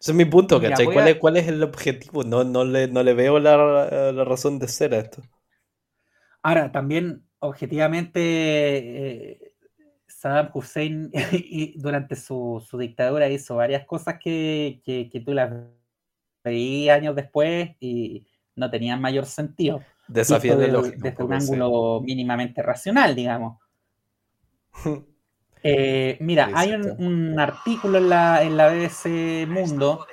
Ese 0.00 0.12
es 0.12 0.14
mi 0.14 0.24
punto, 0.24 0.60
¿cachai? 0.60 0.86
¿Cuál, 0.86 1.08
es, 1.08 1.16
¿Cuál, 1.16 1.36
es, 1.36 1.48
el 1.48 1.62
objetivo? 1.62 2.22
No, 2.24 2.44
no, 2.44 2.64
le, 2.64 2.88
no 2.88 3.02
le 3.02 3.14
veo 3.14 3.38
la, 3.38 4.12
la 4.12 4.24
razón 4.24 4.58
de 4.58 4.68
ser 4.68 4.94
a 4.94 4.98
esto. 4.98 5.22
Ahora, 6.46 6.70
también, 6.70 7.24
objetivamente, 7.40 8.20
eh, 8.20 9.52
Saddam 10.06 10.50
Hussein 10.54 11.10
durante 11.74 12.14
su, 12.14 12.64
dictadura 12.78 13.28
hizo 13.28 13.56
varias 13.56 13.84
cosas 13.84 14.20
que, 14.22 14.80
tú 15.24 15.34
las 15.34 15.52
veías 16.44 16.98
años 16.98 17.16
después 17.16 17.70
y 17.80 18.28
no 18.54 18.70
tenían 18.70 19.00
mayor 19.00 19.26
sentido. 19.26 19.82
Desafío 20.06 20.56
de 20.56 20.68
Desde 20.98 21.24
un 21.24 21.32
ángulo 21.32 22.00
mínimamente 22.04 22.62
racional, 22.62 23.16
digamos. 23.16 23.58
Eh, 25.68 26.16
mira, 26.20 26.48
hay 26.54 26.74
un, 26.74 27.40
artículo 27.40 27.98
en 27.98 28.08
la, 28.08 28.40
en 28.44 28.56
la 28.56 28.68
BBC 28.68 29.48
Mundo 29.48 30.06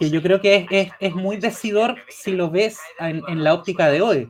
que 0.00 0.10
yo 0.10 0.20
creo 0.20 0.40
que 0.40 0.90
es, 0.98 1.14
muy 1.14 1.36
decidor 1.36 1.94
si 2.08 2.32
lo 2.32 2.50
ves 2.50 2.80
en 2.98 3.44
la 3.44 3.54
óptica 3.54 3.88
de 3.88 4.02
hoy 4.02 4.28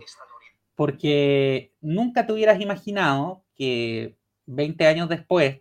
porque 0.76 1.72
nunca 1.80 2.26
te 2.26 2.32
hubieras 2.32 2.60
imaginado 2.60 3.42
que 3.56 4.16
20 4.46 4.86
años 4.86 5.08
después 5.08 5.60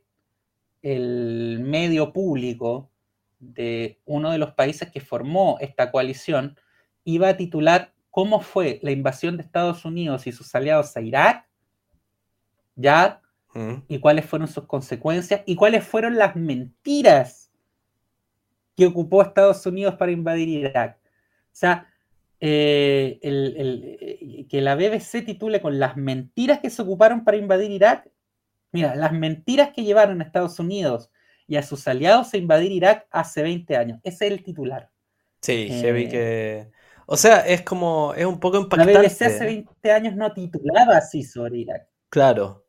el 0.83 1.59
medio 1.61 2.13
público 2.13 2.91
de 3.39 3.99
uno 4.05 4.31
de 4.31 4.37
los 4.37 4.53
países 4.53 4.91
que 4.91 4.99
formó 4.99 5.57
esta 5.59 5.91
coalición 5.91 6.59
iba 7.03 7.29
a 7.29 7.37
titular 7.37 7.93
cómo 8.11 8.41
fue 8.41 8.79
la 8.83 8.91
invasión 8.91 9.37
de 9.37 9.43
Estados 9.43 9.85
Unidos 9.85 10.27
y 10.27 10.31
sus 10.31 10.53
aliados 10.53 10.95
a 10.95 11.01
Irak, 11.01 11.47
ya, 12.75 13.21
mm. 13.53 13.73
y 13.87 13.99
cuáles 13.99 14.25
fueron 14.25 14.47
sus 14.47 14.65
consecuencias 14.65 15.41
y 15.45 15.55
cuáles 15.55 15.85
fueron 15.85 16.15
las 16.17 16.35
mentiras 16.35 17.51
que 18.75 18.85
ocupó 18.85 19.21
Estados 19.21 19.65
Unidos 19.65 19.95
para 19.95 20.11
invadir 20.11 20.49
Irak. 20.49 20.97
O 20.97 21.57
sea, 21.57 21.87
eh, 22.39 23.19
eh, 23.21 24.47
que 24.49 24.61
la 24.61 24.75
BBC 24.75 25.23
titule 25.25 25.61
con 25.61 25.79
las 25.79 25.97
mentiras 25.97 26.59
que 26.59 26.69
se 26.69 26.81
ocuparon 26.81 27.23
para 27.23 27.37
invadir 27.37 27.71
Irak. 27.71 28.09
Mira, 28.71 28.95
las 28.95 29.13
mentiras 29.13 29.69
que 29.73 29.83
llevaron 29.83 30.21
a 30.21 30.25
Estados 30.25 30.59
Unidos 30.59 31.11
y 31.47 31.55
a 31.55 31.63
sus 31.63 31.87
aliados 31.87 32.33
a 32.33 32.37
invadir 32.37 32.71
Irak 32.71 33.07
hace 33.11 33.41
20 33.41 33.77
años. 33.77 33.99
Ese 34.03 34.25
es 34.25 34.31
el 34.31 34.43
titular. 34.43 34.89
Sí, 35.41 35.69
heavy 35.69 36.05
eh, 36.05 36.09
que... 36.09 36.71
O 37.07 37.17
sea, 37.17 37.45
es 37.45 37.61
como, 37.61 38.13
es 38.15 38.25
un 38.25 38.39
poco 38.39 38.57
impactante. 38.57 38.93
La 38.93 39.01
BBC 39.01 39.21
hace 39.21 39.45
20 39.45 39.91
años 39.91 40.15
no 40.15 40.33
titulaba 40.33 40.97
así 40.97 41.23
sobre 41.23 41.59
Irak. 41.59 41.87
Claro, 42.09 42.64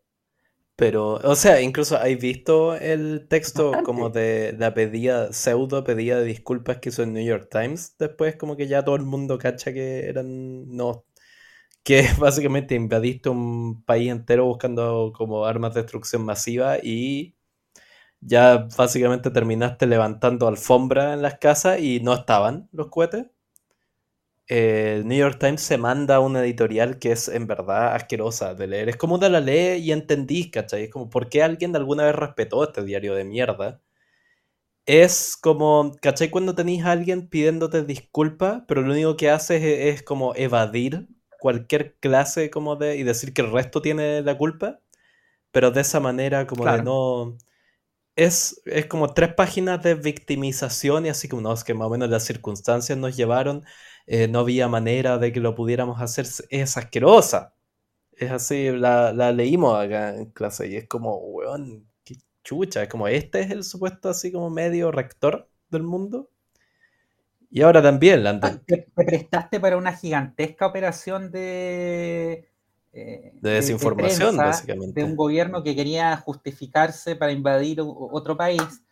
pero, 0.77 1.15
o 1.15 1.35
sea, 1.37 1.63
incluso 1.63 1.99
¿hay 1.99 2.17
visto 2.17 2.77
el 2.77 3.27
texto 3.29 3.83
como 3.83 4.11
de 4.11 4.55
la 4.59 4.75
pedida, 4.75 5.33
pseudo 5.33 5.85
pedida 5.85 6.19
de 6.19 6.25
disculpas 6.27 6.79
que 6.79 6.91
hizo 6.91 7.03
el 7.03 7.13
New 7.15 7.25
York 7.25 7.49
Times? 7.51 7.97
Después 7.99 8.37
como 8.37 8.57
que 8.57 8.67
ya 8.69 8.85
todo 8.85 8.97
el 8.97 9.03
mundo 9.05 9.39
cacha 9.39 9.73
que 9.73 10.07
eran, 10.09 10.69
no, 10.77 11.07
que 11.85 12.07
básicamente 12.21 12.75
invadiste 12.77 13.29
un 13.31 13.85
país 13.85 14.11
entero 14.11 14.47
buscando 14.47 15.13
como 15.17 15.47
armas 15.47 15.75
de 15.75 15.83
destrucción 15.83 16.25
masiva 16.25 16.79
y 16.83 17.37
ya 18.21 18.69
básicamente 18.77 19.31
terminaste 19.31 19.87
levantando 19.87 20.49
alfombra 20.49 21.15
en 21.15 21.23
las 21.23 21.39
casas 21.39 21.81
y 21.81 22.01
no 22.01 22.15
estaban 22.15 22.69
los 22.73 22.89
cohetes 22.89 23.27
el 24.49 25.07
New 25.09 25.19
York 25.19 25.39
Times 25.41 25.63
se 25.63 25.79
manda 25.79 26.21
una 26.21 26.41
editorial 26.45 26.99
que 26.99 27.13
es 27.13 27.29
en 27.29 27.47
verdad 27.47 27.95
asquerosa 27.95 28.55
de 28.55 28.67
leer. 28.69 28.89
Es 28.89 28.97
como 28.97 29.19
de 29.19 29.31
la 29.31 29.41
ley 29.41 29.83
y 29.83 29.93
entendís, 29.93 30.51
¿cachai? 30.51 30.85
Es 30.85 30.91
como, 30.91 31.11
¿por 31.11 31.29
qué 31.29 31.43
alguien 31.43 31.75
alguna 31.77 32.05
vez 32.05 32.15
respetó 32.15 32.65
este 32.65 32.85
diario 32.85 33.15
de 33.15 33.25
mierda? 33.25 33.83
Es 34.87 35.37
como, 35.37 35.93
¿cachai? 36.01 36.31
Cuando 36.31 36.55
tenéis 36.55 36.85
a 36.85 36.93
alguien 36.93 37.29
pidiéndote 37.29 37.83
disculpas, 37.85 38.63
pero 38.69 38.83
lo 38.83 38.93
único 38.93 39.17
que 39.17 39.31
haces 39.31 39.63
es, 39.63 40.03
como 40.03 40.35
evadir 40.37 41.09
cualquier 41.41 41.97
clase 41.99 42.51
como 42.51 42.77
de... 42.77 42.97
y 42.97 43.03
decir 43.03 43.35
que 43.35 43.43
el 43.43 43.51
resto 43.53 43.83
tiene 43.83 44.23
la 44.23 44.39
culpa, 44.39 44.81
pero 45.53 45.71
de 45.73 45.83
esa 45.83 46.01
manera 46.01 46.47
como 46.47 46.69
de 46.69 46.83
no... 46.83 47.39
Es, 48.17 48.63
es 48.67 48.87
como 48.87 49.15
tres 49.15 49.35
páginas 49.35 49.83
de 49.83 49.95
victimización 49.95 51.07
y 51.07 51.11
así 51.11 51.29
como, 51.29 51.43
no, 51.43 51.53
es 51.55 51.65
que 51.65 51.75
más 51.75 51.89
o 51.89 51.91
menos 51.91 52.11
las 52.11 52.25
circunstancias 52.25 52.99
nos 52.99 53.17
llevaron 53.17 53.65
eh, 54.07 54.29
no 54.29 54.41
había 54.41 54.69
manera 54.69 55.19
de 55.19 55.33
que 55.33 55.41
lo 55.41 55.55
pudiéramos 55.55 56.01
hacer, 56.01 56.27
es 56.51 56.77
asquerosa. 56.77 57.55
Es 58.13 58.31
así, 58.31 58.71
la, 58.71 59.13
leímos 59.33 59.79
acá 59.79 60.15
en 60.17 60.27
clase 60.27 60.69
y 60.69 60.77
es 60.77 60.89
como, 60.89 61.17
weón, 61.19 61.87
qué 62.05 62.17
chucha, 62.45 62.83
es 62.83 62.89
como, 62.89 63.09
este 63.09 63.41
es 63.41 63.51
el 63.51 63.65
supuesto 63.65 64.09
así 64.09 64.33
como 64.33 64.49
medio 64.49 64.91
rector 64.91 65.51
del 65.71 65.83
mundo. 65.83 66.31
Y 67.51 67.63
ahora 67.63 67.83
también 67.83 68.25
la 68.25 68.39
ah, 68.43 68.61
te, 68.67 68.87
prestaste 68.95 69.61
para 69.61 69.77
una 69.77 69.93
gigantesca 69.93 70.67
operación 70.67 71.31
de, 71.31 72.49
eh, 72.93 73.33
de 73.35 73.51
desinformación, 73.51 74.37
básicamente. 74.37 75.01
De 75.01 75.07
un 75.07 75.17
gobierno 75.17 75.63
que 75.63 75.77
quería 75.77 76.17
justificarse 76.17 77.17
para 77.17 77.33
invadir 77.33 77.79
otro 77.83 78.37
país. 78.37 78.83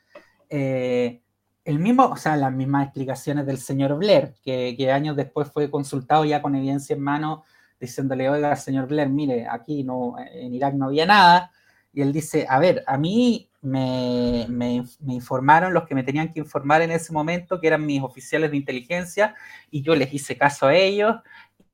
Eh, 0.50 1.23
el 1.64 1.78
mismo, 1.78 2.04
o 2.06 2.16
sea, 2.16 2.36
las 2.36 2.52
mismas 2.52 2.84
explicaciones 2.84 3.46
del 3.46 3.58
señor 3.58 3.96
Blair, 3.96 4.34
que, 4.44 4.90
años 4.92 5.16
después 5.16 5.50
fue 5.50 5.70
consultado 5.70 6.24
ya 6.24 6.42
con 6.42 6.54
evidencia 6.54 6.94
en 6.94 7.02
mano, 7.02 7.44
diciéndole, 7.80 8.28
oiga, 8.28 8.54
señor 8.56 8.86
Blair, 8.86 9.08
mire, 9.08 9.46
aquí 9.48 9.82
no, 9.82 10.16
en 10.18 10.54
Irak 10.54 10.74
no 10.74 10.86
había 10.86 11.06
nada. 11.06 11.50
Y 11.92 12.02
él 12.02 12.12
dice, 12.12 12.46
a 12.48 12.58
ver, 12.58 12.84
a 12.86 12.98
mí 12.98 13.48
me, 13.62 14.46
me, 14.48 14.84
informaron 15.06 15.72
los 15.72 15.84
que 15.86 15.94
me 15.94 16.02
tenían 16.02 16.32
que 16.32 16.40
informar 16.40 16.82
en 16.82 16.90
ese 16.90 17.12
momento, 17.12 17.60
que 17.60 17.68
eran 17.68 17.86
mis 17.86 18.02
oficiales 18.02 18.50
de 18.50 18.56
inteligencia, 18.58 19.34
y 19.70 19.82
yo 19.82 19.94
les 19.94 20.12
hice 20.12 20.36
caso 20.36 20.66
a 20.66 20.74
ellos, 20.74 21.16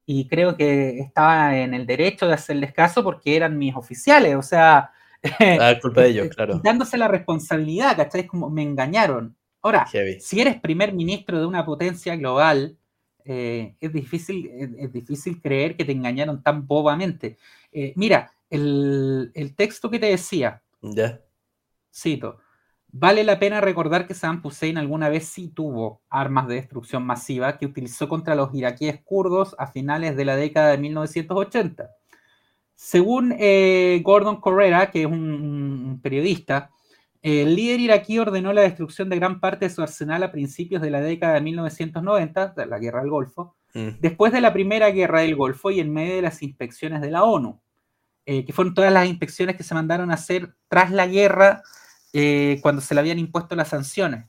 y 0.06 0.28
creo 0.28 0.56
que 0.56 1.00
estaba 1.00 1.56
en 1.56 1.74
el 1.74 1.86
derecho 1.86 2.26
de 2.28 2.34
hacerles 2.34 2.72
caso 2.72 3.02
porque 3.02 3.36
eran 3.36 3.58
mis 3.58 3.74
oficiales, 3.74 4.36
o 4.36 4.42
sea... 4.42 4.92
Ah, 5.40 5.74
culpa 5.80 6.02
de 6.02 6.08
ellos, 6.10 6.28
claro. 6.28 6.60
Dándose 6.62 6.96
la 6.96 7.08
responsabilidad, 7.08 7.96
¿cachai? 7.96 8.26
Como 8.26 8.50
me 8.50 8.62
engañaron. 8.62 9.36
Ahora, 9.62 9.86
si 9.86 10.40
eres 10.40 10.60
primer 10.60 10.92
ministro 10.94 11.38
de 11.38 11.46
una 11.46 11.64
potencia 11.64 12.16
global, 12.16 12.76
eh, 13.24 13.76
es, 13.80 13.92
difícil, 13.92 14.50
es, 14.78 14.92
difícil 14.92 15.40
creer 15.40 15.76
que 15.76 15.84
te 15.84 15.92
engañaron 15.92 16.42
tan 16.42 16.66
bobamente. 16.66 17.36
Eh, 17.70 17.92
mira, 17.96 18.32
el, 18.48 19.32
texto 19.56 19.90
que 19.90 19.98
te 19.98 20.06
decía, 20.06 20.62
cito, 21.94 22.38
Vale 22.92 23.22
la 23.22 23.38
pena 23.38 23.60
recordar 23.60 24.06
que 24.08 24.14
Saddam 24.14 24.40
Hussein 24.42 24.76
alguna 24.76 25.08
vez 25.08 25.26
sí 25.28 25.48
tuvo 25.48 26.02
armas 26.10 26.48
de 26.48 26.56
destrucción 26.56 27.04
masiva 27.04 27.56
que 27.56 27.66
utilizó 27.66 28.08
contra 28.08 28.34
los 28.34 28.52
iraquíes 28.52 29.00
kurdos 29.04 29.54
a 29.58 29.68
finales 29.68 30.16
de 30.16 30.24
la 30.24 30.34
década 30.34 30.70
de 30.72 30.78
1980. 30.78 31.88
Según 32.74 33.34
eh, 33.38 34.00
Gordon 34.02 34.40
Correra, 34.40 34.90
que 34.90 35.02
es 35.02 35.06
un, 35.06 36.00
periodista, 36.02 36.72
el 37.22 37.54
líder 37.54 37.80
iraquí 37.80 38.18
ordenó 38.18 38.52
la 38.52 38.62
destrucción 38.62 39.10
de 39.10 39.16
gran 39.16 39.40
parte 39.40 39.66
de 39.66 39.74
su 39.74 39.82
arsenal 39.82 40.22
a 40.22 40.32
principios 40.32 40.80
de 40.80 40.90
la 40.90 41.00
década 41.00 41.34
de 41.34 41.42
1990, 41.42 42.48
de 42.48 42.66
la 42.66 42.78
Guerra 42.78 43.00
del 43.00 43.10
Golfo, 43.10 43.56
mm. 43.74 44.00
después 44.00 44.32
de 44.32 44.40
la 44.40 44.52
Primera 44.52 44.90
Guerra 44.90 45.20
del 45.20 45.36
Golfo 45.36 45.70
y 45.70 45.80
en 45.80 45.92
medio 45.92 46.16
de 46.16 46.22
las 46.22 46.42
inspecciones 46.42 47.02
de 47.02 47.10
la 47.10 47.24
ONU, 47.24 47.60
eh, 48.24 48.44
que 48.44 48.52
fueron 48.52 48.74
todas 48.74 48.92
las 48.92 49.06
inspecciones 49.06 49.56
que 49.56 49.62
se 49.62 49.74
mandaron 49.74 50.10
a 50.10 50.14
hacer 50.14 50.54
tras 50.68 50.90
la 50.90 51.06
guerra 51.06 51.62
eh, 52.12 52.58
cuando 52.62 52.80
se 52.80 52.94
le 52.94 53.00
habían 53.00 53.18
impuesto 53.18 53.54
las 53.54 53.68
sanciones. 53.68 54.26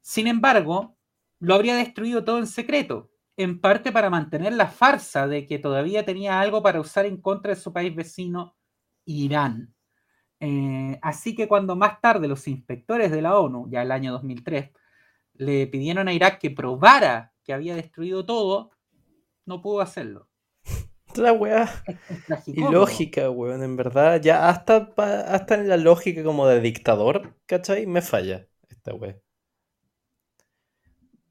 Sin 0.00 0.26
embargo, 0.26 0.96
lo 1.40 1.54
habría 1.54 1.76
destruido 1.76 2.24
todo 2.24 2.38
en 2.38 2.46
secreto, 2.46 3.10
en 3.36 3.60
parte 3.60 3.92
para 3.92 4.08
mantener 4.08 4.54
la 4.54 4.68
farsa 4.68 5.28
de 5.28 5.46
que 5.46 5.58
todavía 5.58 6.04
tenía 6.04 6.40
algo 6.40 6.62
para 6.62 6.80
usar 6.80 7.04
en 7.04 7.18
contra 7.18 7.54
de 7.54 7.60
su 7.60 7.72
país 7.72 7.94
vecino, 7.94 8.56
Irán. 9.04 9.74
Eh, 10.40 10.98
así 11.02 11.34
que 11.34 11.48
cuando 11.48 11.74
más 11.76 12.00
tarde 12.00 12.28
los 12.28 12.46
inspectores 12.48 13.10
de 13.10 13.22
la 13.22 13.38
ONU, 13.38 13.68
ya 13.70 13.82
el 13.82 13.90
año 13.90 14.12
2003, 14.12 14.70
le 15.34 15.66
pidieron 15.66 16.08
a 16.08 16.12
Irak 16.12 16.38
que 16.38 16.50
probara 16.50 17.32
que 17.44 17.52
había 17.52 17.74
destruido 17.74 18.26
todo, 18.26 18.70
no 19.46 19.62
pudo 19.62 19.80
hacerlo. 19.80 20.28
La 21.16 21.32
weá. 21.32 21.68
lógica, 22.70 23.30
weón, 23.30 23.62
en 23.62 23.76
verdad. 23.76 24.20
Ya 24.20 24.48
hasta, 24.48 24.92
hasta 24.96 25.54
en 25.54 25.68
la 25.68 25.76
lógica 25.76 26.22
como 26.22 26.46
de 26.46 26.60
dictador, 26.60 27.34
¿cachai? 27.46 27.86
Me 27.86 28.02
falla 28.02 28.46
esta 28.68 28.94
weá. 28.94 29.16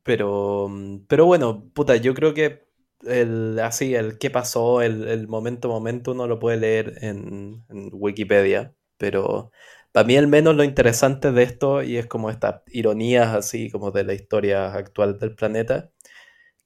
Pero, 0.03 0.70
pero 1.08 1.26
bueno, 1.26 1.70
puta, 1.74 1.97
yo 1.97 2.14
creo 2.14 2.34
que 2.34 2.68
el, 3.05 3.60
así, 3.60 3.93
el 3.93 4.18
qué 4.18 4.30
pasó, 4.30 4.82
el, 4.82 5.28
momento 5.28 5.70
momento, 5.70 6.14
uno 6.14 6.28
lo 6.28 6.39
puede 6.39 6.58
leer 6.58 6.97
en, 7.01 7.66
en 7.70 7.89
Wikipedia. 7.93 8.74
Pero 8.97 9.51
para 9.91 10.05
mí 10.07 10.17
al 10.17 10.27
menos 10.27 10.55
lo 10.55 10.63
interesante 10.63 11.31
de 11.31 11.43
esto, 11.43 11.83
y 11.83 11.97
es 11.97 12.07
como 12.07 12.29
estas 12.29 12.61
ironías 12.67 13.35
así 13.35 13.69
como 13.71 13.91
de 13.91 14.03
la 14.03 14.13
historia 14.13 14.73
actual 14.73 15.19
del 15.19 15.35
planeta, 15.35 15.91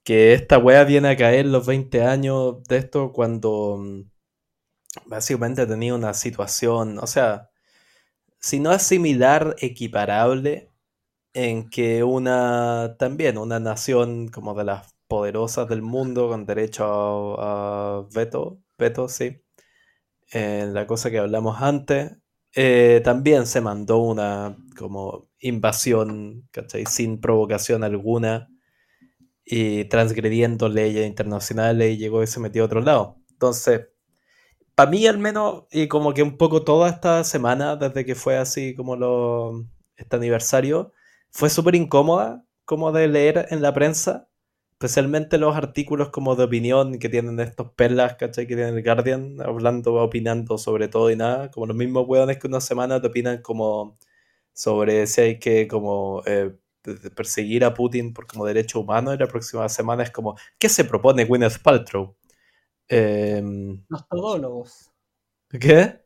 que 0.04 0.34
esta 0.34 0.58
wea 0.58 0.84
viene 0.84 1.10
a 1.10 1.16
caer 1.16 1.46
los 1.46 1.66
20 1.66 2.02
años 2.04 2.64
de 2.64 2.78
esto 2.78 3.12
cuando 3.12 3.78
mm, 3.78 4.02
básicamente 5.06 5.66
tenía 5.66 5.94
una 5.94 6.14
situación, 6.14 6.98
o 6.98 7.06
sea, 7.06 7.50
si 8.40 8.60
no 8.60 8.72
es 8.72 8.82
similar, 8.82 9.56
equiparable, 9.60 10.70
en 11.34 11.70
que 11.70 12.04
una, 12.04 12.96
también 12.98 13.38
una 13.38 13.60
nación 13.60 14.28
como 14.28 14.54
de 14.54 14.64
las 14.64 14.94
poderosas 15.08 15.68
del 15.68 15.82
mundo 15.82 16.28
con 16.28 16.46
derecho 16.46 17.40
a, 17.40 18.06
veto, 18.14 18.60
veto, 18.78 19.08
sí, 19.08 19.42
en 20.32 20.74
la 20.74 20.86
cosa 20.86 21.10
que 21.10 21.18
hablamos 21.18 21.60
antes, 21.62 22.12
eh, 22.54 23.00
también 23.04 23.46
se 23.46 23.60
mandó 23.60 23.98
una 23.98 24.56
como 24.76 25.28
invasión, 25.40 26.48
¿cachai? 26.50 26.86
Sin 26.86 27.20
provocación 27.20 27.84
alguna 27.84 28.48
y 29.44 29.84
transgrediendo 29.86 30.68
leyes 30.68 31.06
internacionales 31.06 31.92
y 31.92 31.98
llegó 31.98 32.22
y 32.22 32.26
se 32.26 32.40
metió 32.40 32.62
a 32.62 32.66
otro 32.66 32.80
lado. 32.80 33.16
Entonces, 33.30 33.88
para 34.74 34.90
mí 34.90 35.06
al 35.06 35.18
menos, 35.18 35.64
y 35.70 35.88
como 35.88 36.14
que 36.14 36.22
un 36.22 36.36
poco 36.36 36.62
toda 36.62 36.90
esta 36.90 37.24
semana, 37.24 37.76
desde 37.76 38.04
que 38.04 38.14
fue 38.14 38.36
así 38.36 38.74
como 38.74 38.96
lo, 38.96 39.64
este 39.96 40.16
aniversario, 40.16 40.92
fue 41.30 41.50
súper 41.50 41.74
incómoda 41.74 42.44
como 42.64 42.92
de 42.92 43.08
leer 43.08 43.46
en 43.50 43.62
la 43.62 43.74
prensa, 43.74 44.28
especialmente 44.82 45.38
los 45.38 45.54
artículos 45.56 46.10
como 46.10 46.34
de 46.34 46.42
opinión 46.44 46.98
que 46.98 47.08
tienen 47.08 47.38
estos 47.38 47.70
perlas, 47.72 48.16
¿cachai? 48.16 48.48
Que 48.48 48.56
tienen 48.56 48.76
el 48.76 48.82
Guardian, 48.82 49.40
hablando, 49.40 49.94
opinando 49.94 50.58
sobre 50.58 50.88
todo 50.88 51.08
y 51.10 51.14
nada, 51.16 51.52
como 51.52 51.66
los 51.66 51.76
mismos 51.76 52.04
hueones 52.08 52.38
que 52.38 52.48
una 52.48 52.60
semana 52.60 53.00
te 53.00 53.06
opinan 53.06 53.42
como 53.42 53.96
sobre 54.52 55.06
si 55.06 55.20
hay 55.20 55.38
que 55.38 55.68
como 55.68 56.22
eh, 56.26 56.56
perseguir 57.14 57.64
a 57.64 57.74
Putin 57.74 58.12
por 58.12 58.26
como 58.26 58.44
derecho 58.44 58.80
humano 58.80 59.14
y 59.14 59.18
la 59.18 59.28
próxima 59.28 59.68
semana 59.68 60.02
es 60.02 60.10
como, 60.10 60.36
¿qué 60.58 60.68
se 60.68 60.84
propone 60.84 61.26
Gwyneth 61.26 61.60
Paltrow? 61.62 62.16
Em, 62.88 63.84
Los 63.88 64.08
todólogos. 64.08 64.90
¿Qué? 65.60 66.00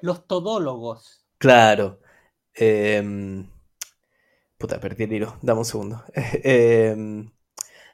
Los 0.00 0.26
todólogos. 0.28 1.24
Claro. 1.38 1.98
Em, 2.54 3.46
puta, 4.58 4.80
perdí 4.80 5.04
el 5.04 5.12
hilo. 5.12 5.38
Dame 5.42 5.60
un 5.60 5.64
segundo. 5.64 6.02
Em, 6.44 7.30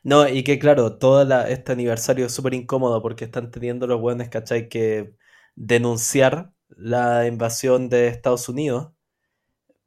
no, 0.03 0.29
y 0.29 0.45
que 0.45 0.59
claro, 0.59 0.99
todo 0.99 1.23
este 1.47 1.73
aniversario 1.73 2.27
es 2.27 2.33
súper 2.33 2.55
incómodo 2.55 3.03
porque 3.03 3.25
están 3.27 3.51
teniendo 3.51 3.87
los 3.87 4.01
buenos, 4.01 4.29
¿cachai? 4.29 4.69
Que 4.69 5.15
denunciar 5.57 6.53
la 6.69 7.27
invasión 7.27 7.89
de 7.89 8.09
Estados 8.09 8.49
Unidos 8.49 8.93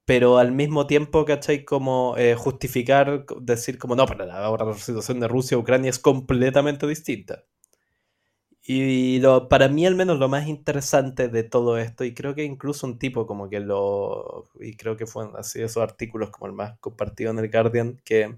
pero 0.05 0.37
al 0.37 0.51
mismo 0.51 0.87
tiempo, 0.87 1.25
¿cachai? 1.25 1.63
Como 1.65 2.15
eh, 2.17 2.35
justificar, 2.35 3.25
decir 3.41 3.77
como, 3.77 3.95
no, 3.95 4.05
pero 4.05 4.31
ahora 4.31 4.65
la 4.65 4.73
situación 4.75 5.19
de 5.19 5.27
Rusia 5.27 5.57
Ucrania 5.57 5.89
es 5.89 5.99
completamente 5.99 6.87
distinta. 6.87 7.43
Y 8.65 9.19
lo, 9.19 9.49
para 9.49 9.67
mí 9.67 9.85
al 9.85 9.95
menos 9.95 10.19
lo 10.19 10.29
más 10.29 10.47
interesante 10.47 11.27
de 11.27 11.43
todo 11.43 11.77
esto, 11.77 12.05
y 12.05 12.13
creo 12.13 12.33
que 12.33 12.45
incluso 12.45 12.87
un 12.87 12.97
tipo 12.97 13.27
como 13.27 13.49
que 13.49 13.59
lo, 13.59 14.45
y 14.59 14.77
creo 14.77 14.95
que 14.95 15.05
fue 15.05 15.27
así 15.37 15.61
esos 15.61 15.83
artículos 15.83 16.29
como 16.29 16.47
el 16.47 16.53
más 16.53 16.79
compartido 16.79 17.31
en 17.31 17.39
el 17.39 17.51
Guardian, 17.51 18.01
que 18.05 18.37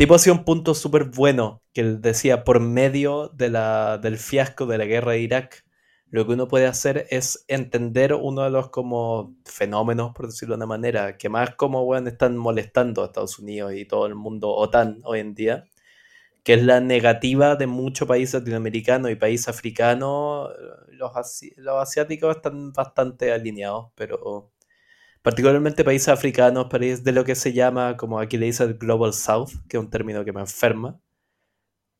tipo 0.00 0.14
hacía 0.14 0.32
un 0.32 0.44
punto 0.44 0.74
súper 0.74 1.04
bueno, 1.04 1.62
que 1.74 1.82
él 1.82 2.00
decía, 2.00 2.42
por 2.42 2.58
medio 2.58 3.28
de 3.34 3.50
la, 3.50 3.98
del 3.98 4.16
fiasco 4.16 4.64
de 4.64 4.78
la 4.78 4.86
guerra 4.86 5.12
de 5.12 5.20
Irak, 5.20 5.66
lo 6.08 6.26
que 6.26 6.32
uno 6.32 6.48
puede 6.48 6.66
hacer 6.66 7.06
es 7.10 7.44
entender 7.48 8.14
uno 8.14 8.44
de 8.44 8.48
los 8.48 8.70
como 8.70 9.36
fenómenos, 9.44 10.12
por 10.14 10.28
decirlo 10.28 10.54
de 10.54 10.60
una 10.60 10.66
manera, 10.66 11.18
que 11.18 11.28
más 11.28 11.54
como 11.54 11.84
bueno, 11.84 12.08
están 12.08 12.38
molestando 12.38 13.02
a 13.02 13.06
Estados 13.08 13.38
Unidos 13.38 13.74
y 13.74 13.84
todo 13.84 14.06
el 14.06 14.14
mundo 14.14 14.48
OTAN 14.48 15.02
hoy 15.04 15.20
en 15.20 15.34
día, 15.34 15.64
que 16.44 16.54
es 16.54 16.64
la 16.64 16.80
negativa 16.80 17.56
de 17.56 17.66
muchos 17.66 18.08
países 18.08 18.40
latinoamericanos 18.40 19.10
y 19.10 19.16
países 19.16 19.48
africanos. 19.48 20.50
Los, 20.88 21.12
los 21.58 21.82
asiáticos 21.82 22.36
están 22.36 22.72
bastante 22.72 23.32
alineados, 23.32 23.92
pero 23.96 24.50
particularmente 25.22 25.84
países 25.84 26.08
africanos, 26.08 26.66
países 26.70 27.04
de 27.04 27.12
lo 27.12 27.24
que 27.24 27.34
se 27.34 27.52
llama, 27.52 27.96
como 27.96 28.20
aquí 28.20 28.38
le 28.38 28.46
dice 28.46 28.64
el 28.64 28.74
Global 28.74 29.12
South, 29.14 29.50
que 29.68 29.76
es 29.76 29.82
un 29.82 29.90
término 29.90 30.24
que 30.24 30.32
me 30.32 30.40
enferma 30.40 31.00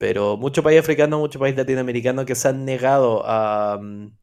pero 0.01 0.39
muchos 0.39 0.65
países 0.65 0.83
africanos, 0.83 1.21
muchos 1.21 1.39
países 1.39 1.59
latinoamericanos 1.59 2.25
que 2.25 2.35
se 2.35 2.49
han 2.49 2.65
negado 2.65 3.23
a, 3.27 3.79
mm, 3.79 4.17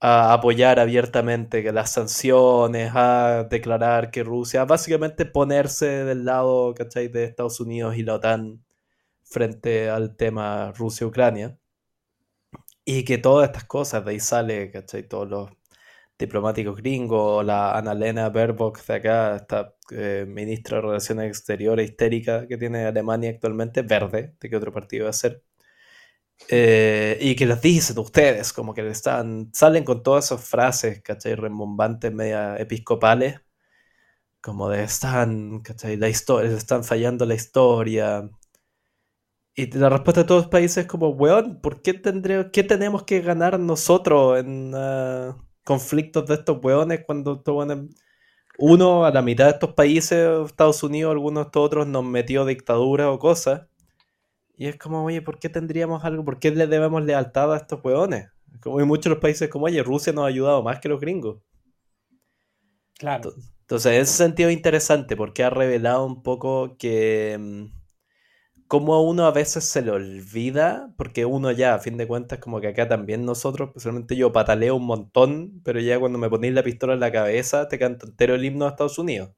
a 0.00 0.32
apoyar 0.34 0.80
abiertamente 0.80 1.62
las 1.72 1.92
sanciones, 1.92 2.92
a 2.94 3.46
declarar 3.50 4.10
que 4.10 4.24
Rusia, 4.24 4.64
básicamente 4.64 5.26
ponerse 5.26 6.04
del 6.04 6.24
lado 6.24 6.74
¿cachai? 6.74 7.08
de 7.08 7.24
Estados 7.24 7.60
Unidos 7.60 7.96
y 7.96 8.02
la 8.02 8.14
OTAN 8.14 8.64
frente 9.24 9.90
al 9.90 10.16
tema 10.16 10.72
Rusia-Ucrania. 10.72 11.58
Y 12.84 13.04
que 13.04 13.18
todas 13.18 13.48
estas 13.48 13.64
cosas, 13.64 14.04
de 14.04 14.12
ahí 14.12 14.20
sale, 14.20 14.70
¿cachai? 14.70 15.06
Todos 15.06 15.28
los 15.28 15.50
diplomáticos 16.18 16.76
gringos, 16.76 17.44
la 17.44 17.72
Annalena 17.78 18.28
Baerbock 18.30 18.84
de 18.84 18.94
acá, 18.94 19.36
esta 19.36 19.74
eh, 19.90 20.24
ministra 20.28 20.78
de 20.78 20.82
Relaciones 20.82 21.28
Exteriores 21.28 21.90
histérica 21.90 22.46
que 22.48 22.58
tiene 22.58 22.84
Alemania 22.86 23.30
actualmente, 23.30 23.82
verde, 23.82 24.34
de 24.40 24.50
qué 24.50 24.56
otro 24.56 24.72
partido 24.72 25.04
va 25.04 25.10
a 25.10 25.12
ser. 25.12 25.42
Eh, 26.48 27.18
y 27.20 27.34
que 27.36 27.46
les 27.46 27.60
dicen 27.60 27.98
ustedes, 27.98 28.52
como 28.52 28.72
que 28.74 28.86
están, 28.88 29.50
salen 29.52 29.84
con 29.84 30.02
todas 30.02 30.26
esas 30.26 30.44
frases, 30.44 31.02
¿cachai? 31.02 31.34
Rembombantes, 31.34 32.12
media 32.12 32.56
episcopales, 32.58 33.40
como 34.40 34.68
de 34.68 34.84
están, 34.84 35.60
¿cachai? 35.62 35.96
La 35.96 36.08
historia, 36.08 36.50
están 36.56 36.84
fallando 36.84 37.26
la 37.26 37.34
historia. 37.34 38.30
Y 39.54 39.70
la 39.76 39.88
respuesta 39.88 40.22
de 40.22 40.26
todos 40.28 40.42
los 40.42 40.50
países 40.50 40.78
es 40.78 40.86
como, 40.86 41.08
weón, 41.10 41.60
¿por 41.60 41.82
qué, 41.82 41.94
tendré, 41.94 42.50
qué 42.52 42.62
tenemos 42.62 43.02
que 43.04 43.20
ganar 43.20 43.58
nosotros 43.58 44.38
en, 44.38 44.74
uh, 44.74 45.47
conflictos 45.68 46.24
de 46.24 46.36
estos 46.36 46.64
hueones 46.64 47.00
cuando 47.04 47.34
estos 47.34 47.54
uno 48.56 49.04
a 49.04 49.10
la 49.10 49.20
mitad 49.20 49.44
de 49.44 49.50
estos 49.50 49.74
países, 49.74 50.26
Estados 50.46 50.82
Unidos, 50.82 51.12
algunos 51.12 51.44
de 51.44 51.48
estos 51.48 51.62
otros 51.62 51.86
nos 51.86 52.02
metió 52.06 52.46
dictadura 52.46 53.10
o 53.10 53.18
cosas. 53.18 53.66
Y 54.56 54.66
es 54.66 54.78
como, 54.78 55.04
oye, 55.04 55.20
¿por 55.20 55.38
qué 55.38 55.50
tendríamos 55.50 56.02
algo? 56.04 56.24
¿Por 56.24 56.38
qué 56.38 56.52
le 56.52 56.66
debemos 56.66 57.04
lealtad 57.04 57.52
a 57.52 57.58
estos 57.58 57.80
hueones? 57.84 58.30
Como 58.62 58.78
hay 58.78 58.86
muchos 58.86 59.10
los 59.10 59.18
países 59.18 59.50
como, 59.50 59.66
oye, 59.66 59.82
Rusia 59.82 60.10
nos 60.14 60.24
ha 60.24 60.28
ayudado 60.28 60.62
más 60.62 60.80
que 60.80 60.88
los 60.88 61.00
gringos. 61.00 61.36
Claro. 62.94 63.34
Entonces, 63.60 63.92
en 63.92 64.00
ese 64.00 64.14
sentido 64.14 64.48
interesante, 64.48 65.16
porque 65.16 65.44
ha 65.44 65.50
revelado 65.50 66.06
un 66.06 66.22
poco 66.22 66.78
que 66.78 67.68
como 68.68 68.94
a 68.94 69.02
uno 69.02 69.26
a 69.26 69.32
veces 69.32 69.64
se 69.64 69.82
le 69.82 69.90
olvida, 69.90 70.92
porque 70.96 71.24
uno 71.24 71.50
ya, 71.52 71.74
a 71.74 71.78
fin 71.80 71.96
de 71.96 72.06
cuentas, 72.06 72.38
como 72.38 72.60
que 72.60 72.68
acá 72.68 72.86
también 72.88 73.24
nosotros, 73.24 73.70
especialmente 73.70 74.16
yo, 74.16 74.32
pataleo 74.32 74.76
un 74.76 74.86
montón, 74.86 75.60
pero 75.64 75.80
ya 75.80 75.98
cuando 75.98 76.18
me 76.18 76.30
ponéis 76.30 76.54
la 76.54 76.62
pistola 76.62 76.94
en 76.94 77.00
la 77.00 77.12
cabeza, 77.12 77.68
te 77.68 77.78
canto 77.78 78.06
entero 78.06 78.34
el 78.34 78.44
himno 78.44 78.66
de 78.66 78.70
Estados 78.70 78.98
Unidos. 78.98 79.30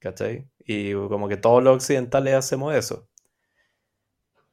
¿Cachai? 0.00 0.48
Y 0.64 0.92
como 0.94 1.28
que 1.28 1.36
todos 1.36 1.62
los 1.62 1.76
occidentales 1.76 2.34
hacemos 2.34 2.74
eso. 2.74 3.08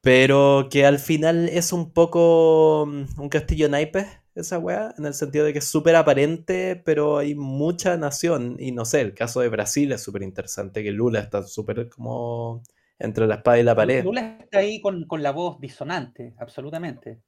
Pero 0.02 0.68
que 0.70 0.86
al 0.86 1.00
final 1.00 1.50
es 1.50 1.74
un 1.74 1.92
poco 1.92 2.86
mm, 2.88 3.20
un 3.20 3.30
castillo 3.30 3.68
naipes, 3.70 4.08
esa 4.36 4.60
weá, 4.60 4.94
en 4.98 5.06
el 5.06 5.14
sentido 5.16 5.46
de 5.46 5.54
que 5.54 5.60
es 5.60 5.66
súper 5.66 5.96
aparente, 5.96 6.76
pero 6.86 7.18
hay 7.18 7.36
mucha 7.36 7.98
nación. 7.98 8.58
Y 8.60 8.72
no 8.72 8.86
sé, 8.86 9.02
el 9.02 9.16
caso 9.16 9.42
de 9.42 9.50
Brasil 9.50 9.92
es 9.92 10.02
súper 10.04 10.24
interesante, 10.24 10.84
que 10.84 10.92
Lula 10.92 11.20
está 11.20 11.44
súper 11.44 11.90
como 11.90 12.62
entre 13.00 13.28
la 13.28 13.36
espada 13.36 13.60
y 13.60 13.64
la 13.64 13.76
pared. 13.76 14.04
Lula 14.04 14.38
está 14.42 14.60
ahí 14.60 14.82
con, 14.82 15.06
la 15.22 15.32
voz 15.32 15.60
disonante, 15.60 16.34
absolutamente. 16.38 17.22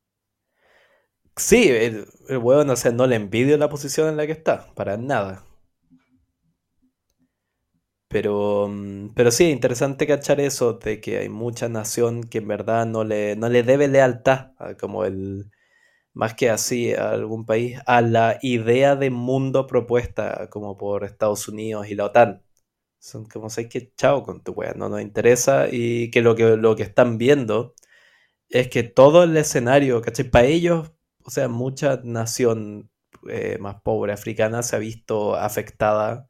Sí, 1.36 1.70
el, 1.70 2.07
el 2.30 2.41
no 2.41 2.76
sé, 2.76 2.91
no 2.91 3.05
le 3.05 3.15
envidio 3.15 3.57
la 3.57 3.70
posición 3.70 4.09
en 4.09 4.18
la 4.18 4.26
que 4.26 4.32
está, 4.32 4.74
para 4.74 4.97
nada. 4.97 5.43
Pero, 8.09 8.68
mm, 8.70 9.13
pero 9.13 9.32
sí, 9.32 9.49
interesante 9.49 10.07
cachar 10.07 10.39
eso, 10.39 10.74
de 10.74 11.01
que 11.01 11.20
hay 11.20 11.30
mucha 11.30 11.70
nación 11.70 12.24
que 12.24 12.39
en 12.39 12.47
verdad 12.47 12.86
no 12.86 13.03
le, 13.03 13.36
no 13.36 13.49
le 13.49 13.63
debe 13.63 13.88
lealtad, 13.88 14.51
como 14.80 15.03
el, 15.05 15.51
más 16.13 16.34
que 16.34 16.49
así, 16.49 16.93
a 16.93 17.11
algún 17.11 17.45
país, 17.45 17.80
a 17.86 18.01
la 18.01 18.39
idea 18.41 18.95
de 18.95 19.09
mundo 19.11 19.68
propuesta 19.68 20.49
como 20.49 20.78
por 20.78 21.03
Estados 21.03 21.47
Unidos 21.47 21.89
y 21.89 21.95
la 21.95 22.05
OTAN. 22.05 22.43
Son 23.08 23.24
como, 23.26 23.49
sé 23.49 23.70
que 23.70 23.93
chao 23.95 24.22
con 24.22 24.43
tu 24.43 24.51
wea, 24.51 24.74
no 24.74 24.89
nos 24.89 25.01
interesa 25.01 25.68
y 25.72 26.12
que 26.12 26.22
lo 26.22 26.36
que, 26.36 26.58
lo 26.58 26.76
que 26.76 26.84
están 26.84 27.18
viendo 27.18 27.74
es 28.49 28.68
que 28.68 28.84
todo 28.84 29.24
el 29.24 29.38
escenario, 29.38 30.01
¿cachai? 30.01 30.30
Para 30.30 30.47
ellos, 30.47 30.91
o 31.24 31.32
sea, 31.32 31.47
mucha 31.47 32.01
nación 32.03 32.91
eh, 33.30 33.58
más 33.62 33.82
pobre 33.82 34.12
africana 34.12 34.62
se 34.62 34.76
ha 34.76 34.80
visto 34.80 35.36
afectada 35.36 36.30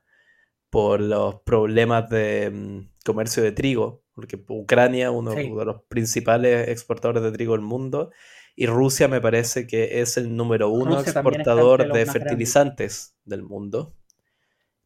por 0.69 1.01
los 1.01 1.41
problemas 1.41 2.11
de 2.11 2.51
mm, 2.51 2.89
comercio 3.03 3.41
de 3.41 3.53
trigo, 3.53 4.03
porque 4.13 4.39
Ucrania, 4.47 5.09
uno 5.09 5.31
de 5.31 5.65
los 5.65 5.81
principales 5.87 6.69
exportadores 6.69 7.23
de 7.23 7.31
trigo 7.31 7.53
del 7.53 7.61
mundo, 7.61 8.11
y 8.55 8.67
Rusia 8.67 9.07
me 9.07 9.19
parece 9.19 9.65
que 9.65 10.01
es 10.01 10.15
el 10.17 10.35
número 10.35 10.69
uno 10.69 10.99
exportador 10.99 11.91
de 11.91 12.05
fertilizantes 12.05 13.15
del 13.25 13.41
mundo 13.41 13.96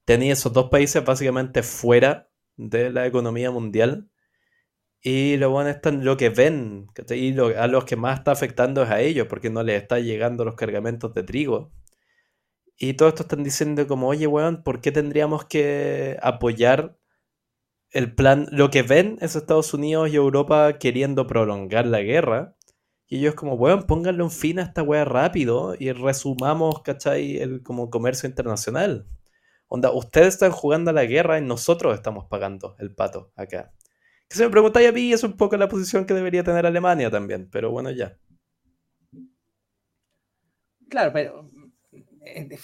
tenía 0.05 0.33
esos 0.33 0.53
dos 0.53 0.69
países 0.69 1.03
básicamente 1.03 1.63
fuera 1.63 2.29
de 2.57 2.89
la 2.91 3.05
economía 3.07 3.51
mundial. 3.51 4.09
Y 5.03 5.37
lo 5.37 5.49
bueno 5.49 5.69
están 5.71 6.05
lo 6.05 6.15
que 6.15 6.29
ven, 6.29 6.87
y 7.09 7.37
a 7.39 7.67
los 7.67 7.85
que 7.85 7.95
más 7.95 8.19
está 8.19 8.31
afectando 8.31 8.83
es 8.83 8.89
a 8.89 9.01
ellos, 9.01 9.27
porque 9.27 9.49
no 9.49 9.63
les 9.63 9.81
está 9.81 9.99
llegando 9.99 10.45
los 10.45 10.55
cargamentos 10.55 11.13
de 11.13 11.23
trigo. 11.23 11.71
Y 12.77 12.93
todo 12.93 13.09
esto 13.09 13.23
están 13.23 13.43
diciendo 13.43 13.87
como, 13.87 14.07
oye, 14.07 14.27
weón, 14.27 14.63
¿por 14.63 14.81
qué 14.81 14.91
tendríamos 14.91 15.45
que 15.45 16.17
apoyar 16.21 16.97
el 17.91 18.15
plan? 18.15 18.47
Lo 18.51 18.69
que 18.71 18.83
ven 18.83 19.17
es 19.21 19.35
Estados 19.35 19.73
Unidos 19.73 20.09
y 20.11 20.15
Europa 20.15 20.79
queriendo 20.79 21.27
prolongar 21.27 21.85
la 21.87 22.01
guerra. 22.01 22.55
Y 23.07 23.19
ellos 23.19 23.35
como, 23.35 23.55
weón, 23.55 23.83
pónganle 23.83 24.23
un 24.23 24.31
fin 24.31 24.59
a 24.59 24.63
esta 24.63 24.83
weá 24.83 25.05
rápido 25.05 25.75
y 25.77 25.91
resumamos, 25.91 26.81
¿cachai? 26.83 27.37
El 27.37 27.61
como 27.63 27.89
comercio 27.89 28.27
internacional. 28.29 29.07
Onda, 29.73 29.89
ustedes 29.93 30.33
están 30.33 30.51
jugando 30.51 30.91
a 30.91 30.93
la 30.93 31.05
guerra 31.05 31.39
y 31.39 31.41
nosotros 31.41 31.95
estamos 31.95 32.25
pagando 32.25 32.75
el 32.77 32.93
pato 32.93 33.31
acá. 33.37 33.71
Que 34.27 34.35
se 34.35 34.43
me 34.43 34.49
preguntáis 34.49 34.89
a 34.89 34.91
mí, 34.91 35.13
es 35.13 35.23
un 35.23 35.37
poco 35.37 35.55
la 35.55 35.69
posición 35.69 36.05
que 36.05 36.13
debería 36.13 36.43
tener 36.43 36.65
Alemania 36.65 37.09
también, 37.09 37.49
pero 37.49 37.71
bueno, 37.71 37.89
ya. 37.89 38.17
Claro, 40.89 41.13
pero 41.13 41.47
eh, 42.25 42.57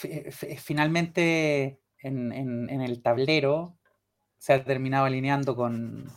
finalmente 0.57 1.79
en, 1.99 2.69
el 2.69 3.01
tablero 3.01 3.79
se 4.37 4.51
ha 4.51 4.65
terminado 4.65 5.05
alineando 5.05 5.55
con... 5.55 6.11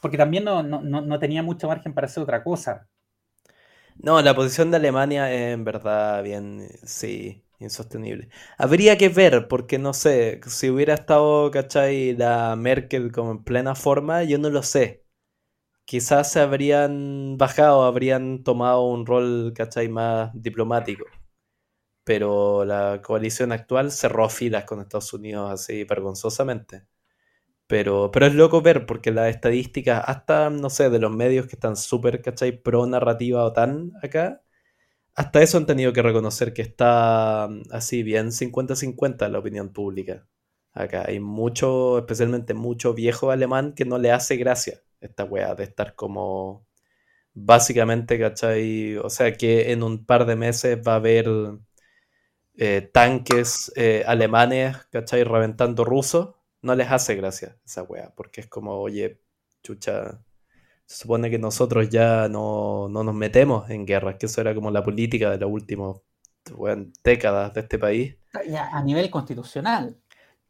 Porque 0.00 0.18
también 0.18 0.42
no, 0.42 0.64
no, 0.64 1.18
tenía 1.20 1.44
mucho 1.44 1.68
margen 1.68 1.94
para 1.94 2.08
hacer 2.08 2.24
otra 2.24 2.42
cosa. 2.42 2.88
No, 3.94 4.20
la 4.20 4.34
posición 4.34 4.72
de 4.72 4.78
Alemania 4.78 5.32
es 5.32 5.54
en 5.54 5.62
verdad 5.62 6.24
bien, 6.24 6.66
sí, 6.82 7.45
insostenible. 7.58 8.28
Habría 8.58 8.98
que 8.98 9.08
ver, 9.08 9.48
porque 9.48 9.78
no 9.78 9.94
sé, 9.94 10.40
si 10.46 10.70
hubiera 10.70 10.94
estado, 10.94 11.50
¿cachai? 11.50 12.14
La 12.16 12.56
Merkel 12.56 13.12
como 13.12 13.32
en 13.32 13.44
plena 13.44 13.74
forma, 13.74 14.24
yo 14.24 14.38
no 14.38 14.50
lo 14.50 14.62
sé. 14.62 15.04
Quizás 15.86 16.32
se 16.32 16.40
habrían 16.40 17.36
bajado, 17.38 17.84
habrían 17.84 18.44
tomado 18.44 18.86
un 18.86 19.06
rol, 19.06 19.52
¿cachai? 19.56 19.88
Más 19.88 20.30
diplomático. 20.34 21.06
Pero 22.04 22.64
la 22.64 23.02
coalición 23.02 23.52
actual 23.52 23.90
cerró 23.92 24.28
filas 24.28 24.64
con 24.64 24.80
Estados 24.80 25.12
Unidos 25.12 25.50
así 25.52 25.84
vergonzosamente. 25.84 26.86
Pero, 27.66 28.10
pero 28.12 28.26
es 28.26 28.34
loco 28.34 28.62
ver, 28.62 28.86
porque 28.86 29.10
las 29.12 29.28
estadísticas, 29.28 30.02
hasta, 30.06 30.50
no 30.50 30.70
sé, 30.70 30.90
de 30.90 31.00
los 31.00 31.12
medios 31.12 31.46
que 31.48 31.56
están 31.56 31.76
súper, 31.76 32.22
¿cachai? 32.22 32.52
Pro 32.62 32.86
narrativa 32.86 33.44
OTAN 33.44 33.92
acá, 34.02 34.42
hasta 35.16 35.42
eso 35.42 35.58
han 35.58 35.66
tenido 35.66 35.92
que 35.92 36.02
reconocer 36.02 36.52
que 36.54 36.62
está 36.62 37.48
mm, 37.50 37.62
así 37.72 38.02
bien 38.02 38.32
50-50 38.32 39.28
la 39.30 39.38
opinión 39.38 39.70
pública. 39.72 40.26
Acá 40.72 41.06
hay 41.08 41.20
mucho, 41.20 41.98
especialmente 41.98 42.54
mucho 42.54 42.94
viejo 42.94 43.30
alemán 43.30 43.74
que 43.74 43.86
no 43.86 43.98
le 43.98 44.12
hace 44.12 44.36
gracia 44.36 44.82
esta 45.00 45.24
weá 45.24 45.54
de 45.54 45.64
estar 45.64 45.94
como 45.94 46.66
básicamente, 47.34 48.18
¿cachai? 48.18 48.96
O 48.98 49.10
sea 49.10 49.36
que 49.36 49.72
en 49.72 49.82
un 49.82 50.06
par 50.06 50.26
de 50.26 50.36
meses 50.36 50.78
va 50.86 50.94
a 50.94 50.96
haber 50.96 51.26
eh, 52.56 52.82
tanques 52.92 53.72
eh, 53.76 54.04
alemanes, 54.06 54.76
¿cachai? 54.90 55.24
Reventando 55.24 55.84
rusos. 55.84 56.34
No 56.62 56.74
les 56.74 56.90
hace 56.90 57.14
gracia 57.16 57.58
esa 57.64 57.82
weá, 57.82 58.12
porque 58.16 58.40
es 58.42 58.48
como, 58.48 58.78
oye, 58.80 59.20
chucha, 59.62 60.24
se 60.86 61.02
supone 61.02 61.30
que 61.30 61.38
nosotros 61.38 61.88
ya 61.88 62.28
no, 62.28 62.88
nos 62.88 63.14
metemos 63.14 63.68
en 63.70 63.84
guerras, 63.84 64.16
que 64.18 64.26
eso 64.26 64.40
era 64.40 64.54
como 64.54 64.70
la 64.70 64.82
política 64.82 65.30
de 65.30 65.38
las 65.38 65.50
últimas 65.50 65.96
décadas 67.02 67.52
de 67.54 67.60
este 67.60 67.78
país. 67.78 68.16
a 68.32 68.82
nivel 68.82 69.10
constitucional. 69.10 69.96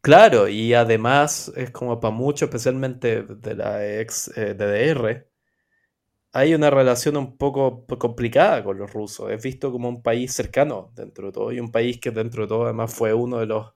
Claro, 0.01 0.47
y 0.47 0.73
además 0.73 1.51
es 1.55 1.71
como 1.71 1.99
para 1.99 2.13
muchos, 2.13 2.47
especialmente 2.47 3.23
de 3.23 3.55
la 3.55 3.99
ex 3.99 4.31
eh, 4.37 4.53
DDR, 4.53 5.27
hay 6.33 6.53
una 6.53 6.69
relación 6.69 7.17
un 7.17 7.35
poco 7.37 7.85
complicada 7.97 8.63
con 8.63 8.77
los 8.77 8.93
rusos. 8.93 9.31
Es 9.31 9.41
visto 9.41 9.71
como 9.71 9.89
un 9.89 10.03
país 10.03 10.33
cercano 10.33 10.91
dentro 10.95 11.27
de 11.27 11.33
todo, 11.33 11.51
y 11.51 11.59
un 11.59 11.71
país 11.71 11.99
que 11.99 12.11
dentro 12.11 12.43
de 12.43 12.49
todo 12.49 12.65
además 12.65 12.93
fue 12.93 13.13
uno 13.13 13.39
de 13.39 13.47
los 13.47 13.73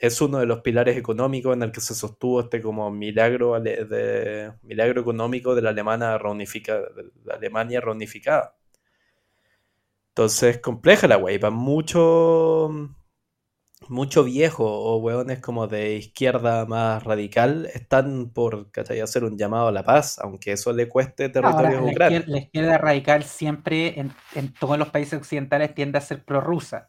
es 0.00 0.20
uno 0.22 0.38
de 0.38 0.46
los 0.46 0.62
pilares 0.62 0.96
económicos 0.96 1.54
en 1.54 1.62
el 1.62 1.72
que 1.72 1.82
se 1.82 1.94
sostuvo 1.94 2.40
este 2.40 2.62
como 2.62 2.90
milagro, 2.90 3.60
de, 3.60 4.50
milagro 4.62 5.02
económico 5.02 5.54
de 5.54 5.60
la, 5.60 5.70
Alemana 5.70 6.16
reunificada, 6.16 6.88
de 6.96 7.10
la 7.22 7.34
Alemania 7.34 7.82
reunificada. 7.82 8.56
Entonces, 10.08 10.58
compleja 10.58 11.06
la 11.06 11.18
wey, 11.18 11.38
para 11.38 11.50
mucho, 11.50 12.70
mucho 13.88 14.24
viejo 14.24 14.64
o 14.64 14.96
weones 14.96 15.40
como 15.40 15.66
de 15.66 15.96
izquierda 15.96 16.64
más 16.64 17.04
radical 17.04 17.68
están 17.74 18.30
por 18.30 18.70
hacer 19.02 19.24
un 19.24 19.36
llamado 19.36 19.68
a 19.68 19.72
la 19.72 19.84
paz, 19.84 20.18
aunque 20.18 20.52
eso 20.52 20.72
le 20.72 20.88
cueste 20.88 21.28
territorio 21.28 21.78
a 21.78 21.82
Ucrania. 21.82 22.24
La 22.26 22.38
izquierda, 22.38 22.78
radical 22.78 23.22
siempre 23.24 24.00
en, 24.00 24.14
en, 24.34 24.54
todos 24.54 24.78
los 24.78 24.88
países 24.88 25.18
occidentales 25.18 25.74
tiende 25.74 25.98
a 25.98 26.00
ser 26.00 26.24
prorrusa 26.24 26.88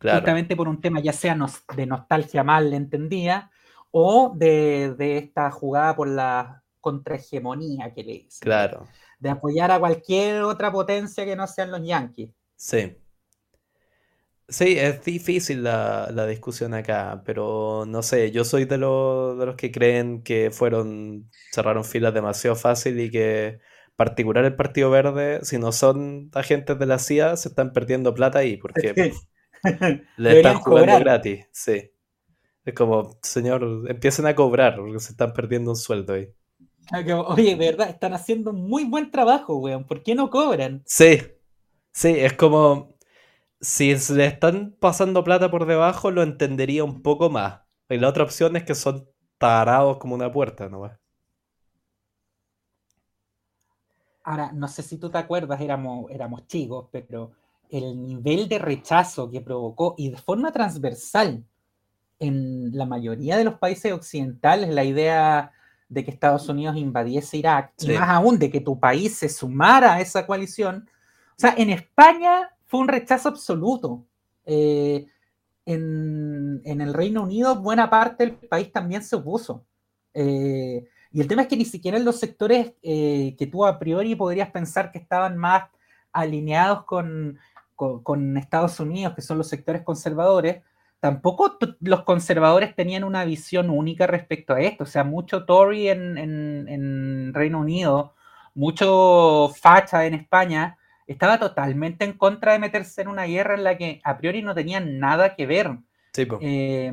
justamente 0.00 0.56
por 0.56 0.68
un 0.68 0.80
tema 0.80 1.00
ya 1.00 1.12
sea 1.12 1.36
de 1.76 1.86
nostalgia 1.86 2.44
mal 2.44 2.72
entendida 2.72 3.50
o 3.90 4.32
de, 4.36 4.94
esta 4.98 5.50
jugada 5.50 5.96
por 5.96 6.08
la 6.08 6.62
contrahegemonía 6.80 7.92
que 7.94 8.04
le 8.04 8.12
dicen. 8.12 8.40
Claro. 8.40 8.86
De 9.18 9.30
apoyar 9.30 9.70
a 9.70 9.78
cualquier 9.78 10.42
otra 10.42 10.70
potencia 10.70 11.24
que 11.24 11.34
no 11.34 11.46
sean 11.46 11.70
los 11.70 11.82
yanquis. 11.82 12.30
Sí. 12.56 12.96
Sí, 14.48 14.78
es 14.78 15.02
difícil 15.04 15.64
la, 15.64 16.26
discusión 16.26 16.74
acá, 16.74 17.22
pero 17.24 17.84
no 17.86 18.02
sé, 18.02 18.30
yo 18.30 18.44
soy 18.44 18.64
de, 18.64 18.78
los, 18.78 19.36
de 19.38 19.46
los 19.46 19.56
que 19.56 19.72
creen 19.72 20.22
que 20.22 20.52
fueron, 20.52 21.28
cerraron 21.52 21.84
filas 21.84 22.14
demasiado 22.14 22.54
fácil 22.54 23.00
y 23.00 23.10
que 23.10 23.58
particular 23.96 24.44
el 24.44 24.54
Partido 24.54 24.90
Verde, 24.90 25.40
si 25.42 25.58
no 25.58 25.72
son 25.72 26.30
agentes 26.34 26.78
de 26.78 26.86
la 26.86 26.98
CIA, 26.98 27.36
se 27.36 27.48
están 27.48 27.72
perdiendo 27.72 28.14
plata 28.14 28.38
ahí, 28.38 28.56
porque 28.56 28.92
Le 30.16 30.38
están 30.38 30.60
jugando 30.60 30.98
gratis, 30.98 31.46
sí. 31.52 31.90
Es 32.64 32.74
como, 32.74 33.16
señor, 33.22 33.84
empiecen 33.88 34.26
a 34.26 34.34
cobrar 34.34 34.76
porque 34.76 34.98
se 34.98 35.12
están 35.12 35.32
perdiendo 35.32 35.70
un 35.70 35.76
sueldo 35.76 36.14
ahí. 36.14 36.28
Ah, 36.92 37.02
oye, 37.28 37.54
verdad, 37.54 37.88
están 37.88 38.12
haciendo 38.12 38.52
muy 38.52 38.84
buen 38.84 39.10
trabajo, 39.10 39.56
weón. 39.56 39.84
¿Por 39.84 40.02
qué 40.02 40.14
no 40.14 40.30
cobran? 40.30 40.82
Sí, 40.84 41.20
sí, 41.92 42.08
es 42.16 42.32
como, 42.32 42.96
si 43.60 43.94
le 44.14 44.26
están 44.26 44.76
pasando 44.78 45.24
plata 45.24 45.50
por 45.50 45.66
debajo, 45.66 46.10
lo 46.10 46.22
entendería 46.22 46.84
un 46.84 47.02
poco 47.02 47.30
más. 47.30 47.62
Y 47.88 47.98
la 47.98 48.08
otra 48.08 48.24
opción 48.24 48.56
es 48.56 48.64
que 48.64 48.74
son 48.74 49.08
tarados 49.38 49.98
como 49.98 50.14
una 50.14 50.30
puerta, 50.32 50.68
¿no? 50.68 50.90
Ahora, 54.24 54.50
no 54.52 54.66
sé 54.66 54.82
si 54.82 54.98
tú 54.98 55.08
te 55.08 55.18
acuerdas, 55.18 55.60
éramos, 55.60 56.10
éramos 56.10 56.46
chicos, 56.48 56.88
pero 56.90 57.30
el 57.70 58.00
nivel 58.00 58.48
de 58.48 58.58
rechazo 58.58 59.30
que 59.30 59.40
provocó 59.40 59.94
y 59.98 60.10
de 60.10 60.16
forma 60.16 60.52
transversal 60.52 61.44
en 62.18 62.76
la 62.76 62.86
mayoría 62.86 63.36
de 63.36 63.44
los 63.44 63.54
países 63.54 63.92
occidentales 63.92 64.70
la 64.70 64.84
idea 64.84 65.52
de 65.88 66.04
que 66.04 66.10
Estados 66.10 66.48
Unidos 66.48 66.76
invadiese 66.76 67.36
Irak 67.36 67.72
y 67.78 67.88
más 67.88 68.08
aún 68.08 68.38
de 68.38 68.50
que 68.50 68.60
tu 68.60 68.78
país 68.78 69.16
se 69.16 69.28
sumara 69.28 69.94
a 69.94 70.00
esa 70.00 70.26
coalición. 70.26 70.88
O 71.30 71.38
sea, 71.38 71.54
en 71.56 71.70
España 71.70 72.50
fue 72.64 72.80
un 72.80 72.88
rechazo 72.88 73.28
absoluto. 73.28 74.04
Eh, 74.44 75.06
en, 75.64 76.62
el 76.64 76.94
Reino 76.94 77.22
Unido 77.22 77.56
buena 77.56 77.90
parte 77.90 78.24
del 78.24 78.34
país 78.34 78.72
también 78.72 79.02
se 79.02 79.16
opuso. 79.16 79.64
Eh, 80.14 80.86
y 81.12 81.20
el 81.20 81.28
tema 81.28 81.42
es 81.42 81.48
que 81.48 81.56
ni 81.56 81.64
siquiera 81.64 81.98
en 81.98 82.04
los 82.04 82.18
sectores 82.18 82.72
eh, 82.82 83.36
que 83.38 83.46
tú 83.46 83.64
a 83.64 83.78
priori 83.78 84.14
podrías 84.14 84.50
pensar 84.50 84.90
que 84.90 84.98
estaban 84.98 85.36
más 85.36 85.64
alineados 86.12 86.84
con, 86.84 87.38
con, 87.76 88.36
Estados 88.36 88.80
Unidos, 88.80 89.14
que 89.14 89.22
son 89.22 89.38
los 89.38 89.48
sectores 89.48 89.82
conservadores, 89.82 90.62
tampoco 90.98 91.58
los 91.80 92.02
conservadores 92.04 92.74
tenían 92.74 93.04
una 93.04 93.24
visión 93.24 93.70
única 93.70 94.06
respecto 94.06 94.54
a 94.54 94.60
esto. 94.60 94.84
O 94.84 94.86
sea, 94.86 95.04
mucho 95.04 95.44
Tory 95.44 95.88
en, 95.88 96.18
en, 96.18 97.34
Reino 97.34 97.60
Unido, 97.60 98.14
mucho 98.54 99.52
facha 99.60 100.06
en 100.06 100.14
España, 100.14 100.78
estaba 101.06 101.38
totalmente 101.38 102.04
en 102.04 102.14
contra 102.14 102.52
de 102.52 102.58
meterse 102.58 103.02
en 103.02 103.08
una 103.08 103.24
guerra 103.24 103.54
en 103.54 103.64
la 103.64 103.76
que 103.76 104.00
a 104.02 104.18
priori 104.18 104.42
no 104.42 104.54
tenían 104.54 104.98
nada 104.98 105.36
que 105.36 105.46
ver. 105.46 105.78
Eh, 106.40 106.92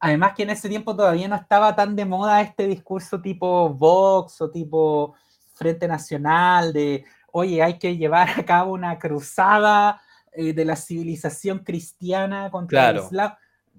además 0.00 0.34
que 0.34 0.42
en 0.42 0.50
ese 0.50 0.68
tiempo 0.68 0.96
todavía 0.96 1.28
no 1.28 1.36
estaba 1.36 1.74
tan 1.76 1.94
de 1.94 2.04
moda 2.04 2.42
este 2.42 2.66
discurso 2.66 3.20
tipo 3.22 3.70
Vox 3.70 4.40
o 4.40 4.50
tipo 4.50 5.14
Frente 5.54 5.86
Nacional 5.86 6.72
de 6.72 7.04
oye, 7.32 7.62
hay 7.62 7.78
que 7.78 7.96
llevar 7.96 8.28
a 8.38 8.44
cabo 8.44 8.72
una 8.72 8.98
cruzada 8.98 10.00
eh, 10.32 10.52
de 10.52 10.64
la 10.64 10.76
civilización 10.76 11.58
cristiana 11.60 12.50
contra 12.50 12.90
el 12.90 12.98
Islam. 12.98 13.34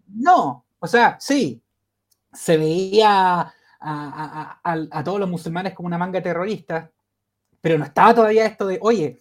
No, 0.08 0.66
o 0.80 0.88
sea, 0.88 1.18
sí, 1.20 1.64
se 2.34 2.58
veía 2.58 3.54
a, 3.80 5.02
todos 5.04 5.20
los 5.20 5.30
musulmanes 5.30 5.74
como 5.74 5.88
una 5.88 5.98
manga 5.98 6.22
terrorista, 6.22 6.92
pero 7.62 7.78
no 7.78 7.86
estaba 7.86 8.14
todavía 8.14 8.46
esto 8.46 8.68
de, 8.68 8.80
oye, 8.82 9.20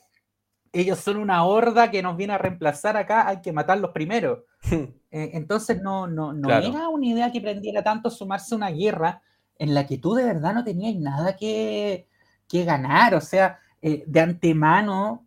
ellos 0.73 0.99
son 0.99 1.19
una 1.19 1.45
horda 1.45 1.91
que 1.91 2.03
nos 2.03 2.17
viene 2.17 2.33
a 2.33 2.39
reemplazar 2.39 2.97
acá, 2.97 3.29
hay 3.29 3.41
que 3.41 3.53
matarlos 3.53 3.93
primero. 3.93 4.47
Eh, 5.15 5.37
entonces 5.37 5.83
no, 5.83 6.07
no, 6.07 6.33
no 6.33 6.49
era 6.49 6.89
una 6.89 7.05
idea 7.05 7.31
que 7.31 7.43
prendiera 7.43 7.83
tanto 7.83 8.09
sumarse 8.09 8.55
a 8.55 8.57
una 8.57 8.71
guerra 8.71 9.21
en 9.59 9.75
la 9.75 9.87
que 9.87 9.99
tú 9.99 10.15
de 10.15 10.25
verdad 10.25 10.55
no 10.55 10.65
tenías 10.65 10.97
nada 10.97 11.37
que, 11.37 12.09
que 12.49 12.65
ganar. 12.65 13.15
O 13.15 13.21
sea, 13.21 13.61
eh, 13.83 14.05
de 14.07 14.21
antemano 14.21 15.27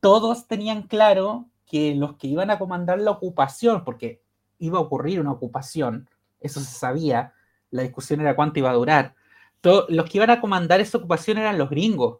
todos 0.00 0.48
tenían 0.48 0.82
claro 0.82 1.46
que 1.66 1.94
los 1.94 2.16
que 2.16 2.26
iban 2.26 2.50
a 2.50 2.58
comandar 2.58 2.98
la 2.98 3.12
ocupación, 3.12 3.84
porque 3.84 4.20
iba 4.58 4.78
a 4.78 4.82
ocurrir 4.82 5.20
una 5.20 5.32
ocupación, 5.32 6.08
eso 6.40 6.60
se 6.60 6.72
sabía, 6.72 7.32
la 7.70 7.82
discusión 7.82 8.20
era 8.20 8.34
cuánto 8.34 8.58
iba 8.58 8.70
a 8.70 8.74
durar, 8.74 9.14
los 9.62 10.10
que 10.10 10.18
iban 10.18 10.30
a 10.30 10.40
comandar 10.40 10.80
esa 10.80 10.98
ocupación 10.98 11.38
eran 11.38 11.56
los 11.56 11.70
gringos, 11.70 12.18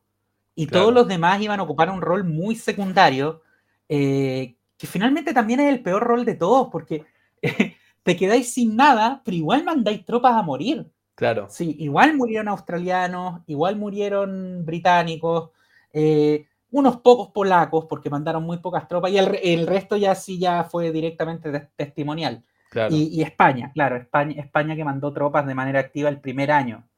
y 0.55 0.67
todos 0.67 0.93
los 0.93 1.09
demás 1.09 1.41
iban 1.41 1.61
a 1.61 1.65
ocupar 1.65 1.91
un 1.91 2.03
rol 2.03 2.25
muy 2.25 2.55
secundario, 2.55 3.43
eh, 3.89 4.55
que 4.77 4.87
finalmente 4.87 5.33
también 5.33 5.61
es 5.61 5.73
el 5.73 5.83
peor 5.83 6.03
rol 6.03 6.25
de 6.25 6.35
todos, 6.35 6.69
porque 6.71 7.05
te 8.03 8.17
quedáis 8.17 8.53
sin 8.53 8.77
nada, 8.77 9.23
pero 9.25 9.37
igual 9.37 9.65
mandáis 9.65 10.05
tropas 10.05 10.35
a 10.35 10.43
morir. 10.43 10.91
Claro. 11.15 11.47
Sí, 11.51 11.77
igual 11.79 12.17
murieron 12.17 12.49
australianos, 12.49 13.43
igual 13.47 13.77
murieron 13.77 14.65
británicos, 14.65 15.51
eh, 15.93 16.47
unos 16.73 16.97
pocos 16.99 17.29
polacos, 17.29 17.87
porque 17.89 18.11
mandaron 18.11 18.43
muy 18.45 18.59
pocas 18.59 18.89
tropas, 18.89 19.13
y 19.13 19.19
el, 19.19 19.67
resto 19.67 19.97
ya 19.97 20.15
sí 20.15 20.39
ya 20.39 20.65
fue 20.65 20.91
directamente 20.91 21.69
testimonial. 21.77 22.45
Y, 22.91 23.21
España, 23.21 23.71
claro, 23.75 23.97
España, 23.97 24.41
España 24.41 24.75
que 24.75 24.85
mandó 24.85 25.13
tropas 25.13 25.47
de 25.47 25.55
manera 25.55 25.81
activa 25.81 26.09
el 26.09 26.21
primer 26.21 26.51
año. 26.51 26.89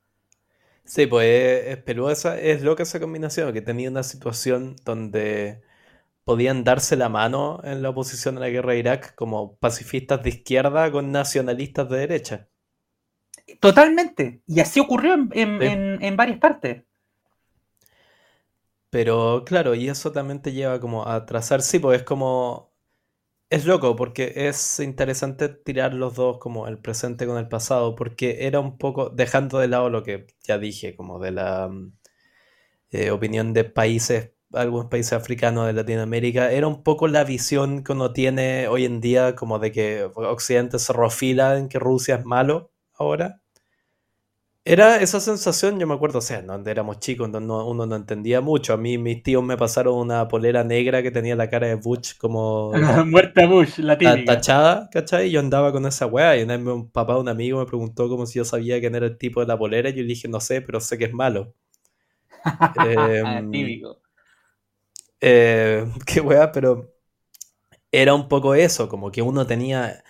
Sí, 0.84 1.06
pues 1.06 1.66
es, 1.66 1.78
peluosa, 1.78 2.38
es 2.38 2.62
loca 2.62 2.84
esa 2.84 3.00
combinación, 3.00 3.52
que 3.52 3.60
tenía 3.60 3.90
una 3.90 4.04
situación 4.04 4.76
donde 4.84 5.62
podían 6.22 6.62
darse 6.62 6.94
la 6.94 7.08
mano 7.08 7.60
en 7.64 7.82
la 7.82 7.90
oposición 7.90 8.36
a 8.36 8.40
la 8.40 8.50
guerra 8.50 8.74
de 8.74 8.78
Irak 8.78 9.14
como 9.16 9.56
pacifistas 9.56 10.22
de 10.22 10.28
izquierda 10.28 10.92
con 10.92 11.10
nacionalistas 11.10 11.88
de 11.88 11.98
derecha. 11.98 12.48
Totalmente, 13.58 14.42
y 14.46 14.60
así 14.60 14.78
ocurrió 14.78 15.14
en 15.14 16.16
varias 16.16 16.38
partes. 16.38 16.84
Pero 18.94 19.42
claro, 19.44 19.74
y 19.74 19.88
eso 19.88 20.12
también 20.12 20.40
te 20.40 20.52
lleva 20.52 20.78
como 20.78 21.08
a 21.08 21.26
trazar, 21.26 21.62
sí, 21.62 21.80
pues 21.80 21.98
es 21.98 22.04
como... 22.04 22.72
Es 23.50 23.66
loco 23.66 23.96
porque 23.96 24.32
es 24.36 24.80
interesante 24.80 25.48
tirar 25.48 25.94
los 25.94 26.14
dos 26.16 26.38
como 26.38 26.68
el 26.68 26.78
presente 26.78 27.26
con 27.26 27.38
el 27.38 27.48
pasado, 27.48 27.96
porque 27.96 28.46
era 28.46 28.60
un 28.60 28.78
poco, 28.78 29.10
dejando 29.10 29.58
de 29.58 29.68
lado 29.68 29.90
lo 29.90 30.04
que 30.04 30.28
ya 30.44 30.58
dije, 30.58 30.96
como 30.96 31.18
de 31.20 31.32
la 31.32 31.68
mm, 31.68 31.92
eh, 32.92 33.10
opinión 33.10 33.52
de 33.54 33.64
países, 33.64 34.32
algunos 34.52 34.86
países 34.88 35.14
africanos 35.14 35.66
de 35.66 35.74
Latinoamérica, 35.74 36.52
era 36.52 36.68
un 36.68 36.82
poco 36.84 37.08
la 37.08 37.24
visión 37.24 37.84
que 37.84 37.92
uno 37.92 38.12
tiene 38.12 38.68
hoy 38.68 38.84
en 38.86 39.00
día 39.00 39.34
como 39.36 39.58
de 39.58 39.72
que 39.72 40.04
Occidente 40.14 40.78
se 40.78 40.92
refila 40.92 41.58
en 41.58 41.68
que 41.68 41.78
Rusia 41.80 42.16
es 42.16 42.24
malo 42.26 42.72
ahora. 42.94 43.42
Era 44.66 44.96
esa 45.02 45.20
sensación, 45.20 45.78
yo 45.78 45.86
me 45.86 45.92
acuerdo, 45.92 46.20
o 46.20 46.22
sea, 46.22 46.40
donde 46.40 46.70
éramos 46.70 46.98
chicos, 46.98 47.30
donde 47.30 47.52
uno 47.52 47.84
no 47.84 47.96
entendía 47.96 48.40
mucho. 48.40 48.72
A 48.72 48.78
mí 48.78 48.96
mis 48.96 49.22
tíos 49.22 49.44
me 49.44 49.58
pasaron 49.58 49.94
una 49.98 50.26
polera 50.26 50.64
negra 50.64 51.02
que 51.02 51.10
tenía 51.10 51.36
la 51.36 51.50
cara 51.50 51.66
de 51.66 51.74
Bush 51.74 52.16
como... 52.16 52.72
Muerta 53.06 53.46
Bush, 53.46 53.78
la 53.80 53.98
típica. 53.98 54.24
Tachada, 54.24 54.88
¿cachai? 54.90 55.28
Y 55.28 55.32
yo 55.32 55.40
andaba 55.40 55.70
con 55.70 55.84
esa 55.84 56.06
weá. 56.06 56.38
Y 56.38 56.44
una 56.44 56.56
vez 56.56 56.66
un 56.66 56.90
papá, 56.90 57.18
un 57.18 57.28
amigo, 57.28 57.58
me 57.58 57.66
preguntó 57.66 58.08
como 58.08 58.24
si 58.24 58.38
yo 58.38 58.46
sabía 58.46 58.80
quién 58.80 58.94
era 58.94 59.04
el 59.04 59.18
tipo 59.18 59.40
de 59.40 59.46
la 59.46 59.58
polera. 59.58 59.90
Y 59.90 59.96
yo 59.96 60.02
le 60.02 60.08
dije, 60.08 60.28
no 60.28 60.40
sé, 60.40 60.62
pero 60.62 60.80
sé 60.80 60.96
que 60.96 61.04
es 61.04 61.12
malo. 61.12 61.52
eh, 62.86 63.22
Típico. 63.52 64.00
Eh, 65.20 65.86
qué 66.06 66.20
weá, 66.20 66.52
pero 66.52 66.94
era 67.90 68.14
un 68.14 68.28
poco 68.28 68.54
eso, 68.54 68.88
como 68.88 69.10
que 69.10 69.22
uno 69.22 69.46
tenía 69.46 70.03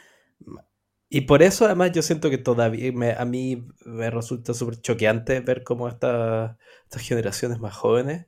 y 1.15 1.21
por 1.23 1.45
eso 1.45 1.67
además 1.67 1.93
yo 1.93 2.03
siento 2.03 2.29
que 2.29 2.39
todavía 2.39 3.21
a 3.21 3.25
mí 3.25 3.69
me 3.85 4.11
resulta 4.11 4.53
súper 4.53 4.81
choqueante 4.81 5.39
ver 5.39 5.63
cómo 5.63 5.87
estas 5.87 6.57
generaciones 6.99 7.61
más 7.61 7.77
jóvenes 7.77 8.27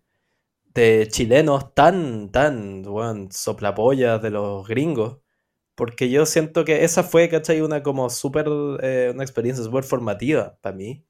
de 0.75 1.09
chilenos 1.11 1.75
tan, 1.75 2.31
tan, 2.31 2.83
bueno, 2.83 3.29
soplapollas 3.33 4.23
de 4.23 4.31
los 4.31 4.69
gringos. 4.69 5.19
Porque 5.75 6.11
yo 6.11 6.27
siento 6.27 6.65
que 6.65 6.85
esa 6.85 7.03
fue, 7.03 7.29
¿cachai? 7.29 7.61
Una 7.61 7.83
como 7.83 8.09
súper, 8.11 8.47
eh, 8.83 9.11
una 9.13 9.25
experiencia 9.25 9.65
súper 9.65 9.85
formativa 9.85 10.57
para 10.63 10.77
mí. 10.77 11.05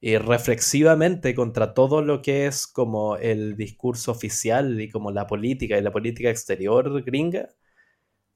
Y 0.00 0.16
reflexivamente 0.18 1.34
contra 1.34 1.74
todo 1.74 2.02
lo 2.02 2.22
que 2.22 2.46
es 2.46 2.66
como 2.66 3.16
el 3.18 3.56
discurso 3.56 4.12
oficial 4.12 4.80
y 4.80 4.90
como 4.90 5.10
la 5.10 5.26
política 5.26 5.76
y 5.78 5.82
la 5.82 5.92
política 5.92 6.30
exterior 6.30 7.02
gringa 7.04 7.50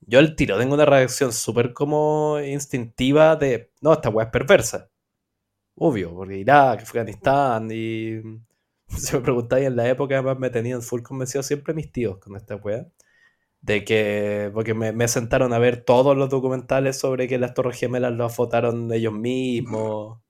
yo 0.07 0.19
el 0.19 0.35
tiro 0.37 0.59
tengo 0.59 0.75
una 0.75 0.85
reacción 0.85 1.33
súper 1.33 1.73
como 1.73 2.39
instintiva 2.41 3.37
de, 3.37 3.71
no, 3.81 3.93
esta 3.93 4.09
weá 4.11 4.27
es 4.27 4.33
perversa. 4.33 4.91
Obvio, 5.77 6.15
porque 6.15 6.39
Irak, 6.39 6.83
Afganistán 6.83 7.71
y... 7.73 8.21
Si 8.89 9.17
me 9.17 9.23
preguntáis 9.23 9.67
en 9.67 9.77
la 9.77 9.89
época, 9.89 10.17
además 10.17 10.39
me 10.39 10.51
tenían 10.51 10.83
full 10.83 11.03
convencido 11.03 11.43
siempre 11.43 11.73
mis 11.75 11.91
tíos 11.93 12.19
con 12.19 12.37
esta 12.37 12.57
weá. 12.57 12.87
De 13.63 13.85
que, 13.85 14.51
porque 14.55 14.75
me, 14.75 15.09
sentaron 15.09 15.53
a 15.55 15.59
ver 15.59 15.85
todos 15.85 16.17
los 16.17 16.31
documentales 16.31 16.99
sobre 16.99 17.29
que 17.29 17.39
las 17.39 17.55
Torres 17.55 17.79
Gemelas 17.79 18.13
los 18.13 18.37
votaron 18.37 18.93
ellos 18.93 19.15
mismos. 19.15 20.21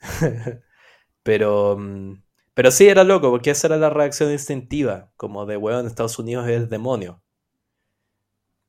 pero, 1.22 1.78
pero 2.54 2.70
sí 2.70 2.88
era 2.88 3.04
loco, 3.04 3.30
porque 3.30 3.50
esa 3.50 3.68
era 3.68 3.76
la 3.78 3.90
reacción 3.90 4.30
instintiva, 4.32 5.12
como 5.16 5.46
de 5.46 5.56
weón, 5.56 5.86
Estados 5.86 6.18
Unidos 6.18 6.48
es 6.48 6.68
demonio. 6.70 7.21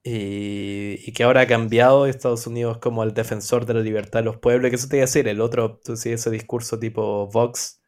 Y, 0.04 1.14
que 1.14 1.24
ahora 1.24 1.42
ha 1.42 1.48
cambiado 1.48 2.06
Estados 2.08 2.46
Unidos 2.48 2.78
como 2.80 3.04
el 3.04 3.14
defensor 3.14 3.66
de 3.66 3.74
la 3.76 3.80
libertad 3.82 4.20
de 4.20 4.26
los 4.26 4.38
pueblos. 4.38 4.70
Que 4.70 4.76
eso 4.76 4.88
te 4.90 4.98
iba 4.98 5.04
a 5.04 5.08
decir, 5.08 5.28
el 5.28 5.42
otro, 5.42 5.80
tú 5.84 5.96
sí, 5.96 6.12
ese 6.12 6.30
discurso 6.30 6.80
tipo 6.80 7.28
Vox, 7.28 7.82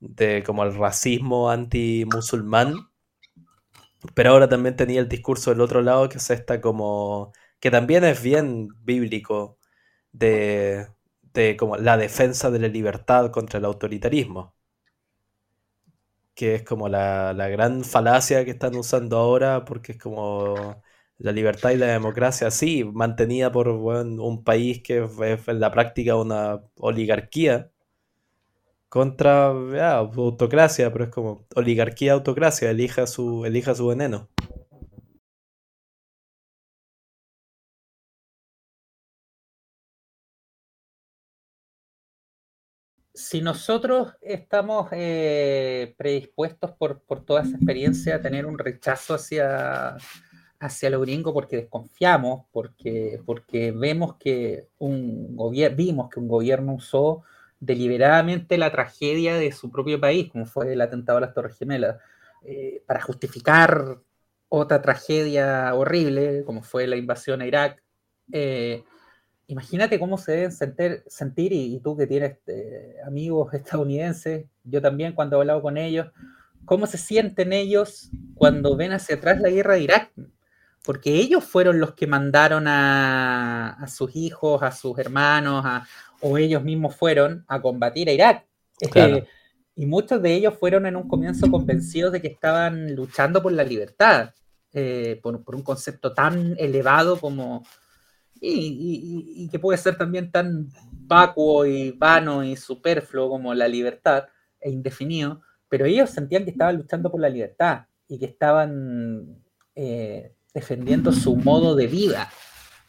de 0.00 0.42
como 0.44 0.64
el 0.64 0.74
racismo 0.76 1.50
anti-musulmán. 1.50 2.74
Pero 4.14 4.30
ahora 4.30 4.48
también 4.48 4.76
tenía 4.76 5.00
el 5.00 5.08
discurso 5.08 5.50
del 5.50 5.60
otro 5.60 5.82
lado, 5.82 6.08
que 6.08 6.18
es 6.18 6.30
esta 6.30 6.60
como. 6.60 7.32
que 7.60 7.70
también 7.70 8.04
es 8.04 8.22
bien 8.22 8.68
bíblico, 8.84 9.58
de, 10.12 10.88
de 11.34 11.56
como 11.56 11.76
la 11.76 11.96
defensa 11.98 12.50
de 12.50 12.60
la 12.60 12.68
libertad 12.68 13.30
contra 13.30 13.58
el 13.58 13.64
autoritarismo. 13.66 14.54
Que 16.34 16.56
es 16.56 16.62
como 16.64 16.88
la, 16.88 17.32
la 17.32 17.48
gran 17.48 17.82
falacia 17.84 18.44
que 18.44 18.50
están 18.52 18.76
usando 18.76 19.16
ahora, 19.18 19.64
porque 19.64 19.92
es 19.92 19.98
como 19.98 20.82
la 21.18 21.32
libertad 21.32 21.70
y 21.70 21.76
la 21.76 21.86
democracia, 21.86 22.50
sí, 22.50 22.84
mantenida 22.84 23.52
por 23.52 23.68
un 23.68 24.44
país 24.44 24.82
que 24.82 25.04
es 25.04 25.48
en 25.48 25.60
la 25.60 25.70
práctica 25.72 26.16
una 26.16 26.62
oligarquía, 26.78 27.70
contra 28.88 29.48
autocracia, 29.98 30.92
pero 30.92 31.04
es 31.04 31.10
como 31.10 31.46
oligarquía, 31.54 32.12
autocracia, 32.14 32.70
elija 32.70 33.06
su, 33.06 33.44
elija 33.44 33.74
su 33.74 33.88
veneno. 33.88 34.28
si 43.16 43.40
nosotros 43.40 44.12
estamos 44.20 44.88
eh, 44.92 45.94
predispuestos 45.96 46.72
por, 46.72 47.02
toda 47.24 47.42
esa 47.42 47.56
experiencia 47.56 48.16
a 48.16 48.20
tener 48.20 48.46
un 48.46 48.58
rechazo 48.58 49.14
hacia, 49.14 49.96
hacia 50.60 50.90
lo 50.90 51.00
gringo 51.00 51.32
porque 51.32 51.56
desconfiamos, 51.56 52.46
porque, 52.52 53.20
porque 53.24 53.72
vemos 53.72 54.16
que 54.16 54.68
un 54.78 55.36
gobierno, 55.36 55.76
vimos 55.76 56.10
que 56.10 56.20
un 56.20 56.28
gobierno 56.28 56.74
usó 56.74 57.22
deliberadamente 57.60 58.58
la 58.58 58.70
tragedia 58.70 59.36
de 59.36 59.52
su 59.52 59.70
propio 59.70 60.00
país, 60.00 60.30
como 60.30 60.46
fue 60.46 60.72
el 60.72 60.80
atentado 60.80 61.18
a 61.18 61.22
las 61.22 61.34
Torres 61.34 61.56
Gemelas, 61.58 61.96
eh, 62.44 62.82
para 62.86 63.00
justificar 63.00 63.98
otra 64.48 64.82
tragedia 64.82 65.74
horrible, 65.74 66.44
como 66.44 66.62
fue 66.62 66.86
la 66.86 66.96
invasión 66.96 67.40
a 67.40 67.46
Irak. 67.46 67.82
Eh, 68.32 68.84
imagínate 69.48 69.98
cómo 69.98 70.18
se 70.18 70.32
deben 70.32 70.52
sentir, 70.52 71.52
y, 71.52 71.80
tú 71.80 71.96
que 71.96 72.06
tienes 72.06 72.38
eh, 72.46 72.96
amigos 73.06 73.52
estadounidenses, 73.54 74.46
yo 74.64 74.80
también 74.82 75.14
cuando 75.14 75.36
he 75.36 75.40
hablado 75.40 75.62
con 75.62 75.76
ellos, 75.76 76.08
cómo 76.64 76.86
se 76.86 76.98
sienten 76.98 77.52
ellos 77.52 78.10
cuando 78.34 78.76
ven 78.76 78.92
hacia 78.92 79.16
atrás 79.16 79.40
la 79.40 79.48
guerra 79.48 79.74
de 79.74 79.80
Irak. 79.80 80.12
Porque 80.86 81.14
ellos 81.14 81.42
fueron 81.42 81.80
los 81.80 81.94
que 81.94 82.06
mandaron 82.06 82.66
a, 82.68 83.84
sus 83.88 84.14
hijos, 84.14 84.62
a 84.62 84.70
sus 84.70 84.96
hermanos, 84.98 85.64
o 86.20 86.38
ellos 86.38 86.62
mismos 86.62 86.94
fueron 86.94 87.44
a 87.48 87.60
combatir 87.60 88.08
a 88.08 88.12
Irak. 88.12 88.46
Eh, 88.94 89.26
y 89.74 89.84
muchos 89.84 90.22
de 90.22 90.34
ellos 90.34 90.54
fueron 90.58 90.86
en 90.86 90.96
un 90.96 91.08
comienzo 91.08 91.50
convencidos 91.50 92.12
de 92.12 92.22
que 92.22 92.28
estaban 92.28 92.94
luchando 92.94 93.42
por 93.42 93.52
la 93.52 93.64
libertad, 93.64 94.30
eh, 94.72 95.18
por, 95.22 95.54
un 95.54 95.62
concepto 95.62 96.14
tan 96.14 96.54
elevado 96.58 97.18
como, 97.18 97.66
y, 98.40 99.48
que 99.50 99.58
puede 99.58 99.78
ser 99.78 99.96
también 99.96 100.30
tan 100.30 100.68
vacuo 100.92 101.66
y 101.66 101.92
vano 101.92 102.44
y 102.44 102.56
superfluo 102.56 103.28
como 103.28 103.54
la 103.54 103.68
libertad 103.68 104.24
e 104.60 104.70
indefinido, 104.70 105.42
pero 105.68 105.84
ellos 105.84 106.10
sentían 106.10 106.44
que 106.44 106.50
estaban 106.50 106.76
luchando 106.76 107.10
por 107.10 107.20
la 107.20 107.28
libertad 107.28 107.86
y 108.08 108.18
que 108.18 108.26
estaban 108.26 109.42
eh, 109.74 110.32
defendiendo 110.56 111.12
su 111.12 111.36
modo 111.36 111.76
de 111.76 111.86
vida 111.86 112.30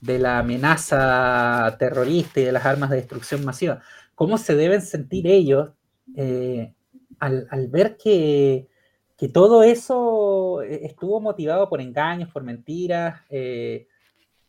de 0.01 0.19
la 0.19 0.39
amenaza 0.39 1.75
terrorista 1.77 2.39
y 2.39 2.45
de 2.45 2.53
las 2.53 2.65
armas 2.65 2.89
de 2.89 2.95
destrucción 2.95 3.43
masiva. 3.43 3.81
¿Cómo 4.15 4.37
se 4.37 4.55
deben 4.55 4.81
sentir 4.81 5.27
ellos 5.27 5.71
eh, 6.15 6.73
al, 7.19 7.67
ver 7.67 7.97
que, 7.97 8.69
todo 9.33 9.63
eso 9.63 10.61
estuvo 10.61 11.19
motivado 11.19 11.67
por 11.67 11.81
engaños, 11.81 12.31
por 12.31 12.41
mentiras? 12.43 13.19
Eh, 13.29 13.85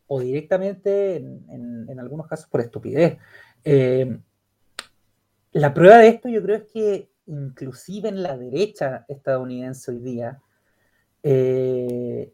o 0.06 0.20
directamente, 0.20 1.16
en, 1.16 1.98
algunos 1.98 2.28
casos, 2.28 2.46
por 2.48 2.60
estupidez. 2.60 3.18
Eh, 3.64 4.16
la 5.50 5.74
prueba 5.74 5.98
de 5.98 6.08
esto 6.08 6.28
yo 6.28 6.40
creo 6.40 6.56
es 6.58 6.66
que 6.72 7.10
inclusive 7.26 8.10
en 8.10 8.22
la 8.22 8.38
derecha 8.38 9.04
estadounidense 9.08 9.90
hoy 9.90 9.98
día, 9.98 10.40
eh, 11.24 12.32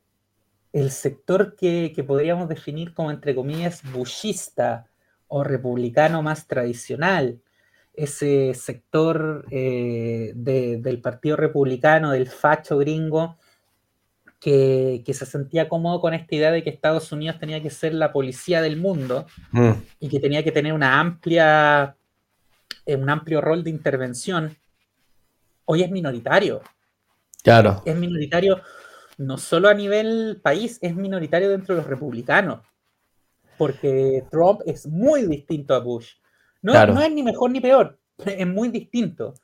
el 0.75 0.91
sector 0.91 1.55
que, 1.55 2.05
podríamos 2.05 2.49
definir 2.49 2.95
como, 2.95 3.12
entre 3.12 3.33
comillas, 3.33 3.81
bushista 3.93 4.87
o 5.29 5.45
republicano 5.45 6.20
más 6.20 6.49
tradicional, 6.49 7.41
ese 7.95 8.55
sector 8.55 9.47
eh, 9.53 10.33
del 10.35 11.01
Partido 11.01 11.37
Republicano, 11.37 12.11
del 12.11 12.29
facho 12.29 12.77
gringo, 12.77 13.37
que, 14.41 15.05
se 15.07 15.25
sentía 15.25 15.68
cómodo 15.68 16.01
con 16.01 16.12
esta 16.12 16.35
idea 16.35 16.51
de 16.51 16.64
que 16.64 16.70
Estados 16.70 17.12
Unidos 17.12 17.39
tenía 17.39 17.62
que 17.62 17.70
ser 17.70 17.95
la 17.95 18.12
policía 18.12 18.61
del 18.61 18.77
mundo 18.77 19.27
mm. 19.53 19.70
y 20.01 20.09
que 20.09 20.18
tenía 20.18 20.43
que 20.43 20.51
tener 20.51 20.72
una 20.72 20.99
amplia, 20.99 21.95
eh, 22.85 22.97
un 22.97 23.09
amplio 23.09 23.41
rol 23.41 23.62
de 23.62 23.70
intervención, 23.70 24.57
hoy 25.66 25.85
es 25.85 25.91
minoritario. 25.93 26.62
Claro. 27.45 27.81
Es 27.87 27.95
minoritario 27.95 28.61
no 29.18 29.38
solo 29.38 29.68
a 29.68 29.74
nivel 29.74 30.40
país, 30.42 30.78
es 30.82 30.94
minoritario 30.94 31.50
dentro 31.50 31.74
de 31.74 31.80
los 31.80 31.90
republicanos. 31.90 32.60
Porque 33.56 34.24
Trump 34.30 34.60
es 34.66 34.86
muy 34.86 35.22
distinto 35.26 35.74
a 35.74 35.80
Bush. 35.80 36.14
No, 36.62 36.86
no 36.86 37.00
es 37.00 37.12
ni 37.12 37.22
mejor 37.22 37.50
ni 37.50 37.60
peor, 37.60 37.98
es 38.24 38.46
muy 38.46 38.68
distinto 38.68 39.34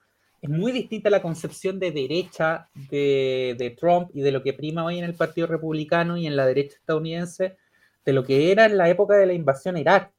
es 0.43 0.49
muy 0.49 0.73
distinta 0.73 1.11
la 1.11 1.21
concepción 1.21 1.79
de 1.79 1.93
derecha 1.93 2.69
de, 2.91 3.77
Trump 3.79 4.11
y 4.15 4.23
de 4.23 4.33
lo 4.33 4.43
que 4.43 4.55
prima 4.55 4.85
hoy 4.85 4.99
en 4.99 5.05
el 5.05 5.15
Partido 5.15 5.47
Republicano 5.47 6.17
y 6.17 6.27
en 6.27 6.37
la 6.37 6.47
derecha 6.47 6.77
estadounidense 6.77 7.57
de 8.05 8.13
lo 8.13 8.25
que 8.25 8.51
era 8.51 8.65
en 8.65 8.79
la 8.79 8.89
época 8.89 9.17
de 9.17 9.27
la 9.27 9.35
invasión 9.35 9.77
a 9.77 9.81
Irak, 9.81 10.13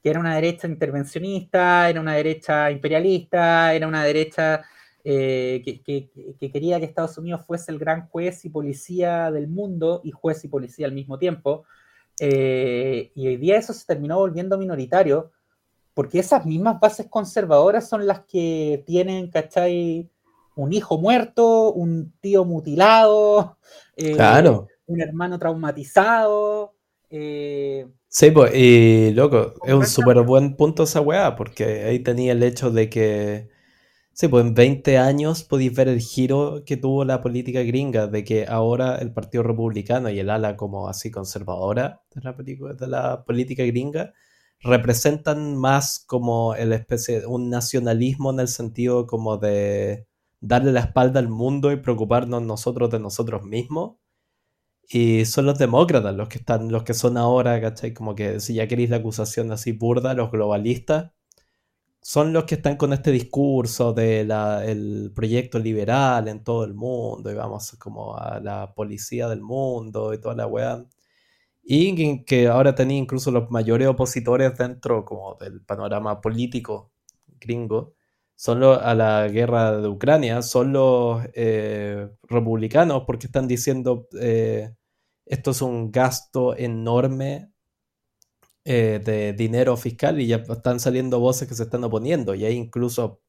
que 0.00 0.10
era 0.10 0.20
una 0.20 0.36
derecha 0.36 0.68
intervencionista, 0.68 1.90
era 1.90 2.00
una 2.00 2.14
derecha 2.14 2.70
imperialista, 2.70 3.74
era 3.74 3.88
una 3.88 4.04
derecha 4.04 4.62
eh, 5.04 5.62
que, 5.64 6.50
quería 6.50 6.80
que 6.80 6.86
Estados 6.86 7.18
Unidos 7.18 7.42
fuese 7.46 7.70
el 7.70 7.78
gran 7.78 8.08
juez 8.08 8.44
y 8.44 8.48
policía 8.48 9.30
del 9.30 9.48
mundo 9.48 10.00
y 10.02 10.10
juez 10.10 10.42
y 10.44 10.48
policía 10.48 10.86
al 10.86 10.92
mismo 10.92 11.18
tiempo. 11.18 11.64
Eh, 12.18 13.12
y 13.14 13.26
hoy 13.26 13.36
día 13.36 13.58
eso 13.58 13.72
se 13.72 13.86
terminó 13.86 14.18
volviendo 14.18 14.56
minoritario 14.56 15.32
porque 15.94 16.18
esas 16.18 16.44
mismas 16.44 16.80
bases 16.80 17.06
conservadoras 17.08 17.88
son 17.88 18.06
las 18.06 18.20
que 18.24 18.82
tienen, 18.86 19.30
¿cachai? 19.30 20.10
Un 20.56 20.72
hijo 20.72 20.98
muerto, 20.98 21.72
un 21.72 22.12
tío 22.20 22.44
mutilado, 22.44 23.58
eh, 23.96 24.12
claro. 24.12 24.66
un 24.86 25.00
hermano 25.00 25.38
traumatizado. 25.38 26.74
Eh, 27.10 27.86
sí, 28.08 28.30
pues, 28.32 28.52
y 28.54 29.12
loco, 29.12 29.54
es 29.64 29.72
un 29.72 29.86
súper 29.86 30.20
buen 30.22 30.56
punto 30.56 30.82
esa 30.82 31.00
weá, 31.00 31.36
porque 31.36 31.84
ahí 31.84 32.00
tenía 32.00 32.32
el 32.32 32.42
hecho 32.42 32.72
de 32.72 32.90
que, 32.90 33.48
sí, 34.14 34.28
pues 34.28 34.44
en 34.46 34.54
20 34.54 34.98
años 34.98 35.42
podéis 35.44 35.74
ver 35.74 35.88
el 35.88 36.00
giro 36.00 36.62
que 36.64 36.76
tuvo 36.76 37.04
la 37.04 37.20
política 37.20 37.62
gringa, 37.62 38.06
de 38.06 38.24
que 38.24 38.46
ahora 38.46 38.96
el 38.96 39.12
Partido 39.12 39.42
Republicano 39.42 40.10
y 40.10 40.18
el 40.20 40.30
ala 40.30 40.56
como 40.56 40.88
así 40.88 41.10
conservadora 41.10 42.02
de 42.14 42.20
la, 42.22 42.32
de 42.32 42.86
la 42.86 43.24
política 43.24 43.64
gringa 43.64 44.14
representan 44.64 45.56
más 45.56 46.04
como 46.06 46.54
el 46.54 46.72
especie, 46.72 47.26
un 47.26 47.50
nacionalismo 47.50 48.30
en 48.32 48.40
el 48.40 48.48
sentido 48.48 49.06
como 49.06 49.36
de 49.36 50.06
darle 50.40 50.72
la 50.72 50.80
espalda 50.80 51.20
al 51.20 51.28
mundo 51.28 51.72
y 51.72 51.76
preocuparnos 51.76 52.42
nosotros 52.42 52.90
de 52.90 53.00
nosotros 53.00 53.44
mismos. 53.44 53.96
Y 54.88 55.24
son 55.24 55.46
los 55.46 55.58
demócratas 55.58 56.14
los 56.14 56.28
que 56.28 56.38
están, 56.38 56.70
los 56.70 56.84
que 56.84 56.94
son 56.94 57.16
ahora, 57.16 57.60
¿cachai? 57.60 57.94
Como 57.94 58.14
que 58.14 58.40
si 58.40 58.54
ya 58.54 58.68
queréis 58.68 58.90
la 58.90 58.98
acusación 58.98 59.50
así 59.52 59.72
burda, 59.72 60.14
los 60.14 60.30
globalistas, 60.30 61.12
son 62.06 62.34
los 62.34 62.44
que 62.44 62.56
están 62.56 62.76
con 62.76 62.92
este 62.92 63.10
discurso 63.12 63.94
del 63.94 65.10
proyecto 65.14 65.58
liberal 65.58 66.28
en 66.28 66.44
todo 66.44 66.64
el 66.64 66.74
mundo, 66.74 67.30
y 67.30 67.34
vamos 67.34 67.76
como 67.78 68.14
a 68.14 68.40
la 68.40 68.74
policía 68.74 69.26
del 69.26 69.40
mundo 69.40 70.12
y 70.12 70.20
toda 70.20 70.34
la 70.34 70.46
weá. 70.46 70.84
Y 71.62 72.24
que 72.26 72.48
ahora 72.48 72.74
tenía 72.74 72.98
incluso 72.98 73.30
los 73.30 73.50
mayores 73.50 73.88
opositores 73.88 74.54
dentro 74.58 75.04
como 75.06 75.36
del 75.36 75.62
panorama 75.62 76.20
político 76.20 76.92
gringo, 77.40 77.94
son 78.36 78.62
a 78.64 78.94
la 78.94 79.26
guerra 79.28 79.80
de 79.80 79.88
Ucrania, 79.88 80.42
son 80.42 80.74
los 80.74 81.24
eh, 81.34 82.10
republicanos 82.24 83.04
porque 83.06 83.28
están 83.28 83.48
diciendo 83.48 84.08
eh, 84.20 84.74
esto 85.24 85.52
es 85.52 85.62
un 85.62 85.90
gasto 85.90 86.54
enorme 86.56 87.53
eh, 88.64 89.00
de 89.04 89.32
dinero 89.32 89.76
fiscal 89.76 90.20
y 90.20 90.26
ya 90.26 90.36
están 90.36 90.80
saliendo 90.80 91.20
voces 91.20 91.48
que 91.48 91.54
se 91.54 91.64
están 91.64 91.84
oponiendo 91.84 92.34
y 92.34 92.44
hay 92.44 92.54
incluso 92.54 93.20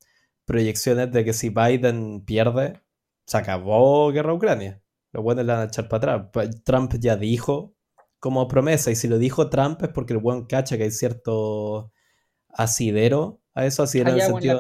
proyecciones 0.46 1.12
de 1.12 1.26
que 1.26 1.34
si 1.34 1.50
Biden 1.50 2.24
pierde, 2.26 2.82
se 3.26 3.38
acabó 3.38 4.12
guerra 4.12 4.34
Ucrania. 4.34 4.82
Los 5.12 5.24
buenos 5.24 5.46
la 5.46 5.54
van 5.56 5.64
a 5.64 5.66
echar 5.68 5.88
para 5.88 6.14
atrás. 6.14 6.62
Trump 6.64 6.94
ya 7.00 7.16
dijo 7.16 7.76
como 8.20 8.48
promesa. 8.48 8.92
Y 8.92 8.96
si 8.96 9.08
lo 9.08 9.18
dijo 9.18 9.50
Trump 9.50 9.84
es 9.84 9.90
porque 9.90 10.14
el 10.14 10.20
buen 10.20 10.46
cacha 10.46 10.78
que 10.78 10.84
hay 10.84 10.92
cierto 10.92 11.92
asidero 12.50 13.42
a 13.54 13.66
eso, 13.66 13.84
asidero 13.84 14.12
en 14.12 14.16
el 14.16 14.22
sentido. 14.22 14.60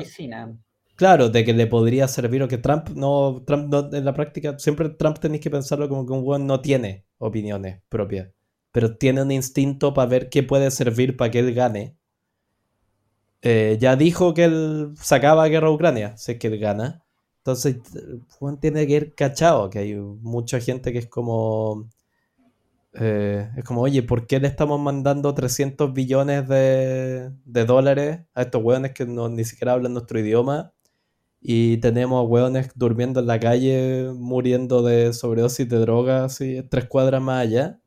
Claro, 0.95 1.29
de 1.29 1.43
que 1.43 1.53
le 1.53 1.67
podría 1.67 2.07
servir 2.07 2.41
o 2.43 2.47
que 2.47 2.57
Trump 2.57 2.89
no, 2.89 3.43
Trump 3.45 3.67
no, 3.69 3.89
en 3.91 4.05
la 4.05 4.13
práctica, 4.13 4.57
siempre 4.59 4.89
Trump 4.89 5.19
tenéis 5.19 5.41
que 5.41 5.49
pensarlo 5.49 5.89
como 5.89 6.05
que 6.05 6.13
un 6.13 6.23
buen 6.23 6.47
no 6.47 6.61
tiene 6.61 7.05
opiniones 7.17 7.81
propias, 7.89 8.29
pero 8.75 8.97
tiene 8.97 9.21
un 9.21 9.31
instinto 9.31 9.93
para 9.93 10.09
ver 10.09 10.29
qué 10.29 10.43
puede 10.43 10.69
servir 10.69 11.15
para 11.15 11.31
que 11.31 11.39
él 11.39 11.53
gane. 11.53 11.95
Eh, 13.41 13.77
ya 13.79 13.95
dijo 13.95 14.33
que 14.33 14.43
él 14.43 14.91
sacaba 14.97 15.47
guerra 15.47 15.67
a 15.69 15.71
Ucrania, 15.71 16.17
sé 16.17 16.37
que 16.37 16.47
él 16.47 16.59
gana. 16.59 17.05
Entonces, 17.37 17.77
Juan 18.37 18.59
tiene 18.59 18.85
que 18.85 18.93
ir 18.93 19.15
cachado, 19.15 19.69
que 19.69 19.79
hay 19.79 19.95
mucha 19.95 20.59
gente 20.59 20.91
que 20.91 20.99
es 20.99 21.07
como 21.07 21.87
eh, 22.95 23.49
es 23.55 23.63
como, 23.63 23.81
oye, 23.81 24.03
¿por 24.03 24.27
qué 24.27 24.41
le 24.41 24.49
estamos 24.49 24.77
mandando 24.77 25.33
300 25.33 25.93
billones 25.93 26.45
de, 26.49 27.31
dólares 27.45 28.23
a 28.33 28.41
estos 28.41 28.61
hueones 28.61 28.91
que 28.91 29.05
no, 29.05 29.29
ni 29.29 29.45
siquiera 29.45 29.71
hablan 29.71 29.93
nuestro 29.93 30.19
idioma? 30.19 30.73
y 31.41 31.77
tenemos 31.77 32.27
hueones 32.27 32.71
durmiendo 32.75 33.19
en 33.21 33.27
la 33.27 33.39
calle, 33.39 34.11
muriendo 34.15 34.81
de 34.81 35.13
sobredosis 35.13 35.69
de 35.69 35.77
drogas, 35.79 36.33
así, 36.33 36.63
tres 36.69 36.85
cuadras 36.87 37.21
más 37.21 37.43
allá. 37.43 37.79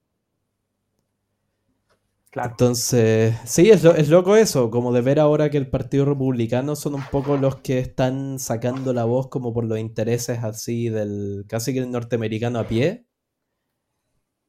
Entonces, 2.35 3.35
sí, 3.45 3.71
es, 3.71 3.85
es, 3.85 4.09
loco 4.09 4.37
eso, 4.37 4.71
como 4.71 4.93
de 4.93 5.01
ver 5.01 5.19
ahora 5.19 5.51
que 5.51 5.57
el 5.57 5.69
Partido 5.69 6.05
Republicano 6.05 6.77
son 6.77 6.95
un 6.95 7.05
poco 7.11 7.37
los 7.37 7.57
que 7.57 7.79
están 7.79 8.39
sacando 8.39 8.93
la 8.93 9.05
voz 9.05 9.29
como 9.29 9.53
por 9.55 9.65
los 9.65 9.79
intereses 9.79 10.45
así 10.45 10.89
del 10.89 11.45
casi 11.49 11.73
que 11.73 11.81
el 11.81 11.91
norteamericano 11.91 12.59
a 12.59 12.65
pie. 12.69 13.07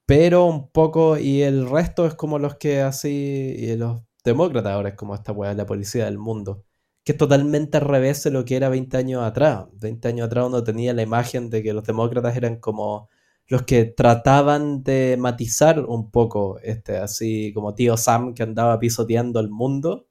Pero 0.05 0.45
un 0.45 0.69
poco, 0.71 1.17
y 1.17 1.41
el 1.43 1.69
resto 1.69 2.05
es 2.05 2.15
como 2.15 2.39
los 2.39 2.55
que 2.55 2.81
así, 2.81 3.09
y 3.57 3.75
los 3.75 4.01
demócratas 4.23 4.73
ahora 4.73 4.89
es 4.89 4.95
como 4.95 5.15
esta 5.15 5.31
weá, 5.31 5.53
la 5.53 5.65
policía 5.65 6.05
del 6.05 6.17
mundo 6.17 6.65
que 7.03 7.13
es 7.13 7.17
totalmente 7.17 7.77
al 7.77 7.85
revés 7.85 8.23
de 8.23 8.31
lo 8.31 8.45
que 8.45 8.55
era 8.55 8.69
20 8.69 8.95
años 8.97 9.23
atrás. 9.23 9.65
20 9.73 10.07
años 10.09 10.27
atrás 10.27 10.45
uno 10.45 10.63
tenía 10.63 10.93
la 10.93 11.01
imagen 11.01 11.49
de 11.49 11.63
que 11.63 11.73
los 11.73 11.83
demócratas 11.83 12.35
eran 12.37 12.57
como 12.57 13.09
los 13.49 13.63
que 13.63 13.85
trataban 13.85 14.83
de 14.83 15.17
matizar 15.19 15.79
un 15.81 16.11
poco, 16.11 16.59
este, 16.63 16.97
así 16.97 17.51
como 17.53 17.75
tío 17.75 17.97
Sam 17.97 18.33
que 18.33 18.43
andaba 18.43 18.79
pisoteando 18.79 19.39
el 19.39 19.49
mundo. 19.49 20.07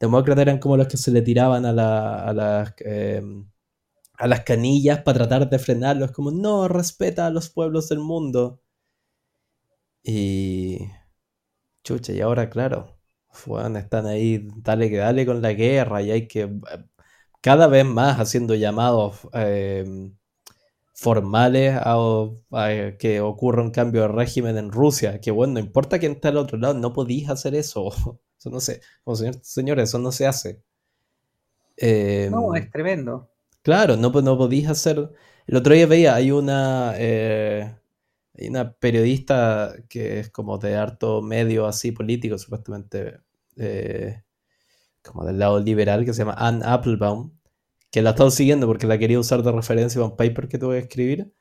Demócratas 0.00 0.42
eran 0.42 0.58
como 0.60 0.76
los 0.76 0.88
que 0.88 0.96
se 0.98 1.10
le 1.12 1.22
tiraban 1.22 1.66
a, 1.66 1.70
a 2.24 2.32
las, 2.34 2.74
em, 2.80 3.50
a 4.14 4.26
las 4.28 4.42
canillas 4.42 5.02
para 5.02 5.18
tratar 5.26 5.50
de 5.50 5.58
frenarlos, 5.58 6.12
como 6.12 6.30
no, 6.32 6.68
respeta 6.68 7.26
a 7.26 7.30
los 7.30 7.50
pueblos 7.50 7.88
del 7.88 8.00
mundo. 8.00 8.60
Y... 10.02 10.78
Chucha, 11.84 12.12
y 12.12 12.20
ahora 12.20 12.50
claro, 12.50 12.98
están 13.76 14.06
ahí, 14.06 14.48
dale 14.56 14.90
que 14.90 14.98
dale 14.98 15.26
con 15.26 15.42
la 15.42 15.52
guerra 15.52 16.02
y 16.02 16.10
hay 16.10 16.28
que 16.28 16.42
eh, 16.42 16.84
cada 17.40 17.66
vez 17.68 17.84
más 17.86 18.18
haciendo 18.20 18.54
llamados 18.54 19.20
eh, 19.34 20.12
formales 21.00 21.74
a, 21.80 21.96
que 22.98 23.22
ocurra 23.22 23.62
un 23.62 23.70
cambio 23.70 24.02
de 24.02 24.08
régimen 24.08 24.58
en 24.58 24.70
Rusia. 24.70 25.18
Que 25.18 25.30
bueno, 25.30 25.54
no 25.54 25.60
importa 25.60 25.98
quién 25.98 26.12
está 26.12 26.28
al 26.28 26.36
otro 26.36 26.58
lado, 26.58 26.74
no 26.74 26.92
podéis 26.92 27.30
hacer 27.30 27.54
eso. 27.54 27.90
Eso 28.38 28.48
no 28.48 28.60
sé, 28.60 28.80
señores, 29.42 29.90
eso 29.90 29.98
no 29.98 30.12
se 30.12 30.26
hace. 30.26 30.62
no, 32.30 32.54
es 32.54 32.70
tremendo. 32.70 33.28
Claro, 33.60 33.98
no, 33.98 34.08
no 34.08 34.38
podéis 34.38 34.66
hacer. 34.66 35.10
El 35.46 35.56
otro 35.56 35.74
día 35.74 35.86
veía, 35.86 36.14
hay 36.14 36.30
una. 36.30 36.94
Eh, 36.96 37.70
hay 38.38 38.48
una 38.48 38.72
periodista 38.72 39.74
que 39.90 40.20
es 40.20 40.30
como 40.30 40.56
de 40.56 40.74
harto 40.74 41.20
medio 41.20 41.66
así 41.66 41.92
político, 41.92 42.38
supuestamente, 42.38 43.20
eh, 43.56 44.22
como 45.02 45.26
del 45.26 45.38
lado 45.38 45.60
liberal, 45.60 46.06
que 46.06 46.14
se 46.14 46.20
llama 46.20 46.36
Anne 46.38 46.62
Applebaum, 46.64 47.32
que 47.90 48.02
la 48.02 48.10
he 48.10 48.12
estado 48.12 48.30
siguiendo 48.30 48.66
porque 48.66 48.86
la 48.86 48.98
quería 48.98 49.18
usar 49.18 49.42
de 49.42 49.52
referencia 49.52 50.00
para 50.00 50.10
un 50.10 50.16
paper 50.16 50.48
que 50.48 50.58
tuve 50.58 50.78
que 50.78 50.86
escribir. 50.86 51.32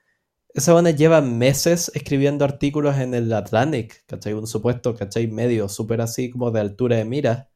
Esa 0.54 0.74
buena 0.74 0.92
lleva 0.92 1.22
meses 1.22 1.92
escribiendo 1.94 2.44
artículos 2.44 2.98
en 2.98 3.14
el 3.14 3.32
Atlantic, 3.34 4.04
¿cachai? 4.08 4.34
Un 4.34 4.48
supuesto, 4.48 4.96
¿cachai? 4.96 5.28
Medio, 5.28 5.70
súper 5.70 6.02
así 6.02 6.32
como 6.32 6.52
de 6.52 6.60
altura 6.60 6.98
de 6.98 7.06
mira. 7.06 7.52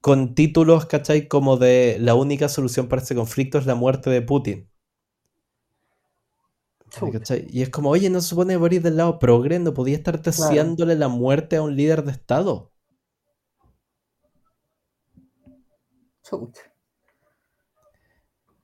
Con 0.00 0.34
títulos, 0.34 0.86
¿cachai? 0.86 1.26
Como 1.28 1.56
de 1.56 1.98
la 2.00 2.14
única 2.14 2.48
solución 2.48 2.88
para 2.88 3.02
este 3.02 3.14
conflicto 3.16 3.58
es 3.58 3.66
la 3.66 3.74
muerte 3.74 4.10
de 4.10 4.22
Putin. 4.22 4.70
Y 7.50 7.62
es 7.62 7.70
como, 7.70 7.90
oye, 7.90 8.08
no 8.10 8.20
se 8.20 8.28
supone 8.28 8.56
morir 8.58 8.82
del 8.82 8.96
lado 8.96 9.18
progre, 9.18 9.58
no 9.58 9.74
podía 9.74 9.96
estar 9.96 10.20
deseándole 10.22 10.94
la 10.96 11.08
muerte 11.08 11.56
a 11.56 11.62
un 11.62 11.76
líder 11.76 12.04
de 12.04 12.12
Estado. 12.12 12.72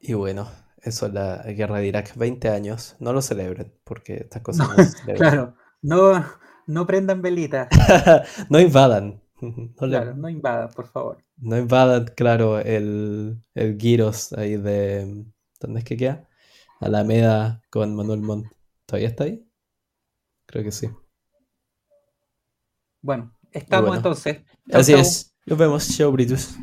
Y 0.06 0.12
bueno, 0.12 0.50
eso 0.82 1.06
es 1.06 1.14
la 1.14 1.38
guerra 1.44 1.78
de 1.78 1.86
Irak, 1.86 2.14
20 2.14 2.50
años. 2.50 2.94
No 2.98 3.14
lo 3.14 3.22
celebren, 3.22 3.72
porque 3.84 4.16
estas 4.16 4.42
cosas 4.42 4.68
no, 4.68 4.84
se 4.84 5.14
Claro, 5.14 5.56
no, 5.80 6.22
no 6.66 6.86
prendan 6.86 7.22
velitas. 7.22 7.68
no 8.50 8.60
invadan. 8.60 9.20
No 9.40 9.74
claro, 9.76 10.14
no 10.14 10.30
invadan, 10.30 10.70
por 10.70 10.86
favor. 10.86 11.18
No 11.36 11.58
invadan, 11.58 12.06
claro, 12.16 12.60
el, 12.60 13.42
el 13.54 13.76
Giros 13.78 14.32
ahí 14.32 14.56
de. 14.56 15.26
¿Dónde 15.60 15.80
es 15.80 15.84
que 15.84 15.98
queda? 15.98 16.26
Alameda 16.80 17.60
con 17.68 17.94
Manuel 17.94 18.20
Montt. 18.20 18.46
¿Todavía 18.86 19.08
está 19.08 19.24
ahí? 19.24 19.46
Creo 20.46 20.64
que 20.64 20.72
sí. 20.72 20.88
Bueno, 23.02 23.34
estamos 23.50 23.94
entonces. 23.94 24.42
Así 24.72 24.94
es. 24.94 25.34
Nos 25.44 25.58
vemos. 25.58 25.94
Chao, 25.94 26.10
Britus. 26.10 26.56